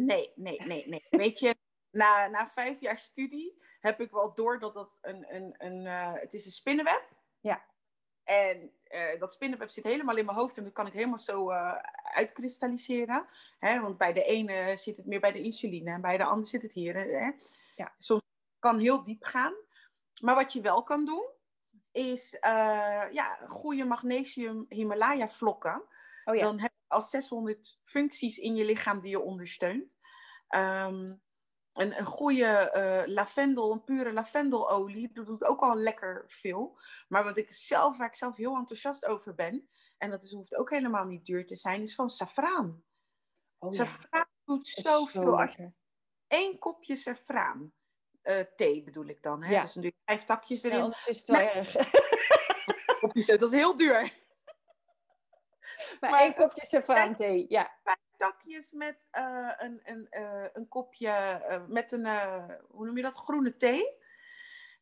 Nee, 0.04 0.32
nee, 0.36 0.62
nee, 0.66 0.88
nee. 0.88 1.06
weet 1.10 1.40
je, 1.40 1.56
na, 1.92 2.28
na 2.28 2.48
vijf 2.48 2.80
jaar 2.80 2.98
studie 2.98 3.64
heb 3.80 4.02
ik 4.02 4.12
wel 4.12 4.34
door 4.34 4.60
dat 4.60 4.74
dat 4.74 4.98
een, 5.02 5.36
een, 5.36 5.56
een 5.58 5.86
het 6.20 6.34
is 6.34 6.46
een 6.46 6.52
spinnenweb. 6.52 7.10
Ja. 7.40 7.66
En 8.24 8.72
uh, 8.88 9.20
dat 9.20 9.34
spinnenweb 9.34 9.70
zit 9.70 9.84
helemaal 9.84 10.18
in 10.18 10.26
mijn 10.26 10.38
hoofd 10.38 10.58
en 10.58 10.64
dat 10.64 10.74
kan 10.74 10.88
ik 10.88 10.94
helemaal 10.94 11.20
zo 11.20 11.52
uh, 11.52 11.76
uitkristalliseren. 12.04 13.28
Hè? 13.60 13.80
Want 13.80 13.98
bij 13.98 14.14
de 14.14 14.24
ene 14.24 14.78
zit 14.78 14.98
het 14.98 15.06
meer 15.06 15.20
bij 15.20 15.32
de 15.32 15.42
insuline 15.42 15.92
en 15.92 16.02
bij 16.02 16.18
de 16.18 16.24
andere 16.24 16.48
zit 16.48 16.62
het 16.62 16.74
hier. 16.74 16.96
Hè? 16.96 17.32
Ja. 17.76 17.94
Soms 17.98 18.22
kan 18.60 18.80
heel 18.80 19.04
diep 19.04 19.24
gaan. 19.24 19.54
Maar 20.22 20.36
wat 20.36 20.54
je 20.54 20.62
wel 20.62 20.84
kan 20.84 21.06
doen, 21.06 21.30
is 21.92 22.38
ja, 23.12 23.40
goede 23.48 23.86
magnesium 23.86 24.66
Himalaya 24.70 25.30
vlokken. 25.30 25.84
Oh 26.26 26.36
ja. 26.36 26.42
Dan 26.42 26.60
heb 26.60 26.72
je 26.96 27.02
al 27.02 27.08
600 27.08 27.80
functies 27.84 28.38
in 28.38 28.56
je 28.56 28.66
lichaam 28.66 29.02
die 29.02 29.10
je 29.10 29.22
ondersteunt. 29.22 30.00
Um, 30.50 31.24
een, 31.76 31.98
een 31.98 32.06
goede 32.06 32.72
uh, 32.76 33.14
lavendel, 33.14 33.72
een 33.72 33.84
pure 33.84 34.14
lavendelolie, 34.14 35.12
dat 35.14 35.26
doet 35.26 35.44
ook 35.44 35.62
al 35.62 35.76
lekker 35.76 36.24
veel. 36.28 36.80
Maar 37.08 37.24
wat 37.24 37.38
ik 37.38 37.54
zelf, 37.54 37.98
waar 37.98 38.08
ik 38.08 38.16
zelf 38.16 38.36
heel 38.36 38.56
enthousiast 38.56 39.06
over 39.06 39.36
ben, 39.36 39.70
en 39.98 40.10
dat 40.10 40.24
is, 40.24 40.32
hoeft 40.32 40.56
ook 40.56 40.70
helemaal 40.70 41.06
niet 41.06 41.26
duur 41.26 41.46
te 41.46 41.56
zijn, 41.56 41.82
is 41.82 41.96
gewoon 41.96 42.10
safraan. 42.10 42.84
Oh, 43.58 43.72
safraan 43.72 44.28
doet 44.44 44.68
zoveel. 44.68 45.48
Zo 45.48 45.72
Eén 46.28 46.60
kopje 46.60 46.96
safraan. 46.96 47.74
Uh, 48.24 48.40
thee 48.56 48.84
bedoel 48.84 49.06
ik 49.06 49.22
dan. 49.22 49.44
Hè? 49.44 49.52
Ja. 49.52 49.62
Dus 49.62 49.74
je 49.74 49.94
vijf 50.06 50.24
takjes 50.24 50.64
erin. 50.64 50.78
Ja, 50.78 50.84
anders 50.84 51.08
is 51.08 51.18
het 51.18 51.28
wel 51.28 51.40
erg. 51.40 51.76
kopjes, 53.00 53.26
dat 53.26 53.42
is 53.42 53.52
heel 53.52 53.76
duur. 53.76 54.25
Maar, 56.00 56.10
maar 56.12 56.22
één 56.22 56.36
kopje 56.36 56.66
safraan 56.66 57.16
thee, 57.16 57.46
ja 57.50 57.72
takjes 58.18 58.72
met 58.72 59.10
uh, 59.18 59.52
een, 59.58 59.82
een, 59.84 60.08
uh, 60.12 60.46
een 60.54 60.68
kopje, 60.68 61.42
uh, 61.50 61.66
met 61.68 61.92
een, 61.92 62.08
hoe 62.70 62.86
noem 62.86 62.98
je 62.98 63.04
dat, 63.04 63.16
groene 63.16 63.56
thee. 63.56 63.84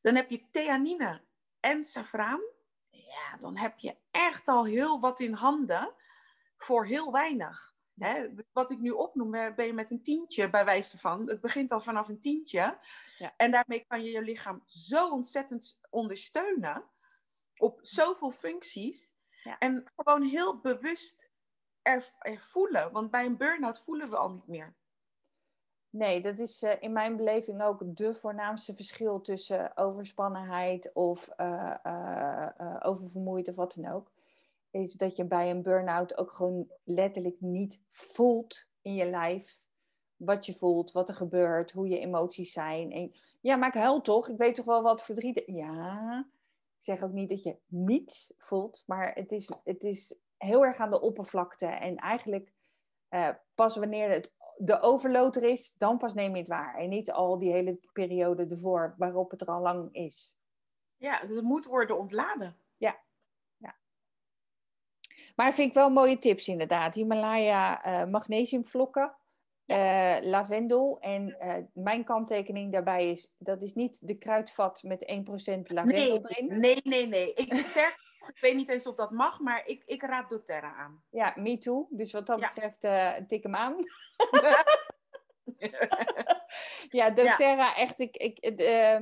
Dan 0.01 0.15
heb 0.15 0.29
je 0.29 0.49
theanine 0.51 1.21
en 1.59 1.83
saffraan. 1.83 2.41
Ja, 2.89 3.37
dan 3.39 3.57
heb 3.57 3.79
je 3.79 3.95
echt 4.11 4.47
al 4.47 4.65
heel 4.65 4.99
wat 4.99 5.19
in 5.19 5.33
handen 5.33 5.93
voor 6.57 6.85
heel 6.85 7.11
weinig. 7.11 7.75
Hè? 7.97 8.29
Wat 8.51 8.71
ik 8.71 8.79
nu 8.79 8.89
opnoem, 8.89 9.31
ben 9.31 9.65
je 9.65 9.73
met 9.73 9.91
een 9.91 10.03
tientje 10.03 10.49
bij 10.49 10.65
wijze 10.65 10.99
van. 10.99 11.27
Het 11.27 11.41
begint 11.41 11.71
al 11.71 11.81
vanaf 11.81 12.07
een 12.07 12.19
tientje. 12.19 12.79
Ja. 13.17 13.33
En 13.37 13.51
daarmee 13.51 13.85
kan 13.87 14.03
je 14.03 14.11
je 14.11 14.21
lichaam 14.21 14.63
zo 14.65 15.09
ontzettend 15.09 15.79
ondersteunen 15.89 16.83
op 17.57 17.79
zoveel 17.81 18.31
functies. 18.31 19.12
Ja. 19.43 19.57
En 19.57 19.91
gewoon 19.95 20.21
heel 20.21 20.59
bewust 20.59 21.31
er, 21.81 22.13
voelen. 22.39 22.91
Want 22.91 23.11
bij 23.11 23.25
een 23.25 23.37
burn-out 23.37 23.79
voelen 23.79 24.09
we 24.09 24.15
al 24.15 24.31
niet 24.31 24.47
meer. 24.47 24.75
Nee, 25.89 26.21
dat 26.21 26.39
is 26.39 26.63
uh, 26.63 26.71
in 26.79 26.93
mijn 26.93 27.15
beleving 27.15 27.61
ook 27.61 27.81
de 27.85 28.15
voornaamste 28.15 28.75
verschil 28.75 29.21
tussen 29.21 29.77
overspannenheid 29.77 30.93
of 30.93 31.29
uh, 31.37 31.75
uh, 31.83 32.77
oververmoeid 32.79 33.49
of 33.49 33.55
wat 33.55 33.73
dan 33.73 33.93
ook. 33.93 34.11
Is 34.71 34.93
dat 34.93 35.15
je 35.15 35.25
bij 35.25 35.49
een 35.49 35.61
burn-out 35.61 36.17
ook 36.17 36.31
gewoon 36.31 36.71
letterlijk 36.83 37.41
niet 37.41 37.79
voelt 37.89 38.69
in 38.81 38.95
je 38.95 39.09
lijf 39.09 39.63
wat 40.15 40.45
je 40.45 40.53
voelt, 40.53 40.91
wat 40.91 41.09
er 41.09 41.15
gebeurt, 41.15 41.71
hoe 41.71 41.87
je 41.87 41.99
emoties 41.99 42.51
zijn. 42.51 42.91
En, 42.91 43.13
ja, 43.41 43.55
maar 43.55 43.67
ik 43.67 43.81
huil 43.81 44.01
toch? 44.01 44.29
Ik 44.29 44.37
weet 44.37 44.55
toch 44.55 44.65
wel 44.65 44.81
wat 44.81 45.03
verdriet. 45.03 45.43
Ja, 45.45 46.27
zeg 46.83 47.03
ook 47.03 47.11
niet 47.11 47.29
dat 47.29 47.43
je 47.43 47.57
niets 47.67 48.33
voelt, 48.37 48.83
maar 48.85 49.13
het 49.13 49.31
is, 49.31 49.51
het 49.63 49.83
is 49.83 50.15
heel 50.37 50.65
erg 50.65 50.77
aan 50.77 50.91
de 50.91 51.01
oppervlakte. 51.01 51.65
En 51.65 51.95
eigenlijk 51.95 52.53
uh, 53.09 53.29
pas 53.55 53.75
wanneer 53.75 54.09
het 54.09 54.33
de 54.57 54.81
overload 54.81 55.35
er 55.35 55.43
is, 55.43 55.73
dan 55.77 55.97
pas 55.97 56.13
neem 56.13 56.31
je 56.31 56.37
het 56.37 56.47
waar. 56.47 56.75
En 56.75 56.89
niet 56.89 57.11
al 57.11 57.39
die 57.39 57.51
hele 57.51 57.79
periode 57.93 58.47
ervoor 58.49 58.95
waarop 58.97 59.31
het 59.31 59.41
er 59.41 59.47
al 59.47 59.61
lang 59.61 59.93
is. 59.93 60.37
Ja, 60.97 61.19
het 61.19 61.41
moet 61.41 61.65
worden 61.65 61.97
ontladen. 61.97 62.57
Ja. 62.77 62.99
ja. 63.57 63.75
Maar 65.35 65.53
vind 65.53 65.67
ik 65.67 65.73
wel 65.73 65.89
mooie 65.89 66.17
tips 66.17 66.47
inderdaad. 66.47 66.95
Himalaya 66.95 67.87
uh, 67.87 68.11
magnesiumvlokken. 68.11 69.15
Uh, 69.67 70.17
lavendel. 70.21 70.97
En 70.99 71.37
mijn 71.73 72.03
kanttekening 72.03 72.71
daarbij 72.71 73.11
is, 73.11 73.33
dat 73.37 73.61
is 73.61 73.73
niet 73.73 74.07
de 74.07 74.17
kruidvat 74.17 74.83
met 74.83 75.11
1% 75.11 75.61
lavendel 75.63 75.85
nee, 75.85 76.19
erin. 76.27 76.59
Nee, 76.59 76.79
nee, 76.83 77.07
nee. 77.07 77.33
Ik 77.33 77.53
sterk 77.53 78.03
ik 78.27 78.37
weet 78.41 78.55
niet 78.55 78.69
eens 78.69 78.87
of 78.87 78.95
dat 78.95 79.11
mag, 79.11 79.39
maar 79.39 79.63
ik, 79.65 79.83
ik 79.85 80.01
raad 80.01 80.29
doTERRA 80.29 80.75
aan. 80.75 81.03
Ja, 81.09 81.33
me 81.35 81.57
too. 81.57 81.87
Dus 81.89 82.11
wat 82.11 82.25
dat 82.25 82.39
betreft, 82.39 82.83
uh, 82.83 83.11
tik 83.27 83.43
hem 83.43 83.55
aan. 83.55 83.75
ja, 86.89 87.09
doTERRA, 87.09 87.75
echt. 87.75 87.99
Ik, 87.99 88.17
ik, 88.17 88.61
uh, 88.61 88.99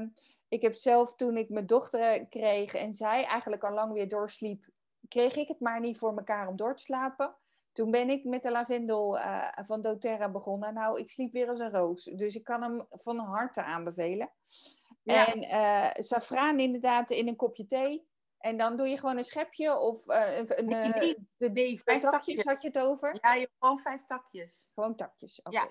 ik 0.48 0.62
heb 0.62 0.76
zelf 0.76 1.16
toen 1.16 1.38
ik 1.38 1.50
mijn 1.50 1.68
dochter 1.68 2.28
kreeg 2.28 2.74
en 2.74 2.94
zij 2.94 3.26
eigenlijk 3.26 3.64
al 3.64 3.74
lang 3.74 3.94
weer 3.94 4.08
doorsliep, 4.08 4.66
kreeg 5.08 5.36
ik 5.36 5.48
het 5.48 5.60
maar 5.60 5.80
niet 5.80 5.98
voor 5.98 6.18
elkaar 6.18 6.48
om 6.48 6.56
door 6.56 6.76
te 6.76 6.84
slapen. 6.84 7.36
Toen 7.72 7.92
ben 7.92 8.10
ik 8.10 8.24
met 8.24 8.44
de 8.44 8.52
lavendel 8.52 9.18
uh, 9.18 9.48
van 9.66 9.82
doTERRA 9.82 10.30
begonnen. 10.30 10.74
Nou, 10.74 11.00
ik 11.00 11.10
sliep 11.10 11.32
weer 11.32 11.50
als 11.50 11.60
een 11.60 11.72
roos. 11.72 12.04
Dus 12.04 12.36
ik 12.36 12.44
kan 12.44 12.62
hem 12.62 12.86
van 12.90 13.18
harte 13.18 13.64
aanbevelen. 13.64 14.32
Ja. 15.04 15.34
En 15.34 15.44
uh, 15.44 16.04
safraan 16.04 16.60
inderdaad 16.60 17.10
in 17.10 17.28
een 17.28 17.36
kopje 17.36 17.66
thee. 17.66 18.10
En 18.38 18.58
dan 18.58 18.76
doe 18.76 18.88
je 18.88 18.98
gewoon 18.98 19.18
een 19.18 19.24
schepje 19.24 19.78
of 19.78 20.08
uh, 20.08 20.38
een, 20.38 20.68
nee, 20.68 21.28
de, 21.38 21.50
nee, 21.50 21.82
vijf 21.84 22.02
takjes, 22.02 22.44
had 22.44 22.62
je 22.62 22.68
het 22.68 22.80
over? 22.80 23.18
Ja, 23.22 23.34
je 23.34 23.50
gewoon 23.60 23.80
vijf 23.80 24.06
takjes. 24.06 24.70
Gewoon 24.74 24.96
takjes, 24.96 25.42
oké. 25.42 25.58
Ja. 25.58 25.70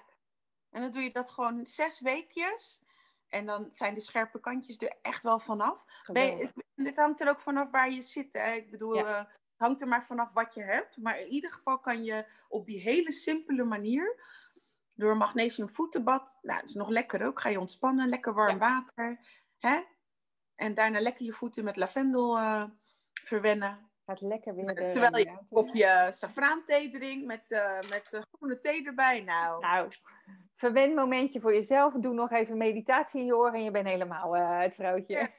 En 0.71 0.83
dan 0.83 0.91
doe 0.91 1.03
je 1.03 1.13
dat 1.13 1.31
gewoon 1.31 1.67
zes 1.67 2.01
weekjes. 2.01 2.83
En 3.29 3.47
dan 3.47 3.67
zijn 3.73 3.95
de 3.95 4.01
scherpe 4.01 4.41
kantjes 4.41 4.79
er 4.79 4.99
echt 5.03 5.23
wel 5.23 5.39
vanaf. 5.39 5.85
Ben 6.13 6.37
je, 6.37 6.53
het 6.75 6.97
hangt 6.97 7.21
er 7.21 7.29
ook 7.29 7.41
vanaf 7.41 7.71
waar 7.71 7.91
je 7.91 8.03
zit. 8.03 8.29
Hè? 8.33 8.53
Ik 8.53 8.71
bedoel, 8.71 8.95
ja. 8.95 9.29
Hangt 9.61 9.81
er 9.81 9.89
maar 9.89 10.05
vanaf 10.05 10.33
wat 10.33 10.55
je 10.55 10.63
hebt. 10.63 10.97
Maar 10.97 11.21
in 11.21 11.29
ieder 11.29 11.53
geval 11.53 11.79
kan 11.79 12.05
je 12.05 12.27
op 12.49 12.67
die 12.67 12.81
hele 12.81 13.13
simpele 13.13 13.65
manier 13.65 14.21
door 14.95 15.17
magnesium 15.17 15.69
voetenbad. 15.75 16.39
Nou, 16.43 16.61
dat 16.61 16.69
is 16.69 16.75
nog 16.75 16.89
lekker 16.89 17.27
ook. 17.27 17.41
Ga 17.41 17.49
je 17.49 17.61
ontspannen, 17.61 18.09
lekker 18.09 18.35
warm 18.35 18.59
water. 18.59 19.21
Hè? 19.59 19.81
En 20.55 20.75
daarna 20.75 21.01
lekker 21.01 21.25
je 21.25 21.33
voeten 21.33 21.65
met 21.65 21.77
lavendel 21.77 22.39
uh, 22.39 22.63
verwennen. 23.25 23.91
Gaat 24.07 24.21
lekker 24.21 24.55
weer 24.55 24.67
de 24.67 24.89
Terwijl 24.89 25.17
je 25.17 25.29
een 25.29 25.47
kopje 25.49 26.09
safraanthee 26.11 26.89
drinkt 26.89 27.27
met, 27.27 27.45
uh, 27.49 27.81
met 27.81 28.27
groene 28.31 28.59
thee 28.61 28.87
erbij. 28.87 29.21
Nou, 29.21 29.61
nou 29.61 29.89
verwen 30.55 30.95
momentje 30.95 31.41
voor 31.41 31.55
jezelf. 31.55 31.93
Doe 31.93 32.15
nog 32.15 32.31
even 32.31 32.57
meditatie 32.57 33.21
in 33.21 33.27
je 33.27 33.37
oren 33.37 33.55
en 33.55 33.65
je 33.65 33.71
bent 33.71 33.87
helemaal 33.87 34.37
uh, 34.37 34.59
het 34.59 34.75
vrouwtje. 34.75 35.31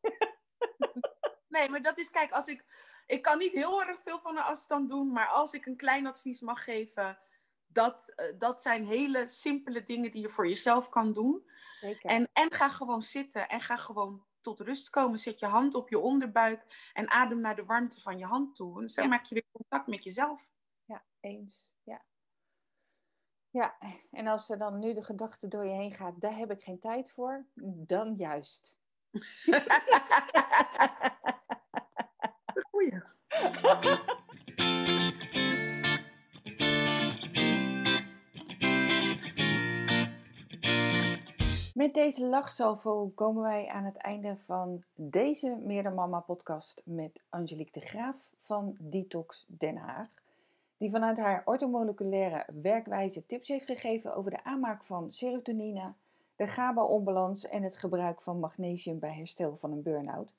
nee, 1.54 1.68
maar 1.68 1.82
dat 1.82 1.98
is, 1.98 2.10
kijk, 2.10 2.32
als 2.32 2.46
ik... 2.46 2.64
Ik 3.08 3.22
kan 3.22 3.38
niet 3.38 3.52
heel 3.52 3.82
erg 3.82 4.02
veel 4.02 4.20
van 4.20 4.34
de 4.34 4.42
afstand 4.42 4.88
doen, 4.88 5.12
maar 5.12 5.26
als 5.26 5.52
ik 5.52 5.66
een 5.66 5.76
klein 5.76 6.06
advies 6.06 6.40
mag 6.40 6.64
geven 6.64 7.18
dat, 7.66 8.12
uh, 8.16 8.38
dat 8.38 8.62
zijn 8.62 8.86
hele 8.86 9.26
simpele 9.26 9.82
dingen 9.82 10.10
die 10.10 10.20
je 10.20 10.28
voor 10.28 10.48
jezelf 10.48 10.88
kan 10.88 11.12
doen. 11.12 11.50
Zeker. 11.80 12.10
En, 12.10 12.28
en 12.32 12.52
ga 12.52 12.68
gewoon 12.68 13.02
zitten 13.02 13.48
en 13.48 13.60
ga 13.60 13.76
gewoon 13.76 14.24
tot 14.40 14.60
rust 14.60 14.90
komen. 14.90 15.18
Zet 15.18 15.38
je 15.38 15.46
hand 15.46 15.74
op 15.74 15.88
je 15.88 15.98
onderbuik 15.98 16.90
en 16.92 17.10
adem 17.10 17.40
naar 17.40 17.56
de 17.56 17.64
warmte 17.64 18.00
van 18.00 18.18
je 18.18 18.24
hand 18.24 18.54
toe. 18.54 18.80
En 18.80 18.88
zo 18.88 19.06
maak 19.06 19.24
je 19.24 19.34
weer 19.34 19.46
contact 19.52 19.86
met 19.86 20.04
jezelf. 20.04 20.48
Ja, 20.84 21.04
eens. 21.20 21.72
Ja. 21.82 22.04
ja, 23.50 23.78
en 24.10 24.26
als 24.26 24.50
er 24.50 24.58
dan 24.58 24.78
nu 24.78 24.94
de 24.94 25.02
gedachte 25.02 25.48
door 25.48 25.64
je 25.64 25.74
heen 25.74 25.94
gaat, 25.94 26.20
daar 26.20 26.36
heb 26.36 26.50
ik 26.50 26.62
geen 26.62 26.80
tijd 26.80 27.10
voor, 27.10 27.46
dan 27.86 28.14
juist. 28.14 28.78
Met 41.74 41.94
deze 41.94 42.26
lachsalvo 42.26 43.12
komen 43.14 43.42
wij 43.42 43.66
aan 43.66 43.84
het 43.84 43.96
einde 43.96 44.36
van 44.36 44.82
deze 44.94 45.56
Meer 45.64 45.92
Mama 45.92 46.20
podcast 46.20 46.82
met 46.84 47.22
Angelique 47.28 47.80
de 47.80 47.86
Graaf 47.86 48.16
van 48.40 48.76
Detox 48.78 49.44
Den 49.48 49.76
Haag. 49.76 50.08
Die 50.76 50.90
vanuit 50.90 51.18
haar 51.18 51.42
ortomoleculaire 51.44 52.44
werkwijze 52.62 53.26
tips 53.26 53.48
heeft 53.48 53.66
gegeven 53.66 54.14
over 54.14 54.30
de 54.30 54.44
aanmaak 54.44 54.84
van 54.84 55.12
serotonine, 55.12 55.92
de 56.36 56.46
GABA-onbalans 56.46 57.48
en 57.48 57.62
het 57.62 57.76
gebruik 57.76 58.22
van 58.22 58.40
magnesium 58.40 58.98
bij 58.98 59.14
herstel 59.14 59.56
van 59.56 59.72
een 59.72 59.82
burn-out. 59.82 60.34